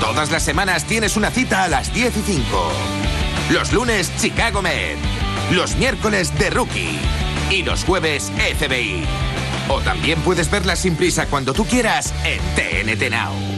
Todas 0.00 0.32
las 0.32 0.42
semanas 0.42 0.86
tienes 0.86 1.16
una 1.16 1.30
cita 1.30 1.62
a 1.62 1.68
las 1.68 1.94
10 1.94 2.16
y 2.16 2.22
5. 2.22 2.72
Los 3.52 3.72
lunes, 3.72 4.10
Chicago 4.20 4.60
Med. 4.60 4.96
Los 5.52 5.76
miércoles, 5.76 6.32
The 6.36 6.50
Rookie. 6.50 6.98
Y 7.48 7.62
los 7.62 7.84
jueves, 7.84 8.32
FBI. 8.58 9.04
O 9.68 9.80
también 9.82 10.18
puedes 10.22 10.50
verlas 10.50 10.80
sin 10.80 10.96
prisa 10.96 11.26
cuando 11.26 11.52
tú 11.52 11.64
quieras 11.64 12.12
en 12.24 12.40
TNT 12.56 13.08
Now. 13.08 13.57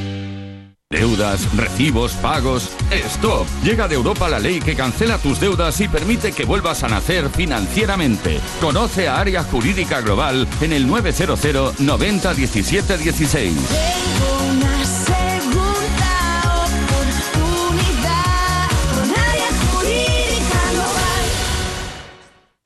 Deudas, 0.93 1.47
recibos, 1.57 2.15
pagos. 2.15 2.69
¡Stop! 2.91 3.47
Llega 3.63 3.87
de 3.87 3.95
Europa 3.95 4.29
la 4.29 4.41
ley 4.41 4.59
que 4.59 4.75
cancela 4.75 5.19
tus 5.19 5.39
deudas 5.39 5.81
y 5.81 5.87
permite 5.87 6.33
que 6.33 6.45
vuelvas 6.45 6.83
a 6.83 6.89
nacer 6.89 7.31
financieramente. 7.31 8.41
Conoce 8.61 9.07
a 9.07 9.21
Área 9.21 9.45
Jurídica 9.45 10.01
Global 10.01 10.49
en 10.61 10.73
el 10.73 10.89
900 10.89 11.79
90 11.79 12.35
17 12.35 12.99
16. 12.99 13.57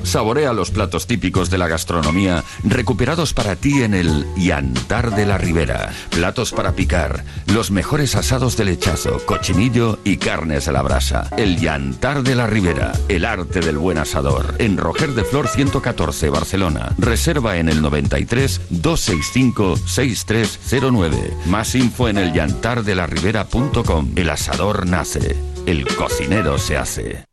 Saborea 0.04 0.52
los 0.52 0.70
platos 0.70 1.06
típicos 1.06 1.50
de 1.50 1.58
la 1.58 1.66
gastronomía 1.66 2.44
recuperados 2.62 3.34
para 3.34 3.56
ti 3.56 3.82
en 3.82 3.94
el 3.94 4.26
Yantar 4.36 5.14
de 5.16 5.26
la 5.26 5.38
Ribera. 5.38 5.92
Platos 6.10 6.52
para 6.52 6.72
picar, 6.72 7.24
los 7.46 7.70
mejores 7.70 8.14
asados 8.14 8.56
de 8.56 8.66
lechazo, 8.66 9.24
cochinillo 9.26 9.98
y 10.04 10.18
carnes 10.18 10.68
a 10.68 10.72
la 10.72 10.82
brasa. 10.82 11.28
El 11.36 11.58
Yantar 11.58 12.22
de 12.22 12.34
la 12.34 12.46
Ribera, 12.46 12.92
el 13.08 13.24
arte 13.24 13.60
del 13.60 13.78
buen 13.78 13.98
asador. 13.98 14.54
En 14.58 14.76
Roger 14.76 15.14
de 15.14 15.24
Flor 15.24 15.48
114, 15.48 16.30
Barcelona. 16.30 16.92
Reserva 16.98 17.56
en 17.56 17.68
el 17.68 17.82
93 17.82 18.60
265 18.70 19.76
6309. 19.76 21.36
Más 21.46 21.74
info 21.74 22.08
en 22.08 22.18
el 22.18 22.32
yantardelaribera.com. 22.32 24.12
El 24.16 24.30
asador 24.30 24.86
nace, 24.86 25.36
el 25.66 25.86
cocinero 25.96 26.58
se 26.58 26.76
hace. 26.76 27.24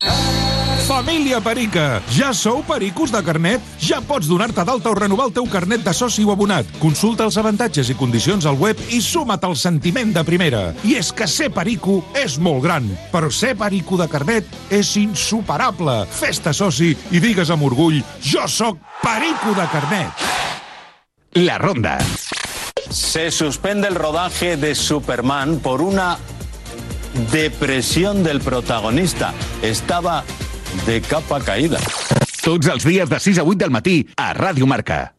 Família 0.91 1.39
Perica! 1.39 2.01
Ja 2.11 2.33
sou 2.35 2.59
pericos 2.67 3.13
de 3.15 3.21
carnet? 3.23 3.63
Ja 3.79 4.01
pots 4.03 4.27
donar-te 4.27 4.65
d'alta 4.67 4.91
o 4.91 4.95
renovar 4.97 5.29
el 5.29 5.31
teu 5.37 5.45
carnet 5.47 5.85
de 5.85 5.93
soci 5.95 6.25
o 6.27 6.33
abonat. 6.33 6.67
Consulta 6.81 7.23
els 7.23 7.37
avantatges 7.39 7.87
i 7.93 7.95
condicions 7.95 8.43
al 8.43 8.57
web 8.59 8.75
i 8.91 8.99
suma't 8.99 9.47
al 9.47 9.55
sentiment 9.55 10.11
de 10.11 10.23
primera. 10.27 10.59
I 10.83 10.97
és 10.99 11.13
que 11.15 11.29
ser 11.31 11.47
perico 11.55 12.01
és 12.19 12.35
molt 12.43 12.59
gran, 12.65 12.89
però 13.13 13.29
ser 13.31 13.53
perico 13.55 13.95
de 14.01 14.09
carnet 14.11 14.51
és 14.67 14.91
insuperable. 14.99 15.95
Fes-te 16.11 16.51
soci 16.51 16.91
i 16.91 17.23
digues 17.23 17.55
amb 17.55 17.63
orgull 17.69 18.01
jo 18.19 18.43
sóc 18.51 18.83
perico 18.99 19.55
de 19.55 19.69
carnet. 19.71 20.27
La 21.39 21.55
ronda. 21.55 21.95
Se 22.91 23.31
suspende 23.31 23.87
el 23.87 23.95
rodaje 23.95 24.57
de 24.57 24.75
Superman 24.75 25.61
por 25.63 25.81
una 25.81 26.17
depresión 27.31 28.23
del 28.23 28.41
protagonista. 28.41 29.33
Estaba 29.61 30.25
de 30.85 31.01
capa 31.01 31.39
caída. 31.43 31.79
Tots 32.41 32.67
els 32.73 32.85
dies 32.87 33.09
de 33.09 33.19
6 33.19 33.41
a 33.41 33.47
8 33.47 33.57
del 33.65 33.73
matí 33.73 33.97
a 34.17 34.31
Ràdio 34.33 34.67
Marca. 34.69 35.11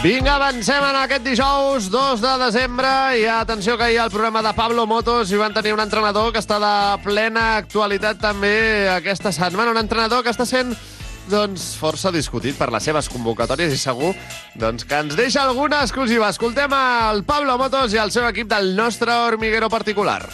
Vinga, 0.00 0.38
avancem 0.38 0.80
en 0.80 0.96
aquest 0.96 1.26
dijous 1.26 1.90
2 1.92 2.22
de 2.24 2.30
desembre 2.40 2.88
i 3.20 3.26
atenció 3.28 3.76
que 3.76 3.84
ahir 3.84 3.98
al 4.00 4.08
programa 4.08 4.40
de 4.40 4.54
Pablo 4.56 4.86
Motos 4.88 5.28
hi 5.28 5.36
van 5.36 5.52
tenir 5.52 5.74
un 5.74 5.82
entrenador 5.84 6.32
que 6.32 6.40
està 6.40 6.56
de 6.56 6.70
plena 7.04 7.58
actualitat 7.58 8.16
també 8.22 8.88
aquesta 8.94 9.28
setmana, 9.28 9.74
un 9.74 9.82
entrenador 9.82 10.24
que 10.24 10.32
està 10.32 10.48
sent 10.48 10.72
doncs, 11.30 11.70
força 11.78 12.10
discutit 12.12 12.58
per 12.58 12.68
les 12.74 12.84
seves 12.84 13.08
convocatòries 13.08 13.72
i 13.72 13.78
segur 13.80 14.12
doncs, 14.58 14.84
que 14.84 14.98
ens 14.98 15.16
deixa 15.16 15.44
alguna 15.46 15.80
exclusiva. 15.86 16.28
Escoltem 16.28 16.74
el 16.76 17.24
Pablo 17.24 17.56
Motos 17.58 17.94
i 17.94 18.02
el 18.02 18.12
seu 18.12 18.26
equip 18.28 18.50
del 18.50 18.74
nostre 18.76 19.14
hormiguero 19.14 19.70
particular. 19.70 20.24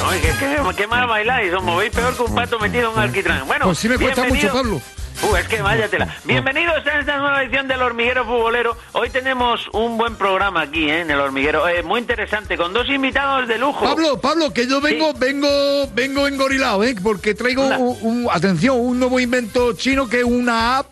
No, 0.00 0.10
que, 0.10 0.32
que, 0.38 0.76
qué 0.76 0.86
mal 0.86 1.06
bailáis, 1.06 1.52
os 1.54 1.62
movéis 1.62 1.92
peor 1.92 2.16
que 2.16 2.22
un 2.22 2.34
pato 2.34 2.58
metido 2.58 2.90
en 2.90 2.96
un 2.96 3.02
alquitrán. 3.02 3.46
Bueno, 3.46 3.66
Pues 3.66 3.78
sí 3.78 3.88
me 3.88 3.98
cuesta 3.98 4.24
mucho, 4.24 4.52
Pablo. 4.52 4.80
Uh, 5.22 5.36
es 5.36 5.48
que 5.48 5.60
váyatela. 5.60 6.16
Bienvenidos 6.24 6.86
a 6.86 6.98
esta 7.00 7.18
nueva 7.18 7.42
edición 7.42 7.68
del 7.68 7.82
Hormiguero 7.82 8.24
Futbolero. 8.24 8.76
Hoy 8.92 9.10
tenemos 9.10 9.68
un 9.72 9.98
buen 9.98 10.16
programa 10.16 10.62
aquí, 10.62 10.88
¿eh? 10.88 11.00
en 11.00 11.10
el 11.10 11.20
Hormiguero. 11.20 11.68
Eh, 11.68 11.82
muy 11.82 12.00
interesante, 12.00 12.56
con 12.56 12.72
dos 12.72 12.88
invitados 12.88 13.46
de 13.46 13.58
lujo. 13.58 13.84
Pablo, 13.84 14.18
Pablo, 14.20 14.52
que 14.52 14.66
yo 14.66 14.80
vengo, 14.80 15.12
vengo, 15.14 15.48
vengo 15.94 16.26
engorilado, 16.26 16.82
¿eh? 16.84 16.94
Porque 17.02 17.34
traigo 17.34 17.66
un, 17.66 17.98
un- 18.00 18.28
atención, 18.32 18.78
un 18.80 18.98
nuevo 18.98 19.20
invento 19.20 19.74
chino 19.74 20.08
que 20.08 20.20
es 20.20 20.24
una 20.24 20.78
app 20.78 20.86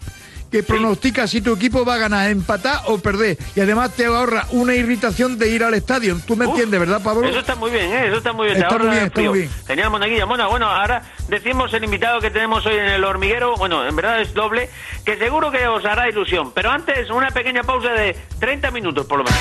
que 0.50 0.62
pronostica 0.62 1.26
si 1.26 1.40
tu 1.40 1.52
equipo 1.54 1.84
va 1.84 1.94
a 1.94 1.98
ganar, 1.98 2.30
empatar 2.30 2.80
o 2.86 2.98
perder. 2.98 3.36
Y 3.54 3.60
además 3.60 3.92
te 3.94 4.06
ahorra 4.06 4.46
una 4.50 4.74
irritación 4.74 5.38
de 5.38 5.48
ir 5.50 5.62
al 5.64 5.74
estadio. 5.74 6.18
¿Tú 6.26 6.36
me 6.36 6.46
entiendes, 6.46 6.80
verdad, 6.80 7.02
Pablo? 7.02 7.26
Eso 7.28 7.40
está 7.40 7.54
muy 7.54 7.70
bien, 7.70 7.86
¿eh? 7.92 8.06
Eso 8.08 8.16
está 8.18 8.32
muy 8.32 8.46
bien. 8.46 8.58
te 8.58 8.64
Está 8.64 8.78
muy 8.78 8.86
ahorra 8.86 8.90
bien, 8.92 9.02
el 9.02 9.06
está 9.08 9.14
frío. 9.16 9.30
muy 9.30 9.38
bien. 9.40 9.50
Genial, 9.66 9.90
Monaguilla. 9.90 10.24
Bueno, 10.24 10.48
bueno, 10.50 10.66
ahora 10.66 11.02
decimos 11.28 11.72
el 11.74 11.84
invitado 11.84 12.20
que 12.20 12.30
tenemos 12.30 12.64
hoy 12.66 12.74
en 12.76 12.86
el 12.86 13.04
hormiguero. 13.04 13.56
Bueno, 13.56 13.86
en 13.86 13.94
verdad 13.94 14.20
es 14.20 14.32
doble, 14.34 14.70
que 15.04 15.16
seguro 15.18 15.50
que 15.50 15.66
os 15.66 15.84
hará 15.84 16.08
ilusión. 16.08 16.52
Pero 16.52 16.70
antes, 16.70 17.10
una 17.10 17.30
pequeña 17.30 17.62
pausa 17.62 17.90
de 17.92 18.16
30 18.38 18.70
minutos, 18.70 19.06
por 19.06 19.18
lo 19.18 19.24
menos. 19.24 19.40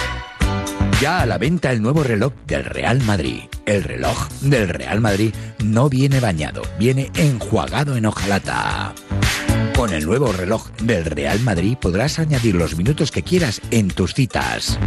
Ya 1.00 1.22
a 1.22 1.26
la 1.28 1.38
venta 1.38 1.72
el 1.72 1.82
nuevo 1.82 2.04
reloj 2.04 2.34
del 2.48 2.66
Real 2.66 3.00
Madrid. 3.04 3.42
El 3.68 3.84
reloj 3.84 4.28
del 4.42 4.68
Real 4.70 5.00
Madrid 5.00 5.34
no 5.64 5.90
viene 5.90 6.20
bañado, 6.20 6.64
viene 6.80 7.12
enjuagado 7.16 7.96
en 7.98 8.08
hojalata. 8.08 8.94
Con 9.78 9.94
el 9.94 10.08
nuevo 10.08 10.32
reloj 10.32 10.72
del 10.82 11.06
Real 11.06 11.40
Madrid 11.42 11.78
podrás 11.80 12.18
añadir 12.18 12.56
los 12.56 12.76
minutos 12.76 13.12
que 13.12 13.22
quieras 13.22 13.62
en 13.70 13.90
tus 13.90 14.16
citas. 14.16 14.80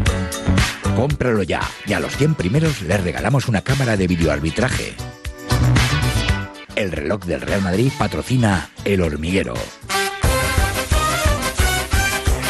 Cómpralo 0.96 1.44
ya 1.44 1.60
y 1.86 1.92
a 1.92 2.00
los 2.00 2.16
100 2.16 2.34
primeros 2.34 2.82
les 2.82 3.00
regalamos 3.00 3.46
una 3.46 3.62
cámara 3.62 3.96
de 3.96 4.08
videoarbitraje. 4.08 4.96
El 6.74 6.90
reloj 6.90 7.24
del 7.24 7.40
Real 7.40 7.62
Madrid 7.62 7.92
patrocina 7.96 8.68
El 8.84 9.02
Hormiguero. 9.02 9.54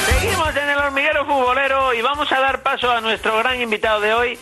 Seguimos 0.07 0.57
en 0.57 0.69
el 0.71 0.79
hormiguero 0.79 1.27
futbolero 1.27 1.93
y 1.93 2.01
vamos 2.01 2.33
a 2.33 2.41
dar 2.41 2.63
paso 2.63 2.91
a 2.91 3.03
nuestro 3.03 3.37
gran 3.37 3.61
invitado 3.61 4.01
de 4.01 4.15
hoy. 4.15 4.39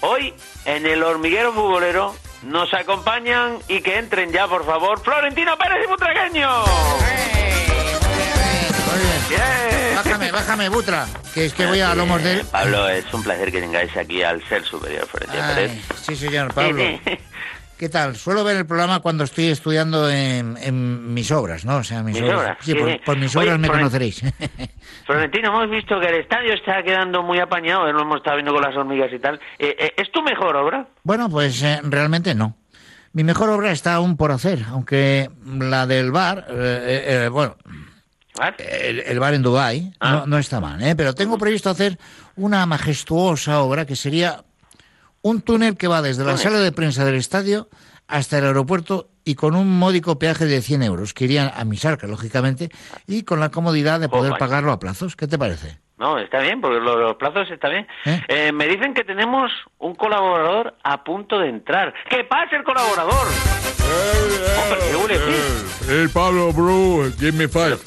Hoy 0.00 0.32
en 0.64 0.86
el 0.86 1.02
hormiguero 1.02 1.52
futbolero 1.52 2.14
nos 2.44 2.72
acompañan 2.72 3.58
y 3.66 3.80
que 3.80 3.98
entren 3.98 4.30
ya, 4.30 4.46
por 4.46 4.64
favor, 4.64 5.00
Florentino 5.00 5.58
Pérez 5.58 5.84
y 5.84 5.88
Butragueño. 5.88 7.21
Bien. 9.28 9.40
Bájame, 9.96 10.32
bájame, 10.32 10.68
Butra, 10.68 11.06
que 11.34 11.46
es 11.46 11.54
que 11.54 11.66
voy 11.66 11.80
a 11.80 11.94
lomos 11.94 12.22
de 12.22 12.34
él. 12.40 12.42
Pablo, 12.50 12.88
es 12.88 13.12
un 13.14 13.22
placer 13.22 13.50
que 13.50 13.60
tengáis 13.60 13.96
aquí 13.96 14.22
al 14.22 14.42
ser 14.48 14.64
superior, 14.64 15.06
Florentino 15.06 15.42
Ay, 15.42 15.54
Pérez. 15.54 15.84
sí, 16.02 16.16
señor 16.16 16.52
Pablo. 16.52 16.82
¿Qué 17.78 17.88
tal? 17.88 18.14
Suelo 18.14 18.44
ver 18.44 18.56
el 18.58 18.66
programa 18.66 19.00
cuando 19.00 19.24
estoy 19.24 19.46
estudiando 19.48 20.08
en, 20.08 20.56
en 20.60 21.12
mis 21.14 21.32
obras, 21.32 21.64
¿no? 21.64 21.78
O 21.78 21.84
sea, 21.84 22.02
mis, 22.04 22.14
Mis 22.14 22.22
obras. 22.30 22.40
obras, 22.40 22.58
Sí, 22.60 22.72
sí, 22.72 22.78
por, 22.78 23.00
por 23.04 23.16
mis 23.16 23.34
Oye, 23.34 23.46
obras 23.48 23.58
me 23.60 23.68
Floren- 23.68 23.78
conoceréis. 23.78 24.22
Florentino, 25.06 25.48
hemos 25.48 25.70
visto 25.70 25.98
que 25.98 26.06
el 26.06 26.14
estadio 26.20 26.54
está 26.54 26.82
quedando 26.84 27.22
muy 27.24 27.40
apañado, 27.40 27.90
lo 27.92 28.02
hemos 28.02 28.18
estado 28.18 28.36
viendo 28.36 28.52
con 28.52 28.62
las 28.62 28.76
hormigas 28.76 29.10
y 29.12 29.18
tal. 29.18 29.40
Eh, 29.58 29.74
eh, 29.78 29.92
¿Es 29.96 30.12
tu 30.12 30.22
mejor 30.22 30.54
obra? 30.56 30.86
Bueno, 31.02 31.28
pues 31.28 31.60
eh, 31.62 31.80
realmente 31.82 32.34
no. 32.36 32.56
Mi 33.14 33.24
mejor 33.24 33.50
obra 33.50 33.72
está 33.72 33.94
aún 33.94 34.16
por 34.16 34.30
hacer, 34.30 34.60
aunque 34.70 35.28
la 35.44 35.86
del 35.86 36.12
bar, 36.12 36.46
eh, 36.50 37.24
eh, 37.24 37.28
bueno, 37.28 37.56
el, 38.58 39.00
el 39.00 39.20
bar 39.20 39.34
en 39.34 39.42
Dubái 39.42 39.92
Ah. 40.00 40.12
no, 40.12 40.26
no 40.26 40.38
está 40.38 40.60
mal, 40.60 40.82
¿eh? 40.82 40.94
pero 40.96 41.14
tengo 41.14 41.38
previsto 41.38 41.70
hacer 41.70 41.98
una 42.36 42.64
majestuosa 42.66 43.60
obra 43.60 43.84
que 43.86 43.94
sería 43.96 44.42
un 45.22 45.42
túnel 45.42 45.76
que 45.76 45.86
va 45.88 46.02
desde 46.02 46.24
la 46.24 46.36
sala 46.36 46.58
de 46.60 46.72
prensa 46.72 47.04
del 47.04 47.14
estadio 47.16 47.68
hasta 48.08 48.38
el 48.38 48.44
aeropuerto 48.44 49.08
y 49.24 49.36
con 49.36 49.54
un 49.54 49.78
módico 49.78 50.18
peaje 50.18 50.46
de 50.46 50.60
100 50.60 50.82
euros, 50.82 51.14
que 51.14 51.24
irían 51.26 51.52
a 51.54 51.64
mis 51.64 51.84
arcas, 51.84 52.10
lógicamente, 52.10 52.70
y 53.06 53.22
con 53.22 53.38
la 53.38 53.50
comodidad 53.50 54.00
de 54.00 54.08
poder 54.08 54.30
Joder. 54.32 54.38
pagarlo 54.40 54.72
a 54.72 54.80
plazos. 54.80 55.14
¿Qué 55.14 55.28
te 55.28 55.38
parece? 55.38 55.78
No, 55.96 56.18
está 56.18 56.40
bien, 56.40 56.60
porque 56.60 56.80
lo- 56.80 56.96
los, 56.98 57.14
plazos 57.16 57.48
está 57.48 57.68
bien. 57.68 57.86
Eh, 58.26 58.50
me 58.50 58.66
dicen 58.66 58.92
que 58.94 59.04
tenemos 59.04 59.52
un 59.78 59.94
colaborador 59.94 60.74
a 60.82 61.04
punto 61.04 61.38
de 61.38 61.50
entrar. 61.50 61.94
¡Que 62.10 62.24
pase 62.24 62.56
el 62.56 62.64
colaborador! 62.64 63.28
Hombre, 64.62 64.96
huele, 64.96 65.18
sí. 65.18 65.92
El 65.92 66.10
Pablo, 66.10 66.52
bro, 66.52 67.04
give 67.18 67.32
me 67.32 67.46
five. 67.46 67.78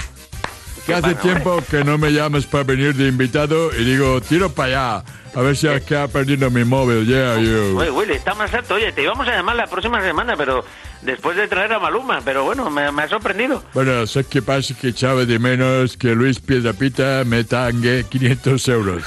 Que 0.85 0.93
hace 0.93 1.01
pasa, 1.15 1.21
tiempo 1.21 1.63
que 1.69 1.83
no 1.83 1.97
me 1.97 2.11
llamas 2.11 2.45
para 2.45 2.63
venir 2.63 2.93
de 2.93 3.07
invitado 3.07 3.71
y 3.75 3.83
digo, 3.83 4.21
tiro 4.21 4.51
para 4.51 4.97
allá. 4.99 5.03
A 5.33 5.41
ver 5.41 5.57
si 5.57 5.67
queda 5.85 6.07
perdiendo 6.07 6.49
mi 6.49 6.63
móvil. 6.63 7.05
Yeah, 7.05 7.37
you. 7.39 7.77
Oye, 7.77 7.89
Willy, 7.91 8.13
está 8.13 8.35
más 8.35 8.53
alto. 8.53 8.75
Oye, 8.75 8.91
te 8.93 9.01
íbamos 9.03 9.27
a 9.27 9.31
llamar 9.31 9.55
la 9.57 9.67
próxima 9.67 10.01
semana, 10.01 10.37
pero 10.37 10.63
después 11.01 11.35
de 11.35 11.47
traer 11.47 11.73
a 11.73 11.79
Maluma. 11.79 12.21
Pero 12.23 12.43
bueno, 12.45 12.69
me, 12.69 12.89
me 12.91 13.03
ha 13.03 13.09
sorprendido. 13.09 13.61
Bueno, 13.73 14.05
sé 14.07 14.23
que 14.25 14.41
pasa 14.41 14.73
que 14.79 14.89
echaba 14.89 15.25
de 15.25 15.37
menos 15.39 15.97
que 15.97 16.15
Luis 16.15 16.39
Piedrapita 16.39 17.23
me 17.25 17.43
tangue 17.43 18.05
500 18.09 18.67
euros. 18.69 19.03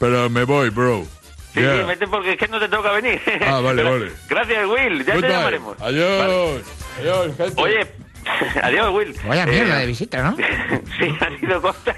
Pero 0.00 0.28
me 0.30 0.44
voy, 0.44 0.70
bro. 0.70 1.04
Sí, 1.54 1.60
Yeah. 1.60 1.78
sí, 1.80 1.84
vete 1.88 2.06
porque 2.06 2.32
es 2.32 2.38
que 2.38 2.46
no 2.48 2.58
te 2.60 2.68
toca 2.68 2.92
venir. 2.92 3.20
Ah, 3.46 3.60
vale, 3.60 3.82
vale. 3.88 4.12
Gracias, 4.28 4.66
Will. 4.68 5.04
Ya 5.04 5.14
Goodbye. 5.14 5.28
te 5.28 5.34
llamaremos. 5.34 5.76
Adiós. 5.80 6.62
Adiós, 7.00 7.36
gente. 7.36 7.60
Oye, 7.62 7.86
adiós, 8.62 8.92
Will. 8.94 9.14
Vaya 9.26 9.46
mierda 9.46 9.76
Eh, 9.76 9.80
de 9.80 9.86
visita, 9.86 10.22
¿no? 10.22 10.36
sí, 10.98 11.16
ha 11.20 11.38
sido 11.38 11.60
corta. 11.62 11.94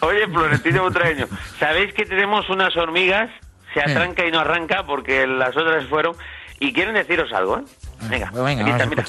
Oye, 0.00 0.26
Florentino 0.28 0.82
Butragueño, 0.84 1.26
¿sabéis 1.58 1.92
que 1.94 2.04
tenemos 2.04 2.48
unas 2.50 2.76
hormigas? 2.76 3.30
Se 3.74 3.80
atranca 3.80 4.24
y 4.26 4.30
no 4.30 4.40
arranca 4.40 4.84
porque 4.84 5.26
las 5.26 5.56
otras 5.56 5.86
fueron. 5.86 6.16
Y 6.60 6.72
quieren 6.72 6.94
deciros 6.94 7.32
algo, 7.32 7.58
¿eh? 7.58 7.62
Venga, 8.08 8.30
Pues 8.32 8.42
venga, 8.44 8.62
aquí 8.62 8.70
está, 8.70 8.86
mira. 8.86 9.04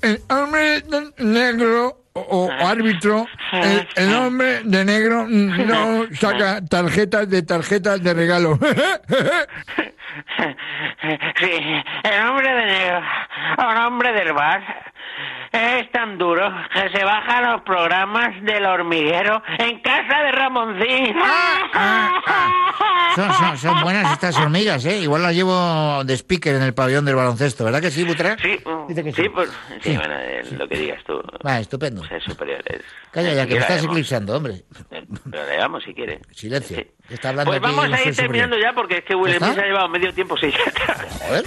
El 0.00 0.22
hombre 0.30 0.82
negro 1.18 2.04
o, 2.12 2.20
o 2.46 2.50
árbitro, 2.66 3.26
el, 3.52 3.88
el 3.96 4.14
hombre 4.14 4.60
de 4.64 4.84
negro 4.84 5.26
no 5.28 6.06
saca 6.14 6.64
tarjetas 6.64 7.28
de 7.28 7.42
tarjetas 7.42 8.02
de 8.02 8.14
regalo. 8.14 8.58
Sí, 11.00 11.50
el 12.02 12.26
hombre 12.26 12.52
de 12.52 12.64
negro, 12.66 13.02
un 13.58 13.76
hombre 13.78 14.12
del 14.12 14.32
bar, 14.32 14.77
tan 15.98 16.16
que 16.72 16.96
se 16.96 17.04
baja 17.04 17.40
los 17.42 17.62
programas 17.62 18.40
del 18.44 18.64
hormiguero 18.66 19.42
en 19.58 19.80
casa 19.80 20.22
de 20.22 20.30
Ramoncín. 20.30 21.16
Son, 23.18 23.34
son- 23.34 23.58
son 23.58 23.82
buenas 23.82 24.12
estas 24.12 24.36
hormigas, 24.36 24.84
¿eh? 24.84 24.98
Igual 25.00 25.22
las 25.22 25.34
llevo 25.34 26.04
de 26.04 26.14
speaker 26.16 26.54
en 26.54 26.62
el 26.62 26.74
pabellón 26.74 27.04
del 27.04 27.16
baloncesto, 27.16 27.64
¿verdad 27.64 27.80
que 27.80 27.90
sí, 27.90 28.04
Butra? 28.04 28.36
Sí, 28.40 28.58
Dice 28.88 29.04
que 29.04 29.12
sí. 29.12 29.22
sí, 29.22 29.28
pues, 29.28 29.50
sí, 29.82 29.96
bueno, 29.96 30.14
eh, 30.18 30.42
lo 30.56 30.68
que 30.68 30.78
digas 30.78 31.02
tú. 31.04 31.20
Va, 31.46 31.58
estupendo. 31.60 32.02
Es 32.10 32.22
superior. 32.24 32.62
Es, 32.66 32.82
Calla 33.10 33.32
ya, 33.34 33.46
que 33.46 33.54
me 33.54 33.60
estás 33.60 33.76
leemos. 33.78 33.92
eclipsando, 33.96 34.36
hombre. 34.36 34.62
Pero 34.90 35.46
leamos 35.48 35.82
si 35.84 35.94
quiere. 35.94 36.20
Silencio. 36.30 36.84
Está 37.08 37.30
hablando 37.30 37.50
Pues 37.50 37.60
vamos 37.62 37.84
a 37.86 38.02
ir 38.02 38.14
terminando 38.14 38.54
superior. 38.56 38.60
ya 38.62 38.74
porque 38.74 38.98
es 38.98 39.04
que 39.04 39.14
Will 39.14 39.38
se 39.38 39.44
ha 39.44 39.64
llevado 39.64 39.88
medio 39.88 40.12
tiempo. 40.12 40.36
Joder. 40.36 41.44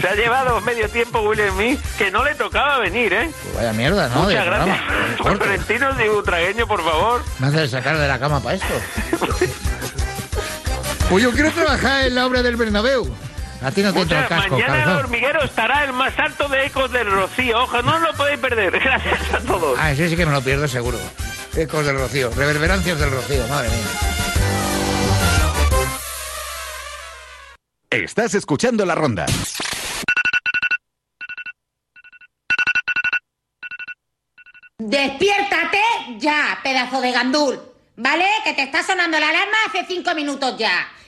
Se 0.00 0.08
ha 0.08 0.14
llevado 0.14 0.60
medio 0.60 0.88
tiempo 0.88 1.20
Will 1.22 1.40
Smith 1.50 1.80
que 1.98 2.10
no 2.12 2.22
le 2.24 2.34
tocaba 2.36 2.78
venir, 2.78 3.12
¿eh? 3.12 3.28
Pues 3.42 3.56
vaya 3.56 3.72
mierda, 3.72 4.08
¿no? 4.08 4.22
Muchas 4.22 4.46
gracias. 4.46 4.78
Corto. 5.18 5.44
Florentino 5.44 5.88
y 6.04 6.08
Butragueño, 6.08 6.66
por 6.68 6.82
favor. 6.84 7.22
Me 7.40 7.48
hace 7.48 7.66
sacar 7.68 7.98
de 7.98 8.06
la 8.06 8.18
cama 8.20 8.40
para 8.40 8.54
esto. 8.54 8.66
Pues 11.10 11.24
yo 11.24 11.32
quiero 11.32 11.50
trabajar 11.50 12.06
en 12.06 12.14
la 12.14 12.24
obra 12.24 12.40
del 12.40 12.54
Bernabéu. 12.54 13.04
A 13.62 13.72
ti 13.72 13.82
no 13.82 13.92
te 13.92 14.00
entra 14.00 14.20
el 14.20 14.28
casco, 14.28 14.54
mañana 14.54 14.76
el 14.76 14.84
cabezón. 14.84 15.04
hormiguero 15.04 15.42
estará 15.42 15.82
el 15.82 15.92
más 15.92 16.16
alto 16.16 16.48
de 16.48 16.66
ecos 16.66 16.92
del 16.92 17.10
Rocío. 17.10 17.64
Ojo, 17.64 17.82
no 17.82 17.96
os 17.96 18.00
lo 18.00 18.14
podéis 18.14 18.38
perder. 18.38 18.70
Gracias 18.78 19.34
a 19.34 19.40
todos. 19.40 19.76
Ah, 19.76 19.90
ese 19.90 20.08
sí 20.08 20.16
que 20.16 20.24
me 20.24 20.30
lo 20.30 20.40
pierdo 20.40 20.68
seguro. 20.68 20.98
Ecos 21.56 21.84
del 21.84 21.98
Rocío, 21.98 22.30
reverberancias 22.30 23.00
del 23.00 23.10
Rocío, 23.10 23.44
madre 23.48 23.70
mía. 23.70 23.86
Estás 27.90 28.34
escuchando 28.34 28.86
la 28.86 28.94
ronda. 28.94 29.26
Despiértate 34.78 35.80
ya, 36.18 36.60
pedazo 36.62 37.00
de 37.00 37.10
gandul. 37.10 37.60
¿Vale? 37.96 38.26
Que 38.44 38.54
te 38.54 38.62
está 38.62 38.84
sonando 38.84 39.18
la 39.18 39.28
alarma 39.28 39.56
hace 39.66 39.84
cinco 39.86 40.14
minutos 40.14 40.56
ya. 40.56 40.88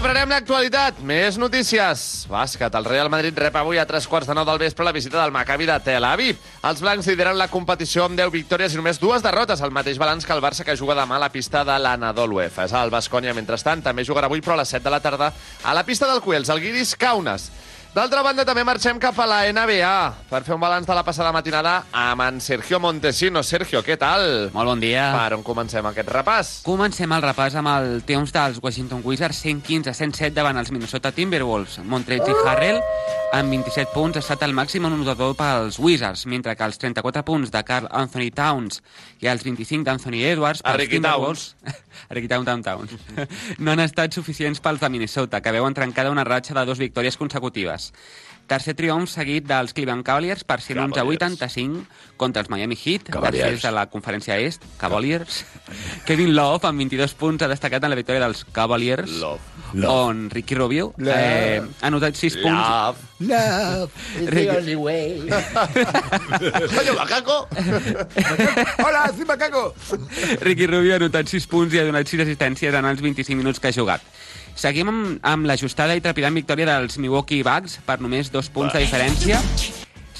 Reprenem 0.00 0.30
l'actualitat. 0.32 1.02
Més 1.04 1.36
notícies. 1.36 2.02
Bàsquet. 2.32 2.72
El 2.72 2.86
Real 2.88 3.10
Madrid 3.12 3.36
rep 3.36 3.58
avui 3.60 3.76
a 3.76 3.84
tres 3.84 4.06
quarts 4.08 4.30
de 4.30 4.32
nou 4.32 4.46
del 4.48 4.56
vespre 4.62 4.86
la 4.86 4.94
visita 4.96 5.18
del 5.18 5.34
Maccabi 5.34 5.66
de 5.68 5.76
Tel 5.84 6.06
Aviv. 6.08 6.38
Els 6.64 6.80
blancs 6.80 7.04
lideren 7.10 7.36
la 7.36 7.50
competició 7.52 8.06
amb 8.06 8.16
10 8.16 8.32
victòries 8.32 8.72
i 8.72 8.80
només 8.80 8.96
dues 8.96 9.20
derrotes, 9.20 9.60
el 9.60 9.74
mateix 9.76 10.00
balanç 10.00 10.24
que 10.24 10.32
el 10.32 10.40
Barça 10.40 10.64
que 10.64 10.72
juga 10.80 10.96
demà 10.96 11.18
a 11.18 11.22
la 11.26 11.28
pista 11.28 11.66
de 11.68 11.76
l'Anadolu 11.76 12.40
Efes. 12.40 12.72
El 12.72 12.88
Bascònia, 12.88 13.36
mentrestant, 13.36 13.84
també 13.84 14.06
jugarà 14.08 14.32
avui, 14.32 14.40
però 14.40 14.56
a 14.56 14.62
les 14.62 14.72
7 14.72 14.86
de 14.88 14.94
la 14.96 15.02
tarda, 15.04 15.34
a 15.68 15.76
la 15.76 15.84
pista 15.84 16.08
del 16.08 16.24
Cuels, 16.24 16.48
el 16.48 16.64
Guiris 16.64 16.96
Kaunas. 16.96 17.50
D'altra 17.90 18.20
banda, 18.22 18.44
també 18.46 18.62
marxem 18.62 19.00
cap 19.02 19.16
a 19.18 19.24
la 19.26 19.40
NBA 19.50 19.94
per 20.30 20.44
fer 20.46 20.54
un 20.54 20.60
balanç 20.62 20.86
de 20.86 20.94
la 20.94 21.02
passada 21.02 21.32
matinada 21.34 21.72
amb 21.90 22.22
en 22.22 22.38
Sergio 22.38 22.78
Montesino. 22.78 23.42
Sergio, 23.42 23.80
què 23.82 23.96
tal? 23.98 24.46
Molt 24.54 24.70
bon 24.70 24.84
dia. 24.84 25.08
Per 25.16 25.34
on 25.34 25.42
comencem 25.42 25.88
aquest 25.90 26.12
repàs? 26.14 26.52
Comencem 26.62 27.10
el 27.10 27.24
repàs 27.26 27.58
amb 27.58 27.72
el 27.72 28.04
triomf 28.06 28.30
dels 28.36 28.60
Washington 28.62 29.02
Wizards 29.02 29.42
115 29.42 29.90
a 29.90 29.96
107 29.98 30.36
davant 30.38 30.62
els 30.62 30.70
Minnesota 30.70 31.10
Timberwolves. 31.10 31.80
Montrezl 31.82 32.30
i 32.30 32.38
Harrell 32.46 32.78
amb 33.30 33.50
27 33.54 33.92
punts 33.94 34.18
ha 34.18 34.22
estat 34.24 34.40
el 34.42 34.54
màxim 34.54 34.86
anotador 34.86 35.36
pels 35.38 35.76
Wizards, 35.78 36.24
mentre 36.26 36.56
que 36.58 36.66
els 36.66 36.78
34 36.82 37.22
punts 37.26 37.52
de 37.54 37.60
Carl 37.66 37.86
Anthony 37.90 38.30
Towns 38.34 38.80
i 39.22 39.30
els 39.30 39.44
25 39.46 39.86
d'Anthony 39.86 40.24
Edwards 40.32 40.62
pels 40.66 40.80
Ricky 40.82 40.98
Timberwolves... 40.98 41.54
Ricky 42.10 42.26
Town, 42.26 42.44
Town, 42.44 42.62
Town. 42.62 42.88
no 43.62 43.70
han 43.70 43.82
estat 43.84 44.14
suficients 44.16 44.58
pels 44.62 44.82
de 44.82 44.90
Minnesota, 44.90 45.38
que 45.42 45.52
veuen 45.54 45.76
trencada 45.76 46.10
una 46.10 46.24
ratxa 46.26 46.56
de 46.58 46.64
dues 46.66 46.82
victòries 46.82 47.18
consecutives. 47.20 47.79
Tercer 48.50 48.72
triomf 48.74 49.06
seguit 49.12 49.44
dels 49.46 49.70
Cleveland 49.76 50.02
Cavaliers 50.02 50.40
per 50.42 50.56
111 50.58 50.98
a 50.98 51.04
85 51.06 51.84
contra 52.18 52.42
els 52.42 52.48
Miami 52.50 52.74
Heat, 52.74 53.04
Cavaliers. 53.14 53.44
tercers 53.46 53.62
de 53.62 53.70
la 53.76 53.84
conferència 53.92 54.34
est, 54.42 54.64
Cavaliers. 54.80 55.44
Kevin 56.08 56.32
Love, 56.34 56.66
amb 56.66 56.82
22 56.82 57.14
punts, 57.14 57.44
ha 57.46 57.48
destacat 57.52 57.84
en 57.86 57.94
la 57.94 57.98
victòria 58.00 58.24
dels 58.24 58.42
Cavaliers, 58.50 59.06
Love. 59.22 59.38
on 59.86 60.24
Ricky 60.34 60.56
Rubio 60.58 60.88
Love. 60.98 61.14
eh, 61.14 61.62
ha 61.80 61.86
anotat 61.92 62.18
6 62.18 62.40
punts. 62.42 63.06
Love 63.20 63.90
is 64.18 64.30
the 64.34 64.48
only 64.56 64.74
way. 64.74 65.22
Coño, 66.74 66.94
macaco! 66.98 67.46
Hola, 68.84 69.12
soy 69.14 69.24
macaco! 69.26 69.74
Ricky 70.40 70.66
Rubio 70.66 70.94
ha 70.94 70.96
anotat 70.96 71.28
6 71.30 71.46
punts 71.46 71.74
i 71.74 71.78
ha 71.78 71.84
donat 71.86 72.08
6 72.10 72.24
assistències 72.26 72.74
en 72.74 72.84
els 72.90 73.00
25 73.00 73.38
minuts 73.38 73.60
que 73.62 73.70
ha 73.70 73.72
jugat. 73.78 74.02
Seguim 74.56 74.88
amb, 74.90 75.20
amb 75.22 75.46
l'ajustada 75.48 75.96
i 75.96 76.02
trepidant 76.04 76.34
victòria 76.34 76.66
dels 76.66 76.98
Milwaukee 76.98 77.44
Bucks 77.46 77.78
per 77.86 78.00
només 78.00 78.32
dos 78.32 78.50
punts 78.52 78.74
de 78.74 78.82
diferència. 78.84 79.40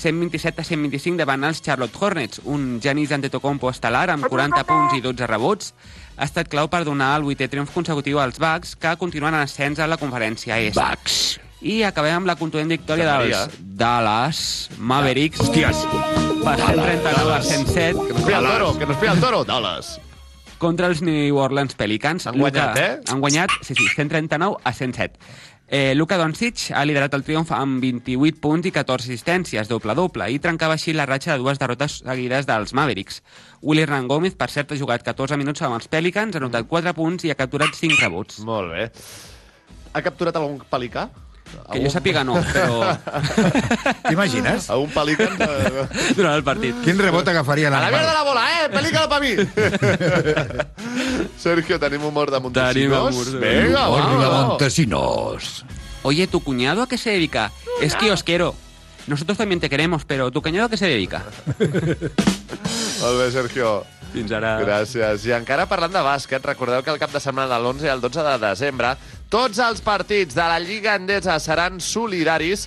127 0.00 0.62
a 0.62 0.64
125 0.64 1.18
davant 1.20 1.44
els 1.44 1.60
Charlotte 1.60 1.98
Hornets. 2.00 2.40
Un 2.48 2.78
Giannis 2.80 3.12
Antetokounmpo 3.12 3.68
estel·lar 3.68 4.08
amb 4.14 4.26
40 4.32 4.64
punts 4.64 4.96
i 4.96 5.04
12 5.04 5.28
rebots 5.28 5.74
ha 6.16 6.24
estat 6.28 6.48
clau 6.52 6.70
per 6.72 6.82
donar 6.88 7.12
el 7.18 7.26
vuitè 7.28 7.48
triomf 7.52 7.72
consecutiu 7.74 8.20
als 8.20 8.40
Bucks, 8.40 8.74
que 8.80 8.96
continuen 9.00 9.36
en 9.36 9.44
ascens 9.44 9.80
a 9.80 9.88
la 9.88 10.00
conferència 10.00 10.58
est. 10.60 10.76
Bucks. 10.76 11.38
I 11.60 11.82
acabem 11.84 12.22
amb 12.22 12.28
la 12.28 12.38
contundent 12.40 12.72
victòria 12.72 13.18
dels 13.20 13.58
Dallas 13.60 14.70
Mavericks. 14.78 15.42
Hòsties. 15.44 15.84
Per 16.40 16.56
139 16.56 17.34
a 17.36 17.42
107. 17.44 18.06
Que 18.06 18.14
nos 18.14 18.22
pilla 18.24 18.38
el 18.38 18.48
toro, 18.48 18.78
que 18.78 18.86
nos 18.86 18.96
pilla 18.96 19.12
el 19.12 19.20
toro. 19.20 19.44
Dallas. 19.44 19.98
Contra 20.60 20.90
els 20.92 21.00
New 21.02 21.38
Orleans 21.40 21.74
Pelicans. 21.74 22.28
Han 22.28 22.38
guanyat, 22.38 22.76
eh? 22.78 22.90
Han 23.10 23.22
guanyat, 23.24 23.54
sí, 23.64 23.74
sí, 23.74 23.88
139 23.96 24.60
a 24.62 24.72
107. 24.76 25.16
Eh, 25.70 25.94
Luka 25.94 26.16
Doncic 26.18 26.72
ha 26.74 26.82
liderat 26.82 27.14
el 27.14 27.22
triomf 27.22 27.52
amb 27.54 27.78
28 27.78 28.40
punts 28.42 28.66
i 28.66 28.72
14 28.74 29.06
assistències, 29.06 29.68
doble-doble, 29.70 30.26
i 30.34 30.40
trencava 30.42 30.74
així 30.74 30.90
la 30.92 31.06
ratxa 31.06 31.36
de 31.36 31.44
dues 31.44 31.60
derrotes 31.62 32.00
seguides 32.02 32.48
dels 32.48 32.74
Mavericks. 32.74 33.22
Willy 33.62 33.86
Hernán 33.86 34.10
Gómez, 34.10 34.34
per 34.34 34.50
cert, 34.50 34.74
ha 34.74 34.80
jugat 34.80 35.06
14 35.06 35.38
minuts 35.38 35.62
amb 35.62 35.78
els 35.78 35.86
Pelicans, 35.86 36.34
ha 36.34 36.42
anotat 36.42 36.66
4 36.66 36.94
punts 36.98 37.24
i 37.24 37.30
ha 37.30 37.38
capturat 37.38 37.70
5 37.78 38.02
rebots. 38.02 38.42
Molt 38.44 38.74
bé. 38.74 38.88
Ha 39.94 40.02
capturat 40.02 40.36
algun 40.42 40.58
pelicà? 40.70 41.06
Que 41.70 41.78
jo 41.84 41.90
sàpiga 41.92 42.24
no, 42.26 42.34
però... 42.52 42.96
T'imagines? 44.08 44.66
A 44.70 44.76
un 44.80 44.90
pelican 44.90 45.36
de... 45.38 45.46
Durant 46.16 46.34
el 46.34 46.42
partit. 46.46 46.74
Quin 46.84 46.98
rebot 46.98 47.28
agafaria 47.30 47.68
A 47.68 47.70
la 47.70 47.78
l'animal? 47.80 48.00
mierda 48.00 48.14
la 48.14 48.22
bola, 48.26 48.44
eh? 48.50 48.68
Pelícala 48.74 49.08
pa 49.08 49.20
mi! 49.22 49.32
Sergio, 51.38 51.78
tenim 51.78 52.04
humor 52.04 52.30
de 52.30 52.40
Montesinos? 52.40 52.74
Tenim 52.74 52.92
humor 52.92 53.26
de- 53.40 53.62
Vinga, 53.62 53.88
Humor 53.88 54.20
de. 54.20 54.26
Montesinos. 54.46 55.64
Oye, 56.02 56.26
¿tu 56.26 56.40
cuñado 56.42 56.82
a 56.82 56.88
qué 56.88 56.98
se 56.98 57.10
dedica? 57.10 57.52
Es 57.80 57.94
kiosquero. 57.94 58.54
Nosotros 59.06 59.38
también 59.38 59.60
te 59.60 59.70
queremos, 59.70 60.04
pero 60.04 60.30
¿tu 60.30 60.42
cuñado 60.42 60.66
a 60.66 60.70
qué 60.70 60.76
se 60.76 60.86
dedica? 60.86 61.22
Molt 63.00 63.18
bé, 63.18 63.30
Sergio. 63.32 63.84
Fins 64.12 64.32
ara. 64.34 64.56
Gràcies. 64.60 65.22
I 65.28 65.32
encara 65.36 65.68
parlant 65.70 65.92
de 65.94 66.00
bàsquet, 66.02 66.42
recordeu 66.44 66.82
que 66.82 66.90
el 66.90 66.98
cap 66.98 67.12
de 67.14 67.20
setmana 67.22 67.54
de 67.54 67.60
l'11 67.62 67.86
al 67.92 68.00
12 68.02 68.24
de 68.26 68.32
desembre 68.42 68.90
tots 69.30 69.62
els 69.62 69.80
partits 69.80 70.34
de 70.34 70.44
la 70.50 70.58
Lliga 70.58 70.96
Endesa 70.98 71.38
seran 71.38 71.78
solidaris 71.80 72.66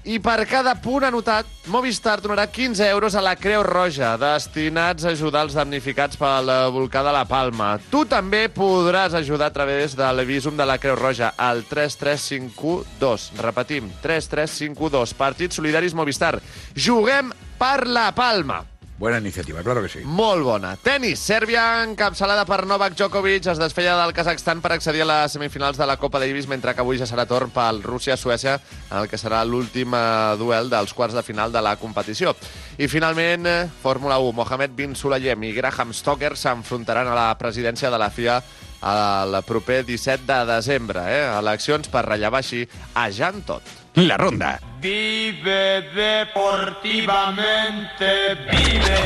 i 0.00 0.16
per 0.18 0.46
cada 0.48 0.72
punt 0.80 1.04
anotat, 1.04 1.44
Movistar 1.68 2.16
donarà 2.24 2.46
15 2.48 2.86
euros 2.88 3.14
a 3.14 3.20
la 3.20 3.34
Creu 3.36 3.60
Roja, 3.62 4.14
destinats 4.16 5.04
a 5.04 5.12
ajudar 5.12 5.44
els 5.44 5.54
damnificats 5.58 6.16
pel 6.16 6.48
eh, 6.48 6.56
volcà 6.72 7.02
de 7.04 7.12
la 7.12 7.26
Palma. 7.28 7.74
Tu 7.92 8.06
també 8.08 8.46
podràs 8.48 9.14
ajudar 9.18 9.50
a 9.50 9.54
través 9.54 9.94
de 9.98 10.08
l'Evisum 10.16 10.56
de 10.56 10.64
la 10.64 10.78
Creu 10.80 10.96
Roja, 10.96 11.34
al 11.36 11.62
3352. 11.68 13.28
Repetim, 13.44 13.92
3352. 14.00 15.14
Partits 15.20 15.60
solidaris 15.60 15.94
Movistar. 15.94 16.38
Juguem 16.74 17.30
per 17.60 17.84
la 17.86 18.08
Palma. 18.16 18.62
Buena 19.00 19.16
iniciativa, 19.16 19.62
claro 19.62 19.80
que 19.80 19.88
sí. 19.88 20.00
Molt 20.04 20.44
bona. 20.44 20.74
Tenis. 20.76 21.22
Sèrbia, 21.24 21.62
encapçalada 21.86 22.42
per 22.44 22.66
Novak 22.68 22.98
Djokovic, 22.98 23.46
es 23.48 23.56
desfeia 23.56 23.94
del 23.96 24.12
Kazakhstan 24.12 24.60
per 24.60 24.74
accedir 24.74 25.00
a 25.00 25.08
les 25.08 25.32
semifinals 25.32 25.80
de 25.80 25.86
la 25.88 25.96
Copa 25.96 26.20
Davis, 26.20 26.44
mentre 26.52 26.74
que 26.76 26.84
avui 26.84 27.00
ja 27.00 27.08
serà 27.08 27.24
torn 27.24 27.48
pel 27.48 27.80
Rússia-Suècia, 27.80 28.58
en 28.90 28.98
el 28.98 29.08
que 29.08 29.16
serà 29.16 29.40
l'últim 29.48 29.96
eh, 29.96 30.36
duel 30.36 30.68
dels 30.68 30.92
quarts 30.92 31.16
de 31.16 31.24
final 31.24 31.48
de 31.48 31.64
la 31.64 31.78
competició. 31.80 32.34
I 32.76 32.92
finalment, 32.92 33.48
eh, 33.48 33.70
Fórmula 33.80 34.18
1. 34.20 34.36
Mohamed 34.36 34.76
Bin 34.76 34.92
Sulayem 34.92 35.48
i 35.48 35.54
Graham 35.56 35.96
Stoker 35.96 36.34
s'enfrontaran 36.36 37.08
a 37.08 37.16
la 37.16 37.30
presidència 37.40 37.88
de 37.88 38.04
la 38.04 38.10
FIA 38.12 38.36
el 38.84 39.38
proper 39.48 39.86
17 39.88 40.28
de 40.28 40.44
desembre. 40.52 41.08
Eh? 41.08 41.24
Eleccions 41.38 41.88
per 41.88 42.04
rellevar 42.04 42.44
així 42.44 42.66
a 42.92 43.08
Jan 43.08 43.40
Tot. 43.48 43.64
La 43.96 44.20
ronda. 44.20 44.58
Vive 44.80 45.82
deportivamente, 45.94 48.34
vive. 48.50 48.96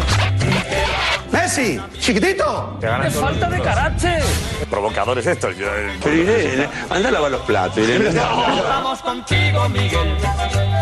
Messi, 1.32 1.80
chiquitito. 1.98 2.78
¡Qué 2.80 3.10
falta 3.10 3.48
de 3.50 3.60
carácter! 3.60 4.22
Provocadores 4.70 5.26
estos. 5.26 5.56
Yo, 5.56 5.66
anda 6.90 7.08
a 7.08 7.12
lavar 7.12 7.30
los 7.32 7.40
platos. 7.42 7.76
Irene. 7.78 8.04
Contamos 8.20 9.02
contigo, 9.02 9.68
Miguel. 9.68 10.16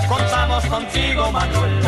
Contamos 0.09 0.66
contigo, 0.66 1.32
Manuel. 1.32 1.80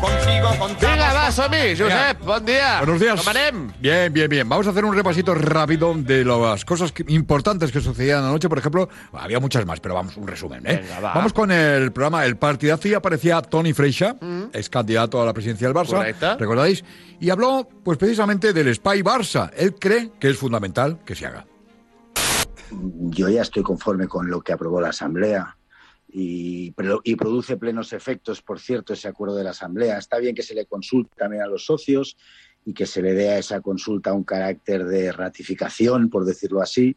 Contigo 0.00 0.48
contamos. 0.60 0.80
Vinga, 0.80 1.12
va, 1.12 1.32
som-hi! 1.32 1.74
Josep, 1.76 2.20
bon 2.24 2.44
dia. 2.46 2.78
Buenos 2.78 3.00
días. 3.00 3.20
Com 3.20 3.30
anem? 3.30 3.72
Bien, 3.80 4.12
bien, 4.12 4.28
bien. 4.30 4.48
Vamos 4.48 4.68
a 4.68 4.70
hacer 4.70 4.84
un 4.84 4.94
repasito 4.94 5.34
rápido 5.34 5.92
de 5.96 6.24
las 6.24 6.64
cosas 6.64 6.92
que- 6.92 7.04
importantes 7.08 7.72
que 7.72 7.80
sucedían 7.80 8.22
anoche. 8.24 8.48
Por 8.48 8.58
ejemplo, 8.58 8.88
había 9.12 9.40
muchas 9.40 9.66
más, 9.66 9.80
pero 9.80 9.96
vamos, 9.96 10.16
un 10.16 10.28
resumen. 10.28 10.64
¿eh? 10.66 10.82
Venga, 10.84 11.00
va. 11.00 11.14
Vamos 11.14 11.32
con 11.32 11.50
el 11.50 11.90
programa 11.90 12.24
El 12.28 12.36
Partidazo 12.36 12.88
y 12.88 12.94
aparecía 12.94 13.40
Tony 13.42 13.72
Freixa, 13.72 14.16
ex 14.52 14.68
candidato 14.68 15.20
a 15.20 15.26
la 15.26 15.32
presidencia 15.32 15.66
del 15.66 15.74
Barça. 15.74 15.96
Correcto. 15.96 16.36
¿Recordáis? 16.38 16.84
Y 17.18 17.30
habló, 17.30 17.68
pues 17.82 17.98
precisamente 17.98 18.52
del 18.52 18.74
Spy 18.74 19.02
Barça. 19.02 19.50
Él 19.56 19.74
cree 19.74 20.12
que 20.20 20.28
es 20.28 20.36
fundamental 20.36 21.00
que 21.04 21.14
se 21.14 21.26
haga. 21.26 21.46
yo 22.70 23.28
ya 23.28 23.42
estoy 23.42 23.62
conforme 23.62 24.06
con 24.06 24.30
lo 24.30 24.42
que 24.42 24.52
aprobó 24.52 24.80
la 24.80 24.90
Asamblea 24.90 25.56
y, 26.08 26.74
y 27.04 27.16
produce 27.16 27.56
plenos 27.56 27.92
efectos, 27.92 28.42
por 28.42 28.60
cierto, 28.60 28.92
ese 28.92 29.08
acuerdo 29.08 29.36
de 29.36 29.44
la 29.44 29.50
Asamblea. 29.50 29.98
Está 29.98 30.18
bien 30.18 30.34
que 30.34 30.42
se 30.42 30.54
le 30.54 30.66
consulte 30.66 31.16
también 31.16 31.42
a 31.42 31.46
los 31.46 31.64
socios 31.64 32.16
y 32.64 32.74
que 32.74 32.84
se 32.84 33.00
le 33.00 33.14
dé 33.14 33.30
a 33.30 33.38
esa 33.38 33.62
consulta 33.62 34.12
un 34.12 34.24
carácter 34.24 34.84
de 34.84 35.10
ratificación, 35.12 36.10
por 36.10 36.26
decirlo 36.26 36.60
así, 36.60 36.96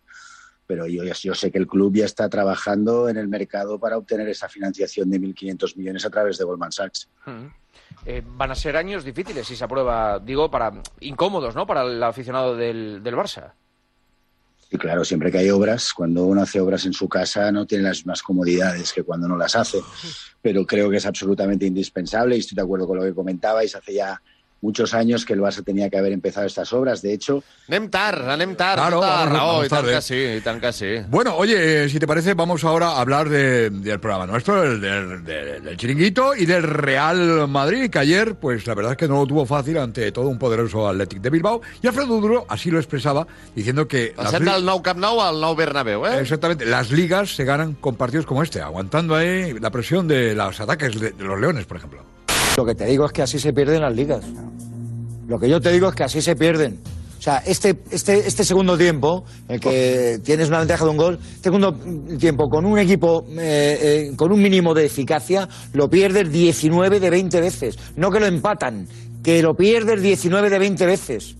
pero 0.71 0.87
yo, 0.87 1.03
yo 1.03 1.35
sé 1.35 1.51
que 1.51 1.57
el 1.57 1.67
club 1.67 1.93
ya 1.97 2.05
está 2.05 2.29
trabajando 2.29 3.09
en 3.09 3.17
el 3.17 3.27
mercado 3.27 3.77
para 3.77 3.97
obtener 3.97 4.29
esa 4.29 4.47
financiación 4.47 5.09
de 5.09 5.19
1.500 5.19 5.75
millones 5.75 6.05
a 6.05 6.09
través 6.09 6.37
de 6.37 6.45
Goldman 6.45 6.71
Sachs. 6.71 7.09
Eh, 8.05 8.23
van 8.25 8.51
a 8.51 8.55
ser 8.55 8.77
años 8.77 9.03
difíciles 9.03 9.45
si 9.45 9.57
se 9.57 9.65
aprueba, 9.65 10.17
digo, 10.19 10.49
para 10.49 10.71
incómodos, 11.01 11.55
¿no? 11.55 11.67
Para 11.67 11.81
el 11.83 12.01
aficionado 12.01 12.55
del, 12.55 13.03
del 13.03 13.15
Barça. 13.15 13.51
Y 14.69 14.77
claro, 14.77 15.03
siempre 15.03 15.29
que 15.29 15.39
hay 15.39 15.49
obras, 15.49 15.91
cuando 15.91 16.25
uno 16.25 16.41
hace 16.41 16.61
obras 16.61 16.85
en 16.85 16.93
su 16.93 17.09
casa 17.09 17.51
no 17.51 17.67
tiene 17.67 17.83
las 17.83 17.97
mismas 17.97 18.23
comodidades 18.23 18.93
que 18.93 19.03
cuando 19.03 19.27
no 19.27 19.35
las 19.35 19.57
hace, 19.57 19.81
pero 20.41 20.65
creo 20.65 20.89
que 20.89 20.95
es 20.95 21.05
absolutamente 21.05 21.65
indispensable 21.65 22.37
y 22.37 22.39
estoy 22.39 22.55
de 22.55 22.61
acuerdo 22.61 22.87
con 22.87 22.97
lo 22.97 23.03
que 23.03 23.13
comentabais. 23.13 23.75
Hace 23.75 23.95
ya 23.95 24.21
muchos 24.61 24.93
años 24.93 25.25
que 25.25 25.33
el 25.33 25.41
Barça 25.41 25.63
tenía 25.63 25.89
que 25.89 25.97
haber 25.97 26.11
empezado 26.13 26.45
estas 26.47 26.71
obras. 26.73 27.01
De 27.01 27.13
hecho, 27.13 27.43
Anem 27.67 27.89
tard, 27.89 28.29
anem 28.29 28.55
tard. 28.55 28.77
Claro, 28.79 29.01
la 29.01 29.07
vamos- 29.07 29.29
raó, 29.33 29.47
vamos 29.53 29.65
i 29.65 29.69
tant 29.69 29.81
tarde. 29.81 29.95
que 29.95 30.01
sí, 30.01 30.15
i 30.37 30.41
tant 30.41 30.61
que 30.61 30.71
sí. 30.73 30.95
Bueno, 31.09 31.35
oye, 31.35 31.85
eh, 31.85 31.89
si 31.89 31.99
te 31.99 32.07
parece, 32.07 32.33
vamos 32.33 32.63
ahora 32.63 32.89
a 32.89 33.01
hablar 33.01 33.29
de- 33.29 33.69
del 33.69 33.99
programa 33.99 34.25
nuestro, 34.27 34.61
del, 34.61 34.79
del- 34.81 35.23
del- 35.23 35.63
del 35.63 35.77
chiringuito 35.77 36.35
y 36.35 36.45
del 36.45 36.63
Real 36.63 37.47
Madrid, 37.47 37.89
que 37.89 37.99
ayer, 37.99 38.35
pues 38.35 38.67
la 38.67 38.75
verdad 38.75 38.91
es 38.93 38.97
que 38.97 39.07
no 39.07 39.17
lo 39.21 39.25
tuvo 39.27 39.45
fácil 39.45 39.77
ante 39.77 40.11
todo 40.11 40.27
un 40.27 40.37
poderoso 40.37 40.87
Athletic 40.87 41.21
de 41.21 41.29
Bilbao. 41.29 41.61
Y 41.81 41.87
Alfredo 41.87 42.19
Duro 42.19 42.45
así 42.49 42.69
lo 42.71 42.77
expresaba, 42.79 43.25
diciendo 43.55 43.87
que... 43.87 44.13
Passem 44.15 44.43
del 44.45 44.63
nou 44.65 44.81
Camp 44.83 44.99
Nou 44.99 45.19
al 45.21 45.39
nou 45.41 45.55
Bernabéu, 45.55 46.05
eh? 46.05 46.19
Exactamente, 46.21 46.65
las 46.65 46.91
ligas 46.91 47.35
se 47.35 47.43
ganan 47.45 47.73
con 47.73 47.95
partidos 47.95 48.25
como 48.25 48.43
este, 48.43 48.61
aguantando 48.61 49.15
ahí 49.15 49.53
la 49.59 49.69
presión 49.71 50.07
de 50.07 50.35
los 50.35 50.59
ataques 50.59 50.99
de, 50.99 51.11
de 51.11 51.23
los 51.23 51.39
leones, 51.39 51.65
por 51.65 51.77
ejemplo. 51.77 52.03
Lo 52.57 52.65
que 52.65 52.75
te 52.75 52.85
digo 52.85 53.05
es 53.05 53.11
que 53.11 53.21
así 53.21 53.39
se 53.39 53.53
pierden 53.53 53.81
las 53.81 53.95
ligas. 53.95 54.25
Lo 55.27 55.39
que 55.39 55.49
yo 55.49 55.61
te 55.61 55.71
digo 55.71 55.87
es 55.87 55.95
que 55.95 56.03
así 56.03 56.21
se 56.21 56.35
pierden. 56.35 56.79
O 57.17 57.23
sea, 57.23 57.37
este, 57.45 57.77
este, 57.91 58.27
este 58.27 58.43
segundo 58.43 58.77
tiempo, 58.77 59.23
el 59.47 59.59
que 59.59 60.19
tienes 60.23 60.49
una 60.49 60.57
ventaja 60.59 60.83
de 60.83 60.89
un 60.89 60.97
gol, 60.97 61.19
este 61.21 61.43
segundo 61.43 61.73
tiempo 62.17 62.49
con 62.49 62.65
un 62.65 62.79
equipo 62.79 63.23
eh, 63.37 64.09
eh, 64.09 64.15
con 64.15 64.31
un 64.31 64.41
mínimo 64.41 64.73
de 64.73 64.85
eficacia, 64.85 65.47
lo 65.73 65.87
pierdes 65.87 66.31
19 66.31 66.99
de 66.99 67.09
20 67.09 67.39
veces. 67.39 67.77
No 67.95 68.09
que 68.09 68.19
lo 68.19 68.25
empatan, 68.25 68.87
que 69.23 69.41
lo 69.43 69.53
pierdes 69.53 70.01
19 70.01 70.49
de 70.49 70.59
20 70.59 70.85
veces. 70.87 71.35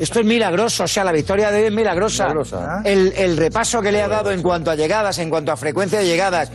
Esto 0.00 0.18
es 0.18 0.26
milagroso, 0.26 0.84
o 0.84 0.88
sea, 0.88 1.04
la 1.04 1.12
victoria 1.12 1.50
de 1.50 1.60
él 1.60 1.64
es 1.66 1.72
milagrosa. 1.74 2.24
Milagrosa. 2.24 2.82
El, 2.84 3.12
el 3.16 3.36
repaso 3.36 3.80
que 3.80 3.92
le 3.92 4.02
ha 4.02 4.08
dado 4.08 4.32
en 4.32 4.42
cuanto 4.42 4.70
a 4.70 4.74
llegadas, 4.74 5.18
en 5.18 5.30
cuanto 5.30 5.52
a 5.52 5.56
frecuencia 5.56 6.00
de 6.00 6.06
llegadas, 6.06 6.50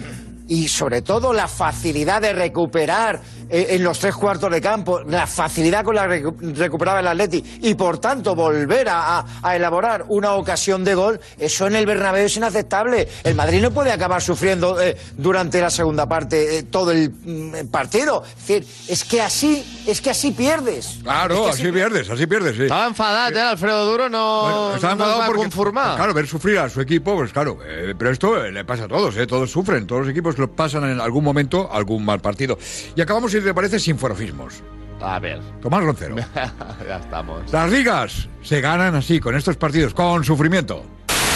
y 0.47 0.67
sobre 0.67 1.01
todo 1.01 1.33
la 1.33 1.47
facilidad 1.47 2.21
de 2.21 2.33
recuperar 2.33 3.21
eh, 3.49 3.67
en 3.71 3.83
los 3.83 3.99
tres 3.99 4.15
cuartos 4.15 4.51
de 4.51 4.61
campo, 4.61 5.01
la 5.01 5.25
facilidad 5.27 5.83
con 5.83 5.95
la 5.95 6.07
que 6.07 6.23
recu- 6.23 6.55
recuperaba 6.55 6.99
el 6.99 7.07
Atleti 7.07 7.43
y 7.61 7.73
por 7.75 7.97
tanto 7.99 8.35
volver 8.35 8.89
a, 8.89 9.19
a- 9.19 9.25
a 9.41 9.55
elaborar 9.55 10.05
una 10.09 10.33
ocasión 10.33 10.83
de 10.83 10.95
gol, 10.95 11.19
eso 11.37 11.67
en 11.67 11.75
el 11.75 11.85
Bernabéu 11.85 12.25
es 12.25 12.37
inaceptable. 12.37 13.07
El 13.23 13.35
Madrid 13.35 13.61
no 13.61 13.71
puede 13.71 13.91
acabar 13.91 14.21
sufriendo 14.21 14.81
eh, 14.81 14.95
durante 15.17 15.59
la 15.61 15.69
segunda 15.69 16.07
parte 16.07 16.57
eh, 16.59 16.63
todo 16.63 16.91
el 16.91 17.09
mm, 17.11 17.67
partido. 17.71 18.23
Es 18.25 18.35
decir, 18.47 18.67
es 18.87 19.03
que 19.03 19.21
así, 19.21 19.83
es 19.87 20.01
que 20.01 20.09
así 20.11 20.31
pierdes. 20.31 20.99
Claro, 21.03 21.47
así 21.47 21.71
pierdes, 21.71 22.09
así 22.09 22.27
pierdes, 22.27 22.55
sí. 22.55 22.63
Estava 22.63 22.87
enfadat, 22.87 23.35
eh? 23.35 23.41
Alfredo 23.41 23.85
Duro 23.85 24.09
no, 24.09 24.41
Bueno, 24.41 24.75
estaba 24.75 24.95
no 24.95 25.03
es 25.03 25.09
enfadado 25.09 25.19
va 25.19 25.25
porque, 25.27 25.41
conformar. 25.41 25.95
claro, 25.97 26.13
ver 26.13 26.27
sufrir 26.27 26.59
a 26.59 26.69
su 26.69 26.81
equipo, 26.81 27.15
pues 27.15 27.31
claro, 27.31 27.57
eh, 27.65 27.93
pero 27.97 28.11
esto 28.11 28.43
eh, 28.43 28.51
le 28.51 28.63
pasa 28.65 28.85
a 28.85 28.87
todos, 28.87 29.15
eh, 29.17 29.27
todos 29.27 29.49
sufren, 29.51 29.85
todos 29.87 30.01
los 30.03 30.09
equipos 30.11 30.34
lo 30.41 30.51
pasan 30.51 30.89
en 30.89 30.99
algún 30.99 31.23
momento 31.23 31.69
algún 31.71 32.05
mal 32.05 32.19
partido. 32.19 32.57
Y 32.95 33.01
acabamos, 33.01 33.31
si 33.31 33.41
te 33.41 33.53
parece, 33.53 33.79
sin 33.79 33.97
forofismos. 33.97 34.63
A 35.01 35.19
ver. 35.19 35.39
Tomás 35.61 35.83
Roncero. 35.83 36.15
ya 36.87 36.97
estamos. 36.97 37.51
Las 37.51 37.71
ligas 37.71 38.29
se 38.41 38.61
ganan 38.61 38.95
así, 38.95 39.19
con 39.19 39.35
estos 39.35 39.57
partidos, 39.57 39.93
con 39.93 40.23
sufrimiento. 40.23 40.83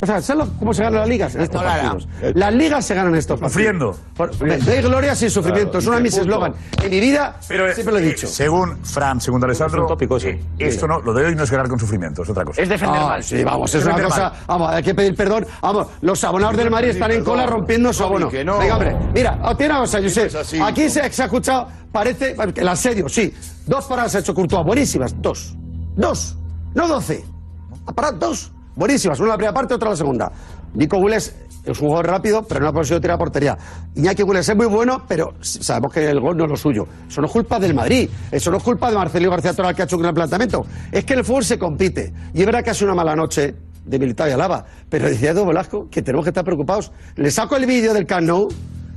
O 0.02 0.06
sea, 0.06 0.22
¿sabes 0.22 0.48
cómo 0.58 0.74
se 0.74 0.82
ganan 0.84 1.02
las 1.02 1.10
ligas? 1.10 1.36
En 1.36 1.42
estos 1.42 1.62
partidos. 1.62 2.08
Las 2.34 2.54
ligas 2.54 2.86
se 2.86 2.96
ganan 2.96 3.12
en 3.12 3.20
estos 3.20 3.38
partidos. 3.40 3.52
Sufriendo. 3.52 3.98
De, 4.40 4.58
de 4.76 4.82
gloria 4.82 5.14
sin 5.16 5.30
sufrimiento. 5.30 5.78
es 5.80 5.88
uno 5.88 5.98
de 5.98 6.04
mis 6.04 6.18
eslogan. 6.18 6.54
En 6.82 6.90
mi 6.90 7.00
vida 7.02 7.36
siempre 7.42 7.92
lo 7.92 7.98
he 7.98 8.02
dicho. 8.02 8.28
Según 8.28 8.78
Fran, 8.86 9.20
según 9.20 9.44
Alessandro, 9.44 9.80
Es 9.80 9.82
un 9.84 9.88
tópico, 9.90 10.18
sí. 10.20 10.28
eh, 10.30 10.42
esto 10.60 10.88
no, 10.88 11.02
lo 11.02 11.14
de 11.14 11.26
hoy 11.26 11.36
no 11.36 11.44
es 11.44 11.52
ganar 11.52 11.68
con 11.68 11.78
sufrimiento, 11.80 12.24
es 12.24 12.30
otra 12.30 12.46
cosa. 12.46 12.62
Ah, 12.86 13.18
Sí, 13.22 13.44
vamos, 13.44 13.74
es 13.76 13.84
una 13.84 13.96
defender 13.96 14.06
cosa. 14.10 14.30
mal. 14.30 14.40
Vamos, 14.48 14.70
hay 14.72 14.84
que 14.84 14.96
pedir 14.96 15.16
perdón. 15.16 15.46
Vamos, 15.62 15.88
los 16.02 16.24
abonados 16.24 16.56
del 16.56 16.70
Madrid 16.72 16.90
están 16.90 17.12
en 17.12 17.24
cola 17.24 17.46
rompiendo 17.46 17.92
su 17.92 18.04
abono. 18.04 18.30
que 18.30 18.44
no. 18.46 18.58
Venga, 18.58 18.76
hombre, 18.76 18.98
mira, 19.14 19.38
tiene 19.58 19.74
una 19.74 19.82
cosa, 19.82 20.02
Josep. 20.02 20.28
es. 20.34 20.62
Aquí 20.62 20.90
se, 20.90 21.12
se 21.12 21.22
ha 21.22 21.26
escuchado, 21.26 21.68
parece. 21.92 22.36
El 22.56 22.68
asedio, 22.70 23.10
sí. 23.10 23.34
Dos 23.66 23.86
paradas 23.86 24.16
ha 24.16 24.20
hecho 24.20 24.34
Courtois, 24.34 24.66
buenísimas, 24.66 25.14
dos. 25.22 25.56
Dos, 25.96 26.38
no 26.74 26.88
doce. 26.88 27.26
Ha 27.86 27.92
parado 27.92 28.18
dos. 28.18 28.52
Buenísimas, 28.76 29.20
una 29.20 29.30
la 29.30 29.38
primera 29.38 29.54
parte, 29.54 29.74
otra 29.74 29.90
la 29.90 29.96
segunda. 29.96 30.32
Nico 30.74 30.98
Willis 30.98 31.36
es 31.66 31.82
un 31.82 31.88
jugador 31.88 32.08
rápido, 32.08 32.44
pero 32.48 32.62
no 32.62 32.70
ha 32.70 32.74
conseguido 32.74 33.02
tirar 33.02 33.18
portería. 33.18 33.58
Iñaki 33.96 34.24
Willis 34.24 34.48
es 34.48 34.56
muy 34.56 34.68
bueno, 34.68 35.04
pero 35.08 35.34
sabemos 35.42 35.94
que 35.94 36.10
el 36.10 36.20
gol 36.20 36.38
no 36.38 36.46
es 36.46 36.52
lo 36.52 36.56
suyo. 36.56 36.88
Eso 37.08 37.22
no 37.22 37.28
es 37.28 37.34
culpa 37.34 37.60
del 37.60 37.74
Madrid. 37.74 38.10
Eso 38.32 38.52
no 38.52 38.58
es 38.58 38.64
culpa 38.64 38.90
de 38.90 38.96
Marcelino 38.96 39.32
García 39.32 39.54
Toral 39.54 39.76
que 39.76 39.82
ha 39.82 39.86
hecho 39.86 39.98
un 39.98 40.04
gran 40.04 40.14
planteamiento. 40.14 40.66
Es 40.92 41.04
que 41.04 41.16
el 41.16 41.24
fútbol 41.26 41.44
se 41.44 41.60
compite. 41.60 42.14
Y 42.34 42.42
es 42.42 42.64
que 42.64 42.70
ha 42.70 42.74
sido 42.74 42.88
una 42.88 42.96
mala 42.96 43.16
noche 43.16 43.56
de 43.86 44.00
Militao 44.00 44.28
y 44.28 44.32
Alaba. 44.32 44.66
Pero 44.90 45.10
decía 45.10 45.32
Edu 45.32 45.46
Velasco 45.46 45.88
que 45.90 46.02
tenemos 46.02 46.24
que 46.24 46.30
estar 46.30 46.46
preocupados. 46.46 46.92
Le 47.16 47.32
saco 47.32 47.58
el 47.58 47.66
vídeo 47.66 47.94
del 47.94 48.06
Camp 48.06 48.30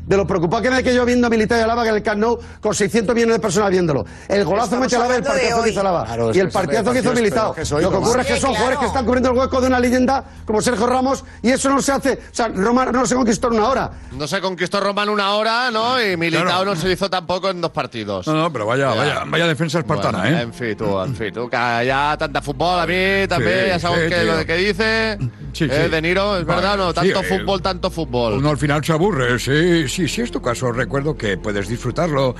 de 0.06 0.16
lo 0.16 0.26
preocupado 0.26 0.62
que 0.62 0.70
me 0.70 0.82
quedé 0.82 0.94
yo 0.96 1.04
viendo 1.04 1.26
a 1.26 1.30
Militao 1.30 1.58
y 1.58 1.62
Alaba 1.62 1.82
que 1.84 1.88
en 1.90 1.94
el 1.96 2.02
Camp 2.02 2.18
Nou 2.20 2.38
con 2.60 2.74
600 2.74 3.14
millones 3.14 3.36
de 3.36 3.40
personas 3.40 3.70
viéndolo. 3.70 4.04
El 4.28 4.44
golazo 4.44 4.76
mete 4.78 4.96
Alaba 4.96 5.14
y 5.14 5.16
el 5.18 5.22
partidazo 5.22 5.62
que 5.62 5.70
hizo 5.70 5.80
Alaba. 5.80 6.04
Claro, 6.04 6.30
y 6.34 6.38
el 6.40 6.48
partidazo 6.50 6.92
que 6.92 6.98
hizo 6.98 7.12
Militao. 7.12 7.54
que 7.54 7.62
Lo 7.64 7.78
que 7.90 7.96
ocurre 7.96 8.20
es 8.22 8.26
que 8.26 8.32
son 8.34 8.40
claro. 8.50 8.54
jugadores 8.56 8.78
que 8.80 8.86
están 8.86 9.04
cubriendo 9.04 9.30
el 9.30 9.36
hueco 9.38 9.60
de 9.60 9.66
una 9.68 9.80
leyenda 9.80 10.24
como 10.44 10.60
Sergio 10.60 10.86
Ramos 10.86 11.24
y 11.42 11.50
eso 11.50 11.68
no 11.70 11.80
se 11.80 11.92
hace. 11.92 12.12
O 12.14 12.34
sea, 12.34 12.48
Roma 12.48 12.86
no 12.86 13.06
se 13.06 13.14
conquistó 13.14 13.48
en 13.48 13.54
una 13.54 13.68
hora. 13.68 13.90
No 14.12 14.26
se 14.26 14.40
conquistó 14.40 14.80
Roma 14.80 15.04
en 15.04 15.08
una 15.10 15.34
hora, 15.34 15.70
¿no? 15.70 16.00
Y 16.02 16.16
Militao 16.16 16.44
Claro. 16.46 16.64
no 16.64 16.76
se 16.76 16.90
hizo 16.90 17.08
tampoco 17.08 17.50
en 17.50 17.60
dos 17.60 17.70
partidos. 17.70 18.26
No, 18.26 18.34
no, 18.34 18.52
pero 18.52 18.66
vaya, 18.66 18.88
vaya, 18.88 19.22
vaya 19.26 19.46
defensa 19.46 19.78
espartana, 19.78 20.18
Bueno, 20.18 20.38
¿eh? 20.38 20.42
En 20.42 20.52
fi, 20.52 20.74
tu, 20.74 20.98
en 21.00 21.14
fi, 21.14 21.30
tu, 21.32 21.48
que 21.48 21.56
ja 21.56 22.16
tant 22.18 22.32
de 22.32 22.40
futbol 22.42 22.80
a 22.80 22.86
mi 22.86 23.26
també, 23.28 23.62
Sí, 23.64 23.68
ya 23.68 23.78
sabes 23.78 24.04
sí, 24.04 24.08
que 24.14 24.24
lo 24.24 24.36
de 24.36 24.46
que 24.46 24.56
dice 24.56 25.18
Sí, 25.52 25.64
eh, 25.64 25.82
sí. 25.84 25.90
De 25.90 26.02
Niro, 26.02 26.38
es 26.38 26.46
verdad, 26.46 26.76
no, 26.78 26.94
tanto 26.94 27.22
sí, 27.22 27.28
fútbol, 27.28 27.60
tanto 27.60 27.90
fútbol. 27.90 28.34
Uno 28.34 28.50
al 28.50 28.56
final 28.58 28.82
se 28.84 28.92
aburre, 28.92 29.38
sí, 29.38 29.86
sí, 29.88 30.08
sí, 30.08 30.22
es 30.22 30.30
tu 30.30 30.40
caso. 30.40 30.72
Recuerdo 30.72 31.16
que 31.16 31.36
puedes 31.36 31.68
disfrutarlo, 31.68 32.34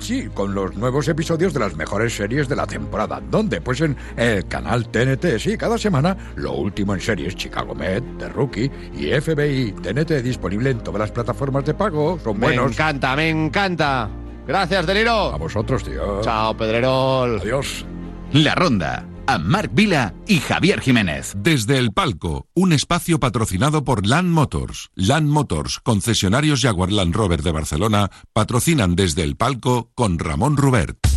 sí, 0.00 0.28
con 0.32 0.54
los 0.54 0.74
nuevos 0.76 1.06
episodios 1.08 1.52
de 1.52 1.60
las 1.60 1.76
mejores 1.76 2.16
series 2.16 2.48
de 2.48 2.56
la 2.56 2.66
temporada. 2.66 3.20
¿Dónde? 3.30 3.60
Pues 3.60 3.80
en 3.82 3.96
el 4.16 4.46
canal 4.48 4.88
TNT, 4.88 5.38
sí, 5.38 5.56
cada 5.58 5.76
semana 5.78 6.16
lo 6.36 6.52
último 6.52 6.94
en 6.94 7.00
series 7.00 7.36
Chicago 7.36 7.74
Med, 7.74 8.02
The 8.18 8.28
Rookie 8.30 8.70
y 8.96 9.10
FBI. 9.20 9.72
TNT 9.82 10.22
disponible 10.22 10.70
en 10.70 10.78
todas 10.80 11.00
las 11.00 11.10
plataformas 11.10 11.64
de 11.66 11.74
pago, 11.74 12.18
son 12.24 12.38
Me 12.38 12.46
buenos. 12.46 12.72
encanta, 12.72 13.14
me 13.14 13.28
encanta. 13.28 14.08
Gracias, 14.46 14.86
De 14.86 14.94
Niro. 14.94 15.32
A 15.32 15.36
vosotros, 15.36 15.84
tío. 15.84 16.20
Chao, 16.22 16.56
Pedrerol. 16.56 17.40
Adiós. 17.40 17.84
La 18.32 18.54
Ronda, 18.54 19.04
a 19.26 19.38
Marc 19.38 19.72
Vila 19.74 20.14
y 20.26 20.38
Javier 20.40 20.80
Jiménez. 20.80 21.34
Desde 21.36 21.78
el 21.78 21.92
palco, 21.92 22.48
un 22.54 22.72
espacio 22.72 23.20
patrocinado 23.20 23.84
por 23.84 24.06
Land 24.06 24.30
Motors. 24.30 24.90
Land 24.94 25.28
Motors, 25.28 25.80
concesionarios 25.80 26.62
Jaguar 26.62 26.92
Land 26.92 27.14
Rover 27.14 27.42
de 27.42 27.52
Barcelona, 27.52 28.10
patrocinan 28.32 28.96
desde 28.96 29.22
el 29.22 29.36
palco 29.36 29.90
con 29.94 30.18
Ramón 30.18 30.56
Rubert. 30.56 31.13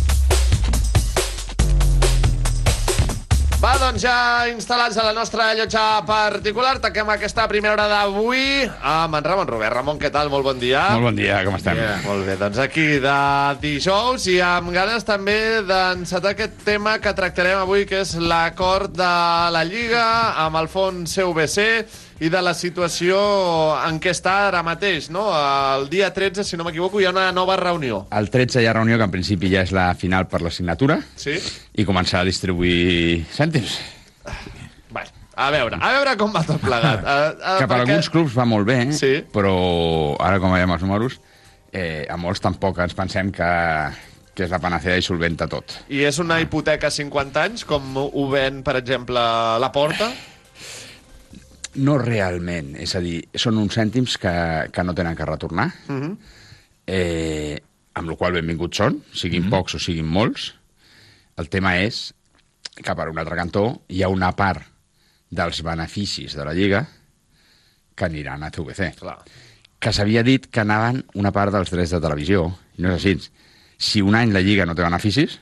Doncs 3.88 4.02
ja 4.04 4.44
instal·lats 4.50 4.98
a 5.00 5.04
la 5.06 5.14
nostra 5.16 5.46
llotja 5.56 6.02
particular, 6.04 6.74
tanquem 6.82 7.08
aquesta 7.08 7.46
primera 7.48 7.72
hora 7.72 7.86
d'avui 7.88 8.66
amb 8.84 9.16
en 9.16 9.24
Ramon 9.24 9.48
Robert. 9.48 9.72
Ramon, 9.78 9.96
què 10.02 10.10
tal? 10.12 10.28
Molt 10.28 10.44
bon 10.44 10.58
dia. 10.60 10.82
Molt 10.92 11.06
bon 11.06 11.16
dia, 11.16 11.38
com 11.46 11.56
estem? 11.56 11.80
Yeah, 11.80 12.02
molt 12.04 12.26
bé, 12.28 12.34
doncs 12.36 12.60
aquí 12.60 12.84
de 13.00 13.14
dijous 13.62 14.26
i 14.28 14.36
amb 14.44 14.74
ganes 14.76 15.08
també 15.08 15.38
d'encetar 15.64 16.34
aquest 16.34 16.60
tema 16.66 16.98
que 17.00 17.14
tractarem 17.16 17.62
avui, 17.62 17.86
que 17.88 18.02
és 18.02 18.12
l'acord 18.20 18.92
de 18.92 19.14
la 19.56 19.64
Lliga 19.64 20.04
amb 20.44 20.60
el 20.60 20.68
fons 20.68 21.16
CVC 21.16 21.64
i 22.20 22.28
de 22.32 22.40
la 22.42 22.52
situació 22.54 23.18
en 23.86 24.00
què 24.02 24.10
està 24.14 24.48
ara 24.48 24.62
mateix, 24.66 25.06
no? 25.14 25.28
El 25.34 25.86
dia 25.92 26.08
13, 26.14 26.42
si 26.44 26.56
no 26.58 26.64
m'equivoco, 26.66 26.98
hi 27.00 27.06
ha 27.06 27.12
una 27.14 27.28
nova 27.32 27.56
reunió. 27.60 28.04
El 28.10 28.30
13 28.30 28.62
hi 28.62 28.66
ha 28.66 28.72
reunió 28.74 28.98
que 28.98 29.06
en 29.06 29.12
principi 29.14 29.50
ja 29.52 29.62
és 29.62 29.70
la 29.76 29.92
final 29.94 30.26
per 30.30 30.40
la 30.42 30.50
signatura 30.50 30.98
Sí? 31.16 31.36
i 31.78 31.84
començar 31.86 32.20
a 32.24 32.26
distribuir 32.28 33.24
cèntims. 33.34 33.78
Bé, 34.90 35.04
a 35.36 35.50
veure, 35.54 35.78
a 35.80 35.92
veure 35.94 36.16
com 36.18 36.34
va 36.34 36.42
tot 36.46 36.60
plegat. 36.64 37.04
Uh, 37.04 37.38
uh, 37.54 37.56
que 37.62 37.68
per 37.70 37.80
alguns 37.84 38.10
clubs 38.10 38.34
va 38.36 38.46
molt 38.48 38.66
bé, 38.66 38.80
Sí. 38.98 39.14
però 39.32 39.54
ara 40.18 40.40
com 40.42 40.52
veiem 40.56 40.74
els 40.74 40.82
números, 40.82 41.20
eh, 41.72 42.06
a 42.10 42.16
molts 42.18 42.42
tampoc 42.42 42.80
ens 42.82 42.96
pensem 42.98 43.30
que, 43.34 43.50
que 44.34 44.46
és 44.48 44.50
la 44.50 44.58
panacea 44.62 44.96
i 44.98 45.04
solventa 45.06 45.46
tot. 45.46 45.76
I 45.92 46.02
és 46.08 46.18
una 46.18 46.40
hipoteca 46.42 46.90
a 46.90 46.94
50 46.94 47.44
anys, 47.46 47.64
com 47.68 47.94
ho 48.08 48.26
ven, 48.32 48.64
per 48.66 48.74
exemple, 48.80 49.22
la 49.62 49.70
Porta? 49.72 50.10
No 51.74 51.98
realment, 51.98 52.74
és 52.80 52.94
a 52.96 53.00
dir, 53.00 53.28
són 53.34 53.58
uns 53.58 53.76
cèntims 53.76 54.16
que, 54.18 54.32
que 54.72 54.82
no 54.84 54.94
tenen 54.94 55.14
que 55.16 55.24
retornar, 55.26 55.68
Uh 55.88 55.94
-huh. 55.94 56.16
eh, 56.86 57.60
amb 57.94 58.08
la 58.10 58.16
qual 58.16 58.32
benvinguts 58.32 58.76
són, 58.76 59.02
siguin 59.12 59.42
Mhm. 59.44 59.50
pocs 59.50 59.74
o 59.74 59.78
siguin 59.78 60.06
molts. 60.06 60.54
El 61.36 61.48
tema 61.48 61.76
és 61.78 62.14
que 62.74 62.94
per 62.94 63.08
un 63.08 63.18
altre 63.18 63.36
cantó 63.36 63.82
hi 63.88 64.02
ha 64.02 64.08
una 64.08 64.32
part 64.34 64.62
dels 65.30 65.62
beneficis 65.62 66.34
de 66.34 66.44
la 66.44 66.52
Lliga 66.54 66.86
que 67.94 68.04
aniran 68.04 68.42
a 68.42 68.50
CVC. 68.50 68.94
Clar. 68.98 69.18
Que 69.78 69.92
s'havia 69.92 70.22
dit 70.22 70.46
que 70.50 70.60
anaven 70.60 71.04
una 71.14 71.30
part 71.32 71.52
dels 71.52 71.70
drets 71.70 71.90
de 71.90 72.00
televisió, 72.00 72.58
i 72.78 72.82
no 72.82 72.88
és 72.94 73.04
així. 73.04 73.30
Si 73.76 74.00
un 74.02 74.14
any 74.14 74.32
la 74.32 74.40
Lliga 74.40 74.64
no 74.66 74.74
té 74.74 74.82
beneficis, 74.82 75.38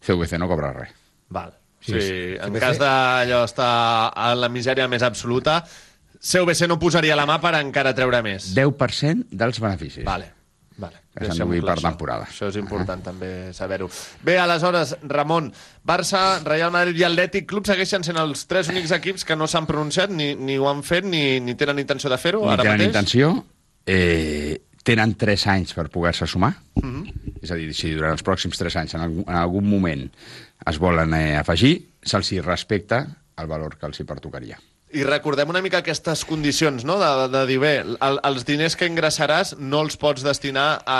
CVC 0.00 0.38
no 0.38 0.48
cobra 0.48 0.72
res. 0.72 0.90
Val. 1.28 1.52
Sí, 1.82 1.98
Sí, 2.00 2.36
en 2.40 2.54
cas 2.62 2.78
d'allò 2.78 3.42
estar 3.44 4.12
a 4.14 4.34
la 4.38 4.48
misèria 4.48 4.86
més 4.88 5.02
absoluta, 5.02 5.64
CVC 6.22 6.68
no 6.70 6.78
posaria 6.78 7.16
la 7.18 7.26
mà 7.26 7.40
per 7.42 7.56
encara 7.58 7.90
treure 7.94 8.20
més. 8.22 8.52
10% 8.54 9.26
dels 9.32 9.58
beneficis. 9.60 10.04
Vale, 10.06 10.28
vale. 10.78 11.00
que 11.12 11.26
s'han 11.26 11.42
d'obrir 11.42 11.60
per 11.66 11.74
temporada. 11.82 12.24
Això 12.30 12.46
és 12.48 12.56
important 12.56 13.02
també 13.04 13.52
saber-ho. 13.52 13.90
Bé, 14.24 14.38
aleshores, 14.38 14.94
Ramon, 15.02 15.50
Barça, 15.84 16.38
Real 16.46 16.70
Madrid 16.72 16.96
i 17.02 17.04
Atlètic 17.04 17.44
Club 17.50 17.66
segueixen 17.68 18.06
sent 18.06 18.16
els 18.16 18.46
tres 18.48 18.70
únics 18.72 18.94
equips 18.96 19.26
que 19.28 19.36
no 19.36 19.48
s'han 19.50 19.66
pronunciat, 19.66 20.08
ni, 20.14 20.30
ni 20.38 20.56
ho 20.56 20.70
han 20.70 20.80
fet, 20.86 21.04
ni, 21.04 21.40
ni 21.40 21.54
tenen 21.58 21.82
intenció 21.82 22.08
de 22.08 22.16
fer-ho 22.22 22.46
ara 22.48 22.62
tenen 22.62 22.78
mateix? 22.78 22.88
intenció, 22.94 23.34
eh, 23.84 24.62
tenen 24.82 25.12
3 25.14 25.44
anys 25.52 25.74
per 25.74 25.88
poder-se 25.90 26.26
sumar, 26.26 26.54
Mhm. 26.80 27.04
és 27.42 27.50
a 27.50 27.54
dir, 27.54 27.74
si 27.74 27.92
durant 27.94 28.12
els 28.16 28.24
pròxims 28.24 28.56
3 28.58 28.74
anys 28.80 28.94
en 28.94 29.00
algun, 29.02 29.24
en 29.28 29.36
algun 29.36 29.68
moment 29.68 30.08
es 30.66 30.78
volen 30.78 31.14
eh, 31.14 31.36
afegir, 31.38 31.88
se'ls 32.02 32.32
respecta 32.44 33.06
el 33.38 33.46
valor 33.50 33.76
que 33.78 33.86
els 33.86 33.98
hi 34.00 34.04
pertocaria. 34.04 34.58
I 34.92 35.06
recordem 35.08 35.48
una 35.48 35.62
mica 35.64 35.78
aquestes 35.80 36.20
condicions, 36.28 36.84
no?, 36.84 36.98
de, 37.00 37.28
de 37.32 37.46
dir, 37.48 37.58
bé, 37.62 37.70
el, 37.80 38.18
els 38.28 38.44
diners 38.44 38.76
que 38.76 38.84
ingressaràs 38.90 39.54
no 39.58 39.80
els 39.80 39.96
pots 39.96 40.20
destinar 40.22 40.82
a 40.84 40.98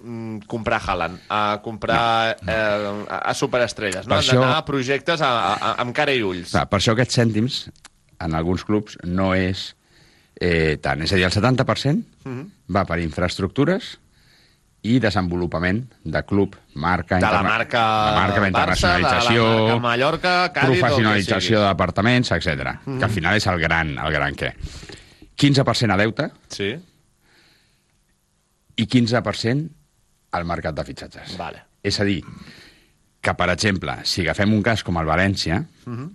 mm, 0.00 0.44
comprar 0.46 0.78
Haaland, 0.86 1.18
a 1.28 1.40
comprar 1.64 2.36
Eh, 2.46 2.52
a, 2.54 3.18
a 3.32 3.34
superestrelles, 3.34 4.06
no? 4.06 4.14
Per 4.14 4.20
Han 4.20 4.22
això- 4.22 4.38
d'anar 4.38 4.60
a 4.60 4.64
projectes 4.68 5.20
a, 5.26 5.32
a, 5.56 5.72
amb 5.82 5.92
cara 5.96 6.14
i 6.14 6.22
ulls. 6.22 6.52
Clar, 6.54 6.68
per 6.70 6.78
això 6.78 6.94
aquests 6.94 7.18
cèntims, 7.18 7.58
en 8.22 8.34
alguns 8.38 8.62
clubs, 8.64 8.94
no 9.02 9.32
és 9.34 9.72
eh, 10.38 10.78
tant. 10.80 11.02
És 11.02 11.10
a 11.12 11.16
dir, 11.18 11.24
el 11.26 11.32
70% 11.34 12.04
Mhm. 12.30 12.46
va 12.70 12.84
per 12.86 13.00
infraestructures 13.02 13.96
i 14.86 14.98
desenvolupament 15.02 15.82
de 16.04 16.22
club, 16.28 16.54
marca... 16.74 17.16
De 17.18 17.26
la 17.32 17.42
marca 17.42 17.80
la 17.82 18.12
marca, 18.16 18.40
la 18.40 18.42
Barça, 18.42 18.46
internacionalització, 18.48 19.44
de 19.44 19.54
la 19.54 19.62
marca 19.66 19.80
Mallorca, 19.86 20.34
Cádiz, 20.52 20.80
professionalització 20.80 21.40
sigui. 21.48 21.60
de 21.62 21.68
departaments, 21.68 22.30
etc. 22.36 22.74
Mhm. 22.84 22.98
Que 22.98 23.04
al 23.08 23.10
final 23.10 23.36
és 23.40 23.46
el 23.52 23.58
gran, 23.60 23.94
el 23.98 24.12
gran 24.12 24.34
què. 24.38 24.52
15% 25.36 25.92
a 25.92 25.96
deute 26.00 26.30
sí. 26.48 26.70
i 28.76 28.86
15% 28.86 29.68
al 30.36 30.44
mercat 30.48 30.74
de 30.76 30.84
fitxatges. 30.84 31.36
Vale. 31.40 31.62
És 31.82 31.98
a 32.00 32.04
dir, 32.04 32.20
que, 33.20 33.34
per 33.34 33.48
exemple, 33.52 33.98
si 34.04 34.22
agafem 34.24 34.52
un 34.52 34.62
cas 34.62 34.82
com 34.84 34.96
el 35.00 35.06
València, 35.08 35.62
Mhm. 35.86 36.10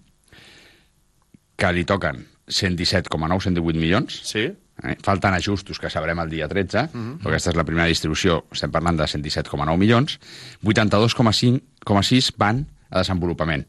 que 1.56 1.72
li 1.74 1.84
toquen 1.86 2.26
117,9-118 2.48 3.80
milions, 3.80 4.22
sí. 4.26 4.48
Eh? 4.84 4.96
falten 5.04 5.34
ajustos 5.34 5.80
que 5.80 5.90
sabrem 5.90 6.20
el 6.20 6.30
dia 6.30 6.48
13, 6.48 6.90
Mhm. 6.94 7.20
però 7.22 7.30
aquesta 7.30 7.50
és 7.52 7.56
la 7.56 7.64
primera 7.64 7.88
distribució, 7.88 8.46
estem 8.52 8.72
parlant 8.72 8.98
de 8.98 9.08
117,9 9.08 9.78
milions, 9.78 10.20
82,6 10.64 12.34
van 12.38 12.66
a 12.90 13.00
desenvolupament, 13.00 13.66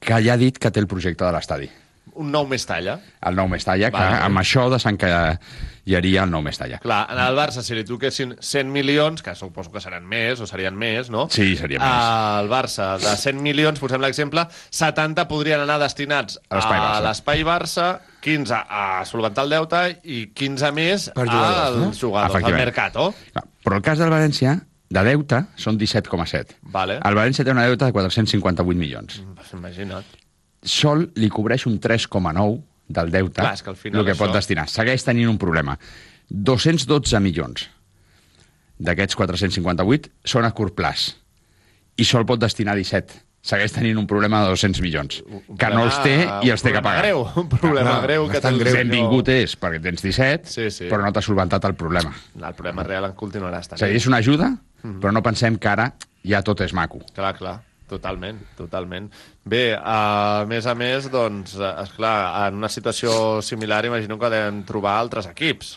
que 0.00 0.20
ja 0.22 0.34
ha 0.34 0.36
dit 0.36 0.58
que 0.58 0.70
té 0.70 0.80
el 0.80 0.86
projecte 0.86 1.24
de 1.24 1.32
l'estadi. 1.32 1.70
Un 2.14 2.28
nou 2.30 2.44
Mestalla. 2.46 2.98
El 3.26 3.34
nou 3.34 3.48
Mestalla, 3.48 3.88
que 3.90 3.96
Vale. 3.96 4.18
amb 4.22 4.38
això 4.38 4.68
desencallaria 4.70 6.22
el 6.22 6.30
nou 6.30 6.42
Mestalla. 6.42 6.78
Clar, 6.78 7.08
en 7.10 7.18
el 7.18 7.34
Barça, 7.34 7.62
si 7.64 7.74
li 7.74 7.82
toquessin 7.84 8.36
100 8.38 8.70
milions, 8.70 9.22
que 9.22 9.34
suposo 9.34 9.72
que 9.72 9.80
seran 9.80 10.04
més, 10.06 10.38
o 10.40 10.46
serien 10.46 10.76
més, 10.76 11.10
no? 11.10 11.26
Sí, 11.30 11.56
serien 11.56 11.80
més. 11.82 11.90
Al 11.90 12.48
Barça, 12.48 12.98
de 12.98 13.16
100 13.16 13.40
milions, 13.42 13.80
posem 13.80 14.00
l'exemple, 14.04 14.46
70 14.70 15.26
podrien 15.26 15.60
anar 15.64 15.80
destinats 15.80 16.38
A 16.50 17.00
l'espai 17.00 17.42
Barça. 17.42 18.00
L'espai 18.24 18.36
Barça, 18.36 18.54
15 18.54 18.54
a 18.68 19.04
solventar 19.04 19.44
el 19.44 19.50
deute 19.50 20.00
i 20.04 20.26
15 20.34 20.72
més 20.72 21.10
Per 21.14 21.26
jugadors, 21.26 21.58
als 21.68 21.76
no? 21.76 21.92
jugadors, 21.92 22.34
al 22.34 22.40
Efectivament. 22.40 22.64
Mercato. 22.64 23.14
Però 23.64 23.76
el 23.76 23.82
cas 23.82 23.98
del 23.98 24.10
València, 24.10 24.54
de 24.90 25.02
deute, 25.04 25.44
són 25.56 25.78
17,7. 25.78 26.56
Vale. 26.62 26.98
El 27.04 27.14
València 27.14 27.44
té 27.44 27.50
una 27.50 27.64
deute 27.66 27.84
de 27.84 27.92
458 27.92 28.78
milions. 28.78 29.20
Pues 29.34 29.52
imagina't. 29.52 30.04
Sol 30.62 31.10
li 31.16 31.28
cobreix 31.28 31.66
un 31.66 31.78
3,9 31.80 32.62
del 32.88 33.10
deute, 33.10 33.40
Clar, 33.40 33.62
que 33.62 33.70
al 33.70 33.76
final 33.76 34.00
el 34.00 34.06
que 34.06 34.14
pot 34.14 34.28
això- 34.30 34.34
destinar. 34.34 34.68
Segueix 34.68 35.04
tenint 35.04 35.28
un 35.28 35.38
problema. 35.38 35.78
212 36.30 37.20
milions 37.20 37.68
d'aquests 38.78 39.14
458 39.16 40.10
són 40.24 40.44
a 40.44 40.50
curt 40.52 40.74
plaç 40.74 41.14
i 41.96 42.04
sol 42.04 42.24
pot 42.26 42.40
destinar 42.40 42.74
17. 42.76 43.12
Segueix 43.44 43.74
tenint 43.76 43.98
un 44.00 44.06
problema 44.08 44.38
de 44.40 44.48
200 44.54 44.80
milions, 44.80 45.18
que 45.60 45.68
no 45.68 45.82
els 45.84 45.98
té 46.02 46.14
i 46.46 46.48
els 46.48 46.62
té 46.64 46.70
que 46.72 46.80
pagar. 46.80 47.02
greu, 47.02 47.26
un 47.36 47.48
problema 47.52 47.98
greu 48.00 48.24
que 48.30 48.40
té 48.40 48.48
el 48.48 48.56
senyor- 48.62 48.78
Benvingut 48.78 49.28
és, 49.28 49.52
perquè 49.60 49.82
tens 49.84 50.00
17, 50.00 50.48
Sí, 50.48 50.70
sí. 50.70 50.86
però 50.88 51.02
no 51.04 51.12
t'ha 51.12 51.20
solventat 51.20 51.62
el 51.68 51.74
problema. 51.74 52.14
El 52.40 52.54
problema 52.54 52.82
real 52.88 53.04
en 53.04 53.12
continuarà 53.14 53.60
estant. 53.60 53.76
És 53.76 53.82
a 53.82 53.86
dir, 53.90 53.96
és 54.00 54.06
una 54.08 54.16
ajuda, 54.24 54.48
Mhm. 54.82 54.98
però 55.00 55.12
no 55.12 55.22
pensem 55.22 55.58
que 55.58 55.68
ara 55.68 55.92
ja 56.24 56.40
tot 56.42 56.62
és 56.62 56.72
maco. 56.72 57.00
Clar, 57.14 57.34
clar, 57.36 57.60
totalment, 57.86 58.40
totalment. 58.56 59.10
Bé, 59.44 59.76
a 59.78 60.46
més 60.48 60.64
a 60.64 60.74
més, 60.74 61.10
doncs, 61.10 61.54
esclar, 61.82 62.48
en 62.48 62.54
una 62.56 62.70
situació 62.70 63.42
similar 63.42 63.84
imagino 63.84 64.18
que 64.18 64.30
deuen 64.30 64.64
trobar 64.64 64.96
altres 64.98 65.26
equips. 65.26 65.76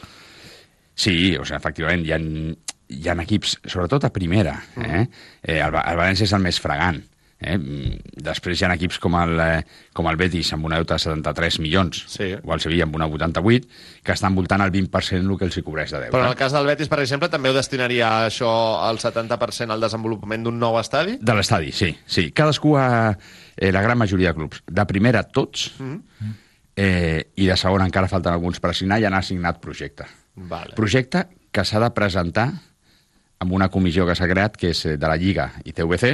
Sí, 0.95 1.35
o 1.35 1.43
sigui, 1.43 1.57
efectivament, 1.57 2.05
hi 2.05 2.11
ha, 2.13 2.17
hi 2.17 3.09
ha 3.09 3.13
equips, 3.21 3.59
sobretot 3.65 4.05
a 4.05 4.09
primera. 4.13 4.55
Eh? 4.77 5.05
Eh, 5.43 5.59
el, 5.59 5.75
el 5.75 5.97
València 5.99 6.23
és 6.23 6.31
el 6.33 6.39
més 6.41 6.59
fregant. 6.63 7.03
Eh? 7.39 7.53
Mm, 7.57 7.99
Després 8.27 8.59
hi 8.59 8.65
ha 8.65 8.71
equips 8.73 8.97
com 8.99 9.13
el, 9.19 9.39
eh, 9.39 9.63
com 9.93 10.07
el 10.09 10.17
Betis 10.17 10.49
amb 10.55 10.65
una 10.65 10.79
deute 10.79 10.95
de 10.95 10.99
73 11.03 11.59
milions, 11.61 11.99
sí. 12.09 12.31
o 12.43 12.53
el 12.55 12.59
Sevilla 12.63 12.87
amb 12.87 12.95
una 12.97 13.05
88, 13.05 13.67
que 14.03 14.11
estan 14.15 14.33
voltant 14.35 14.61
al 14.65 14.71
20% 14.73 15.21
el 15.31 15.37
que 15.37 15.45
els 15.45 15.57
hi 15.57 15.63
cobreix 15.63 15.91
de 15.93 15.99
deute. 15.99 16.11
Però 16.15 16.23
en 16.25 16.31
el 16.31 16.39
cas 16.39 16.51
del 16.55 16.65
Betis, 16.65 16.89
per 16.89 16.99
exemple, 17.03 17.29
també 17.29 17.49
ho 17.51 17.53
destinaria 17.53 18.09
això 18.25 18.49
al 18.87 18.97
70% 18.97 19.71
al 19.75 19.81
desenvolupament 19.85 20.43
d'un 20.47 20.57
nou 20.59 20.79
estadi? 20.81 21.19
De 21.21 21.35
l'estadi, 21.37 21.71
sí. 21.71 21.93
sí. 22.05 22.31
Cadascú 22.31 22.75
ha... 22.77 23.15
Eh, 23.57 23.71
la 23.71 23.81
gran 23.81 23.97
majoria 23.97 24.29
de 24.33 24.37
clubs. 24.37 24.63
De 24.65 24.85
primera, 24.85 25.23
tots, 25.23 25.71
Mm. 25.79 26.33
eh, 26.75 27.31
i 27.35 27.45
de 27.47 27.55
segona 27.57 27.85
encara 27.85 28.07
falten 28.09 28.33
alguns 28.33 28.59
per 28.61 28.69
assignar 28.71 28.99
i 29.01 29.05
han 29.05 29.13
assignat 29.17 29.59
projecte. 29.61 30.05
Vale. 30.35 30.75
Projecte 30.77 31.23
que 31.51 31.63
s'ha 31.65 31.79
de 31.81 31.89
presentar 31.93 32.51
amb 33.39 33.53
una 33.53 33.69
comissió 33.69 34.05
que 34.05 34.15
s'ha 34.17 34.27
creat, 34.29 34.57
que 34.57 34.69
és 34.73 34.85
eh, 34.85 34.97
de 34.97 35.07
la 35.09 35.17
Lliga 35.17 35.51
i 35.65 35.73
TVC, 35.73 36.11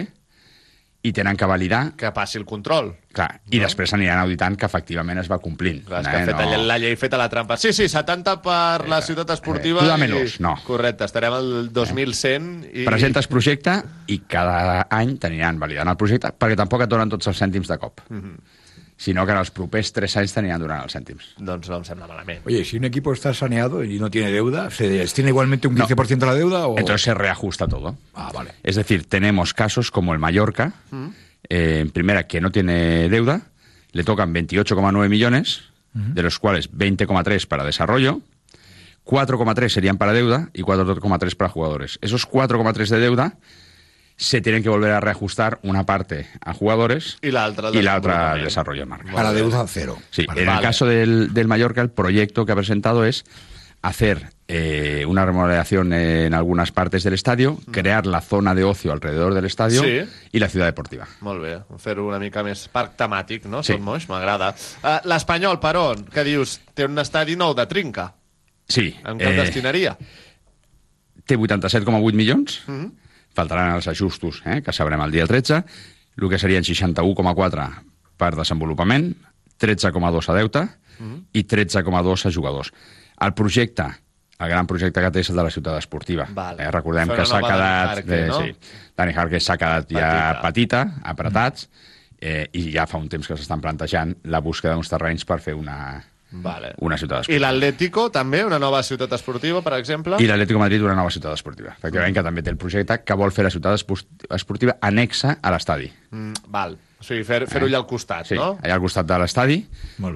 i 1.04 1.12
tenen 1.12 1.36
que 1.36 1.48
validar... 1.50 1.82
Que 2.00 2.14
passi 2.16 2.38
el 2.40 2.46
control. 2.48 2.94
Clar, 3.14 3.28
i 3.52 3.60
després 3.60 3.92
aniran 3.94 4.22
auditant 4.24 4.56
que 4.58 4.66
efectivament 4.66 5.20
es 5.20 5.28
va 5.30 5.38
complint. 5.44 5.82
Clar, 5.86 6.00
és 6.00 6.08
que 6.08 6.22
ha 6.22 6.28
fet 6.30 6.40
no... 6.56 6.62
la 6.70 6.78
llei 6.80 6.96
feta 6.98 7.20
la 7.20 7.28
trampa. 7.30 7.58
Sí, 7.60 7.74
sí, 7.76 7.90
70 7.92 8.38
per 8.46 8.88
la 8.90 9.02
ciutat 9.06 9.36
esportiva. 9.36 9.84
tu 9.84 9.92
dámelos, 9.92 10.38
i... 10.40 10.44
no. 10.48 10.56
Correcte, 10.66 11.04
estarem 11.06 11.36
al 11.36 11.52
2100 11.76 12.50
i... 12.72 12.88
Presentes 12.88 13.28
projecte 13.28 13.76
i 14.16 14.22
cada 14.32 14.88
any 14.90 15.18
t'aniran 15.20 15.60
validant 15.60 15.92
el 15.92 16.00
projecte, 16.00 16.32
perquè 16.40 16.58
tampoc 16.64 16.88
et 16.88 16.96
donen 16.96 17.12
tots 17.12 17.28
els 17.30 17.44
cèntims 17.44 17.68
de 17.70 17.78
cop, 17.84 18.02
Mhm. 18.10 18.38
Sinó 18.98 19.26
que 19.26 19.32
en 19.34 19.38
els 19.40 19.52
propers 19.52 19.92
tres 19.92 20.16
anys 20.18 20.34
t'aniran 20.34 20.62
donant 20.62 20.84
els 20.86 20.94
cèntims. 20.96 21.34
Doncs 21.38 21.70
no 21.70 21.78
em 21.82 21.84
sembla 21.88 22.08
malament. 22.08 22.46
Oye, 22.46 22.64
si 22.64 22.78
un 22.78 22.86
equipo 22.86 23.12
está 23.14 23.34
saneado 23.34 23.84
y 23.84 24.00
no 24.00 24.10
tiene 24.10 24.32
deuda, 24.32 24.70
¿se 24.72 24.88
destina 24.88 25.30
igualmente 25.30 25.68
un 25.68 25.76
15% 25.76 26.18
de 26.20 26.26
la 26.26 26.36
deuda? 26.36 26.68
O... 26.68 26.78
Entonces 26.80 27.02
se 27.02 27.14
reajusta 27.14 27.68
todo. 27.68 27.98
Ah, 28.14 28.32
vale. 28.34 28.52
Es 28.64 28.76
decir, 28.76 29.06
tenemos 29.10 29.54
casos 29.54 29.92
como 29.92 30.14
el 30.14 30.20
Mallorca, 30.20 30.74
Mm. 30.92 31.08
eh, 31.50 31.80
en 31.82 31.90
primera, 31.92 32.28
que 32.28 32.40
no 32.40 32.52
tiene 32.52 33.10
deuda, 33.10 33.42
le 33.92 34.04
tocan 34.04 34.34
28,9 34.34 35.10
millones, 35.10 35.64
de 35.94 36.24
los 36.24 36.40
cuales 36.40 36.72
20,3 36.72 37.46
para 37.46 37.64
desarrollo, 37.64 38.22
4,3 39.06 39.70
serían 39.70 39.98
para 39.98 40.14
deuda 40.14 40.50
y 40.54 40.62
4,3 40.64 41.36
para 41.36 41.50
jugadores. 41.50 42.00
Esos 42.02 42.26
4,3 42.28 42.88
de 42.90 43.00
deuda 43.00 43.38
se 44.24 44.40
tienen 44.40 44.64
que 44.64 44.70
volver 44.70 44.92
a 44.92 45.02
reajustar 45.02 45.60
una 45.64 45.86
parte 45.86 46.28
a 46.40 46.54
jugadores 46.54 47.18
I 47.22 47.32
l'altra 47.32 47.68
al 47.68 47.76
y 47.76 47.82
la 47.82 47.98
otra 47.98 48.32
al 48.32 48.44
desarrollo 48.44 48.80
de 48.82 48.86
marca. 48.86 49.12
A 49.20 49.24
la 49.24 49.34
deuda 49.34 49.66
cero. 49.68 49.98
Sí, 50.12 50.26
Vale. 50.26 50.44
en 50.44 50.50
el 50.50 50.62
caso 50.62 50.86
del, 50.86 51.34
del 51.34 51.48
Mallorca, 51.50 51.82
el 51.82 51.90
proyecto 51.90 52.46
que 52.46 52.54
ha 52.54 52.56
presentado 52.56 53.04
es 53.04 53.26
hacer 53.82 54.30
eh, 54.48 55.04
una 55.06 55.26
remodelación 55.26 55.92
en 55.92 56.34
algunas 56.34 56.72
partes 56.72 57.04
del 57.04 57.16
estadio, 57.16 57.60
crear 57.72 58.06
la 58.06 58.22
zona 58.22 58.56
de 58.56 58.64
ocio 58.64 58.94
alrededor 58.94 59.34
del 59.34 59.44
estadio 59.44 59.82
Sí. 59.84 60.10
y 60.32 60.40
la 60.40 60.48
ciudad 60.48 60.68
deportiva. 60.68 61.06
Molt 61.20 61.42
bé, 61.42 61.58
fer-ho 61.84 62.08
una 62.08 62.20
mica 62.20 62.44
més 62.48 62.70
parc 62.72 62.96
temàtic, 62.96 63.44
no? 63.52 63.60
Sí. 63.62 63.74
Tot 63.76 63.82
moix, 63.84 64.08
m'agrada. 64.08 64.54
Uh, 64.84 65.02
L'Espanyol, 65.10 65.60
però, 65.60 65.90
que 66.00 66.24
dius, 66.24 66.62
té 66.74 66.86
un 66.88 66.96
estadi 67.04 67.36
nou 67.36 67.52
de 67.60 67.66
trinca. 67.68 68.14
Sí. 68.70 68.94
En 69.04 69.20
què 69.20 69.34
el 69.34 69.42
destinaria? 69.44 69.98
Té 71.26 71.36
87,8 71.38 72.14
milions, 72.16 72.62
Mhm. 72.68 72.92
Faltaran 73.34 73.76
els 73.76 73.88
ajustos, 73.88 74.42
eh, 74.46 74.62
que 74.62 74.74
sabrem 74.74 75.02
el 75.02 75.12
dia 75.12 75.26
13, 75.28 75.64
el 76.22 76.30
que 76.30 76.40
serien 76.40 76.64
61,4 76.64 77.68
per 78.18 78.36
desenvolupament, 78.36 79.16
13,2 79.58 80.30
a 80.30 80.34
deute 80.38 80.68
Mhm. 81.00 81.26
i 81.34 81.44
13,2 81.44 82.26
a 82.26 82.32
jugadors. 82.32 82.72
El 83.20 83.34
projecte, 83.34 83.84
el 84.40 84.50
gran 84.50 84.68
projecte 84.68 85.02
que 85.02 85.12
té 85.12 85.20
és 85.22 85.30
el 85.30 85.36
de 85.36 85.44
la 85.44 85.50
ciutat 85.50 85.78
esportiva. 85.80 86.28
Vale. 86.30 86.64
Eh, 86.64 86.72
recordem 86.72 87.08
Fer 87.08 87.18
que 87.18 87.26
s'ha 87.26 87.40
nova 87.40 87.48
Dani 87.50 87.60
quedat... 87.60 87.96
Jarque, 87.96 88.28
no? 88.28 88.40
sí, 88.42 88.56
Dani 88.98 89.14
Jarque 89.14 89.40
s'ha 89.40 89.58
quedat 89.58 89.90
ja 89.90 90.40
petita, 90.42 90.84
apretats, 91.04 91.70
eh, 92.20 92.48
i 92.54 92.72
ja 92.72 92.86
fa 92.88 92.98
un 92.98 93.10
temps 93.10 93.28
que 93.28 93.38
s'estan 93.38 93.62
plantejant 93.62 94.16
la 94.26 94.40
búsqueda 94.40 94.76
d'uns 94.76 94.90
terrenys 94.90 95.26
per 95.26 95.40
fer 95.42 95.56
una, 95.56 96.04
Vale. 96.36 96.74
una 96.80 96.98
ciutat 96.98 97.20
I 97.20 97.22
esportiva. 97.22 97.52
l'Atlético, 97.52 98.10
també, 98.12 98.44
una 98.44 98.58
nova 98.60 98.82
ciutat 98.84 99.12
esportiva, 99.14 99.62
per 99.62 99.74
exemple? 99.78 100.18
I 100.20 100.26
l'Atlético 100.26 100.60
Madrid 100.60 100.82
una 100.82 100.96
nova 100.96 101.12
ciutat 101.14 101.34
esportiva. 101.34 101.76
Efectivament, 101.78 102.16
que 102.16 102.24
també 102.24 102.42
té 102.42 102.50
el 102.50 102.58
projecte 102.58 103.04
que 103.06 103.14
vol 103.14 103.32
fer 103.32 103.44
la 103.46 103.52
ciutat 103.52 103.80
esportiva 104.34 104.78
anexa 104.82 105.38
a 105.42 105.52
l'estadi. 105.54 105.92
Mm, 106.12 106.34
val. 106.50 106.78
O 107.00 107.04
sigui, 107.04 107.24
fer- 107.28 107.46
fer-ho 107.52 107.68
allà 107.68 107.78
al 107.82 107.86
costat, 107.86 108.26
Sí, 108.26 108.36
no? 108.36 108.58
allà 108.64 108.74
al 108.78 108.80
costat 108.80 109.06
de 109.06 109.18
l'estadi, 109.20 109.58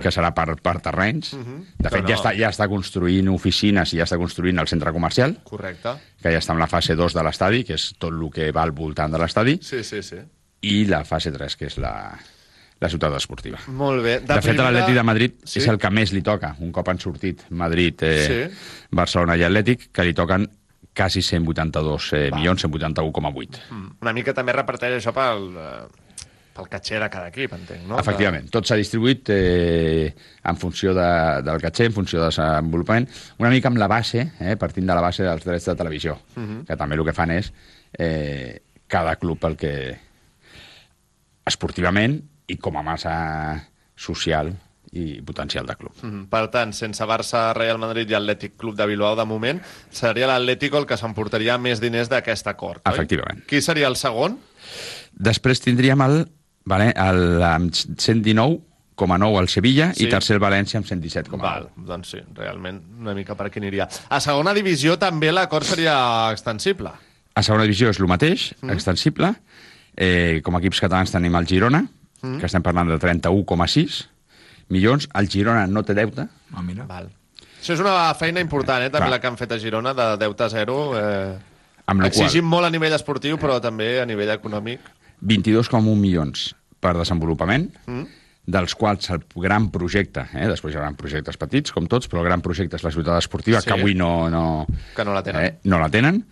que 0.01 0.09
serà 0.09 0.33
per, 0.33 0.55
per 0.61 0.79
terrenys. 0.79 1.33
Mhm. 1.33 1.57
De 1.77 1.89
fet, 1.89 2.01
Però 2.01 2.07
ja, 2.07 2.15
no. 2.15 2.21
està, 2.21 2.31
ja 2.37 2.49
està 2.49 2.67
construint 2.69 3.27
oficines 3.29 3.93
i 3.93 3.97
ja 3.97 4.03
està 4.05 4.17
construint 4.17 4.57
el 4.57 4.67
centre 4.67 4.93
comercial, 4.93 5.37
Correcte. 5.43 5.89
que 6.21 6.31
ja 6.31 6.37
està 6.39 6.53
en 6.53 6.59
la 6.59 6.67
fase 6.67 6.95
2 6.95 7.13
de 7.13 7.23
l'estadi, 7.23 7.63
que 7.65 7.73
és 7.75 7.93
tot 7.99 8.11
el 8.13 8.29
que 8.31 8.51
va 8.53 8.63
al 8.63 8.71
voltant 8.71 9.11
de 9.11 9.19
l'estadi, 9.19 9.59
Sí, 9.61 9.83
sí, 9.83 10.01
sí. 10.01 10.15
i 10.61 10.85
la 10.85 11.03
fase 11.03 11.29
3, 11.31 11.57
que 11.57 11.65
és 11.65 11.77
la, 11.77 12.17
la 12.79 12.89
ciutat 12.89 13.13
esportiva. 13.17 13.57
Molt 13.67 14.03
bé. 14.03 14.19
De, 14.19 14.27
de 14.27 14.33
fet, 14.41 14.51
primera- 14.51 14.69
l'Atlètic 14.71 14.95
de 14.95 15.03
Madrid 15.03 15.31
Sí? 15.43 15.59
és 15.59 15.67
el 15.67 15.77
que 15.79 15.89
més 15.89 16.11
li 16.13 16.21
toca, 16.21 16.55
un 16.59 16.71
cop 16.71 16.87
han 16.89 16.99
sortit 16.99 17.45
Madrid, 17.49 17.95
eh, 18.03 18.27
Sí. 18.27 18.87
Barcelona 18.91 19.35
i 19.37 19.41
Atlètic, 19.43 19.87
que 19.91 20.03
li 20.03 20.13
toquen 20.13 20.47
quasi 20.95 21.21
182 21.21 22.11
eh, 22.13 22.29
milions, 22.33 22.61
181,8. 22.63 23.59
Mm. 23.69 23.89
Una 24.01 24.13
mica 24.13 24.33
també 24.33 24.53
reparteix 24.53 24.97
això 24.97 25.13
pel, 25.13 25.51
eh, 25.57 26.25
pel 26.57 26.67
catxer 26.69 26.99
de 26.99 27.09
cada 27.09 27.27
equip, 27.29 27.53
entenc, 27.53 27.83
no? 27.87 27.99
Efectivament, 27.99 28.47
tot 28.49 28.65
s'ha 28.65 28.75
distribuït 28.79 29.29
eh, 29.29 30.13
en 30.43 30.57
funció 30.57 30.93
de, 30.93 31.41
del 31.45 31.61
catxer, 31.61 31.85
en 31.91 31.93
funció 31.93 32.19
de 32.19 32.25
desenvolupament, 32.31 33.07
una 33.37 33.49
mica 33.53 33.67
amb 33.69 33.77
la 33.77 33.87
base, 33.87 34.31
eh, 34.39 34.55
partint 34.57 34.87
de 34.87 34.95
la 34.95 35.01
base 35.01 35.21
dels 35.23 35.43
drets 35.45 35.65
de 35.65 35.75
televisió, 35.75 36.17
Mhm. 36.35 36.65
que 36.65 36.75
també 36.77 36.95
el 36.95 37.05
que 37.05 37.13
fan 37.13 37.31
és 37.31 37.51
eh, 37.97 38.59
cada 38.87 39.15
club 39.17 39.37
el 39.45 39.55
que 39.55 39.99
esportivament 41.45 42.21
i 42.47 42.57
com 42.57 42.77
a 42.77 42.83
massa 42.83 43.17
social 43.95 44.53
i 44.91 45.21
potencial 45.21 45.65
de 45.67 45.75
club. 45.75 45.91
Mhm. 46.01 46.27
Per 46.31 46.47
tant, 46.49 46.71
sense 46.73 47.03
Barça, 47.05 47.53
Real 47.53 47.77
Madrid 47.77 48.09
i 48.09 48.15
Atlètic 48.15 48.55
Club 48.57 48.75
de 48.77 48.85
Bilbao, 48.87 49.15
de 49.15 49.25
moment, 49.25 49.61
seria 49.91 50.27
l'Atlético 50.27 50.77
el 50.77 50.85
que 50.85 50.97
s'emportaria 50.97 51.57
més 51.57 51.81
diners 51.81 52.09
d'aquest 52.09 52.47
acord, 52.47 52.81
oi? 52.85 52.93
Efectivament. 52.93 53.43
Qui 53.47 53.61
seria 53.61 53.87
el 53.87 53.97
segon? 53.99 54.39
Després 55.11 55.61
tindríem 55.61 56.01
el, 56.01 56.31
vale, 56.65 56.93
el 56.95 57.43
amb 57.43 57.73
119,9 57.73 59.37
al 59.39 59.49
Sevilla 59.49 59.93
Sí. 59.93 60.05
i 60.05 60.09
tercer 60.09 60.37
el 60.37 60.41
València 60.41 60.77
amb 60.77 60.85
117,9. 60.85 61.41
Val, 61.41 61.69
doncs 61.75 62.09
sí, 62.15 62.19
realment 62.33 62.81
una 62.99 63.13
mica 63.13 63.35
per 63.35 63.47
aquí 63.47 63.59
aniria. 63.59 63.89
A 64.09 64.19
segona 64.21 64.53
divisió 64.53 64.97
també 64.97 65.31
l'acord 65.31 65.65
seria 65.65 66.31
extensible. 66.31 66.91
A 67.35 67.43
segona 67.43 67.63
divisió 67.63 67.89
és 67.89 67.99
el 67.99 68.07
mateix, 68.07 68.53
mm. 68.61 68.69
extensible. 68.71 69.35
Eh, 69.99 70.41
com 70.45 70.55
a 70.55 70.59
equips 70.59 70.79
catalans 70.79 71.11
tenim 71.11 71.35
el 71.35 71.45
Girona, 71.49 71.83
Mm. 72.21 72.39
que 72.39 72.45
estem 72.47 72.63
parlant 72.63 72.89
de 72.89 72.97
31,6 72.97 74.07
milions. 74.69 75.07
El 75.13 75.29
Girona 75.29 75.67
no 75.67 75.83
té 75.83 75.93
deute. 75.93 76.27
Ah, 76.53 76.61
mira. 76.63 76.85
Val. 76.89 77.11
Això 77.61 77.73
és 77.73 77.79
una 77.83 78.13
feina 78.15 78.39
important, 78.39 78.81
eh? 78.83 78.89
també 78.89 79.05
Clar. 79.07 79.09
la 79.17 79.19
que 79.21 79.27
han 79.27 79.37
fet 79.37 79.51
a 79.51 79.59
Girona, 79.59 79.93
de 79.93 80.17
deute 80.17 80.49
zero. 80.49 80.93
Eh... 80.97 81.37
Amb 81.87 82.01
la 82.01 82.07
Exigim 82.07 82.41
qual- 82.43 82.49
molt 82.51 82.65
a 82.67 82.69
nivell 82.69 82.93
esportiu, 82.93 83.37
però 83.37 83.61
també 83.61 83.99
a 84.01 84.05
nivell 84.05 84.29
econòmic. 84.33 84.79
22,1 85.25 85.95
milions 85.97 86.53
per 86.79 86.95
desenvolupament, 86.97 87.71
Mm. 87.87 88.05
dels 88.45 88.75
quals 88.75 89.09
el 89.09 89.23
gran 89.35 89.69
projecte, 89.71 90.27
eh, 90.33 90.47
després 90.47 90.73
hi 90.73 90.77
haurà 90.77 90.91
projectes 90.95 91.37
petits, 91.37 91.71
com 91.71 91.87
tots, 91.87 92.07
però 92.09 92.19
el 92.21 92.25
gran 92.29 92.41
projecte 92.41 92.75
és 92.77 92.83
la 92.83 92.91
ciutat 92.91 93.17
esportiva, 93.19 93.61
Sí. 93.61 93.67
que 93.67 93.73
avui 93.79 93.95
no, 93.95 94.29
no, 94.29 94.67
Que 94.95 95.03
no 95.05 95.13
la 95.13 95.23
tenen. 95.23 95.43
eh, 95.45 95.57
no 95.63 95.79
la 95.79 95.89
tenen. 95.89 96.25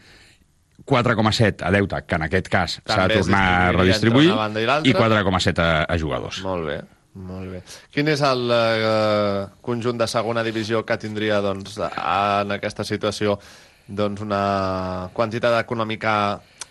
4,7 0.85 1.65
a 1.65 1.71
deute, 1.73 2.01
que 2.05 2.15
en 2.19 2.25
aquest 2.27 2.49
cas 2.53 2.79
s'ha 2.85 3.07
de 3.09 3.19
tornar 3.21 3.45
a 3.45 3.71
redistribuir, 3.73 4.29
i 4.29 4.91
i 4.91 4.93
4,7 4.93 5.59
a, 5.59 5.85
a 5.89 5.97
jugadors. 5.97 6.41
Molt 6.45 6.67
bé, 6.69 6.79
molt 7.15 7.51
bé. 7.55 7.61
Quin 7.93 8.09
és 8.13 8.21
el 8.21 8.49
eh, 8.53 9.45
conjunt 9.65 9.97
de 9.97 10.07
segona 10.07 10.43
divisió 10.45 10.83
que 10.85 10.97
tindria 11.01 11.41
doncs, 11.41 11.79
en 11.81 12.57
aquesta 12.57 12.85
situació 12.85 13.39
doncs, 13.87 14.21
una 14.21 15.09
quantitat 15.13 15.57
econòmica 15.61 16.15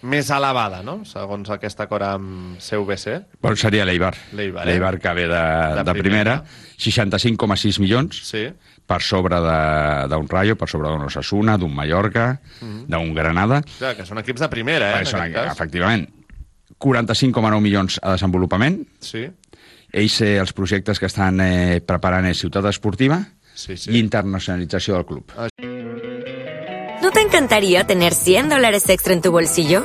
més 0.04 0.28
elevada, 0.34 0.82
no? 0.84 0.98
segons 1.08 1.48
aquest 1.54 1.80
acord 1.80 2.04
amb 2.06 2.58
CVC? 2.60 3.14
Bueno, 3.40 3.56
seria 3.56 3.86
l'Eibar. 3.88 4.12
L'Eibar, 4.36 4.66
eh? 4.68 5.00
Que 5.00 5.14
ve 5.16 5.26
de, 5.30 5.42
De 5.78 5.84
de, 5.84 5.94
primera. 5.96 6.38
primera. 6.44 6.60
65,6 6.76 7.80
milions 7.80 8.20
sí. 8.26 8.44
Per 8.86 9.00
sobre 9.02 9.36
de- 9.40 10.08
d'un 10.08 10.28
Rayo, 10.28 10.56
per 10.56 10.68
sobre 10.68 10.88
d'un 10.90 11.02
Osasuna, 11.02 11.56
d'un 11.58 11.74
Mallorca, 11.74 12.40
Mhm. 12.60 12.84
d'un 12.88 13.14
Granada. 13.14 13.62
Clar, 13.78 13.96
que 13.96 14.04
són 14.04 14.18
equips 14.18 14.40
de 14.40 14.48
primera, 14.48 14.96
eh? 14.96 14.98
En 15.00 15.06
són, 15.06 15.20
aquest 15.20 15.34
cas. 15.46 15.52
efectivament. 15.52 16.08
45,9 16.78 17.60
milions 17.62 17.98
a 18.02 18.12
desenvolupament. 18.12 18.86
Sí. 19.00 19.26
Ells, 19.92 20.20
eh, 20.22 20.36
els 20.38 20.52
projectes 20.52 20.98
que 20.98 21.06
estan 21.06 21.40
eh, 21.40 21.80
preparant 21.86 22.26
és 22.26 22.38
ciutat 22.38 22.64
esportiva 22.66 23.20
Sí, 23.54 23.76
sí. 23.76 23.92
i 23.92 23.98
internacionalització 24.00 24.94
del 24.94 25.06
club. 25.06 25.30
¿No 27.02 27.10
te 27.10 27.20
encantaría 27.20 27.84
tener 27.86 28.12
100 28.14 28.48
dólares 28.48 28.88
extra 28.88 29.12
en 29.12 29.22
tu 29.22 29.30
bolsillo? 29.30 29.84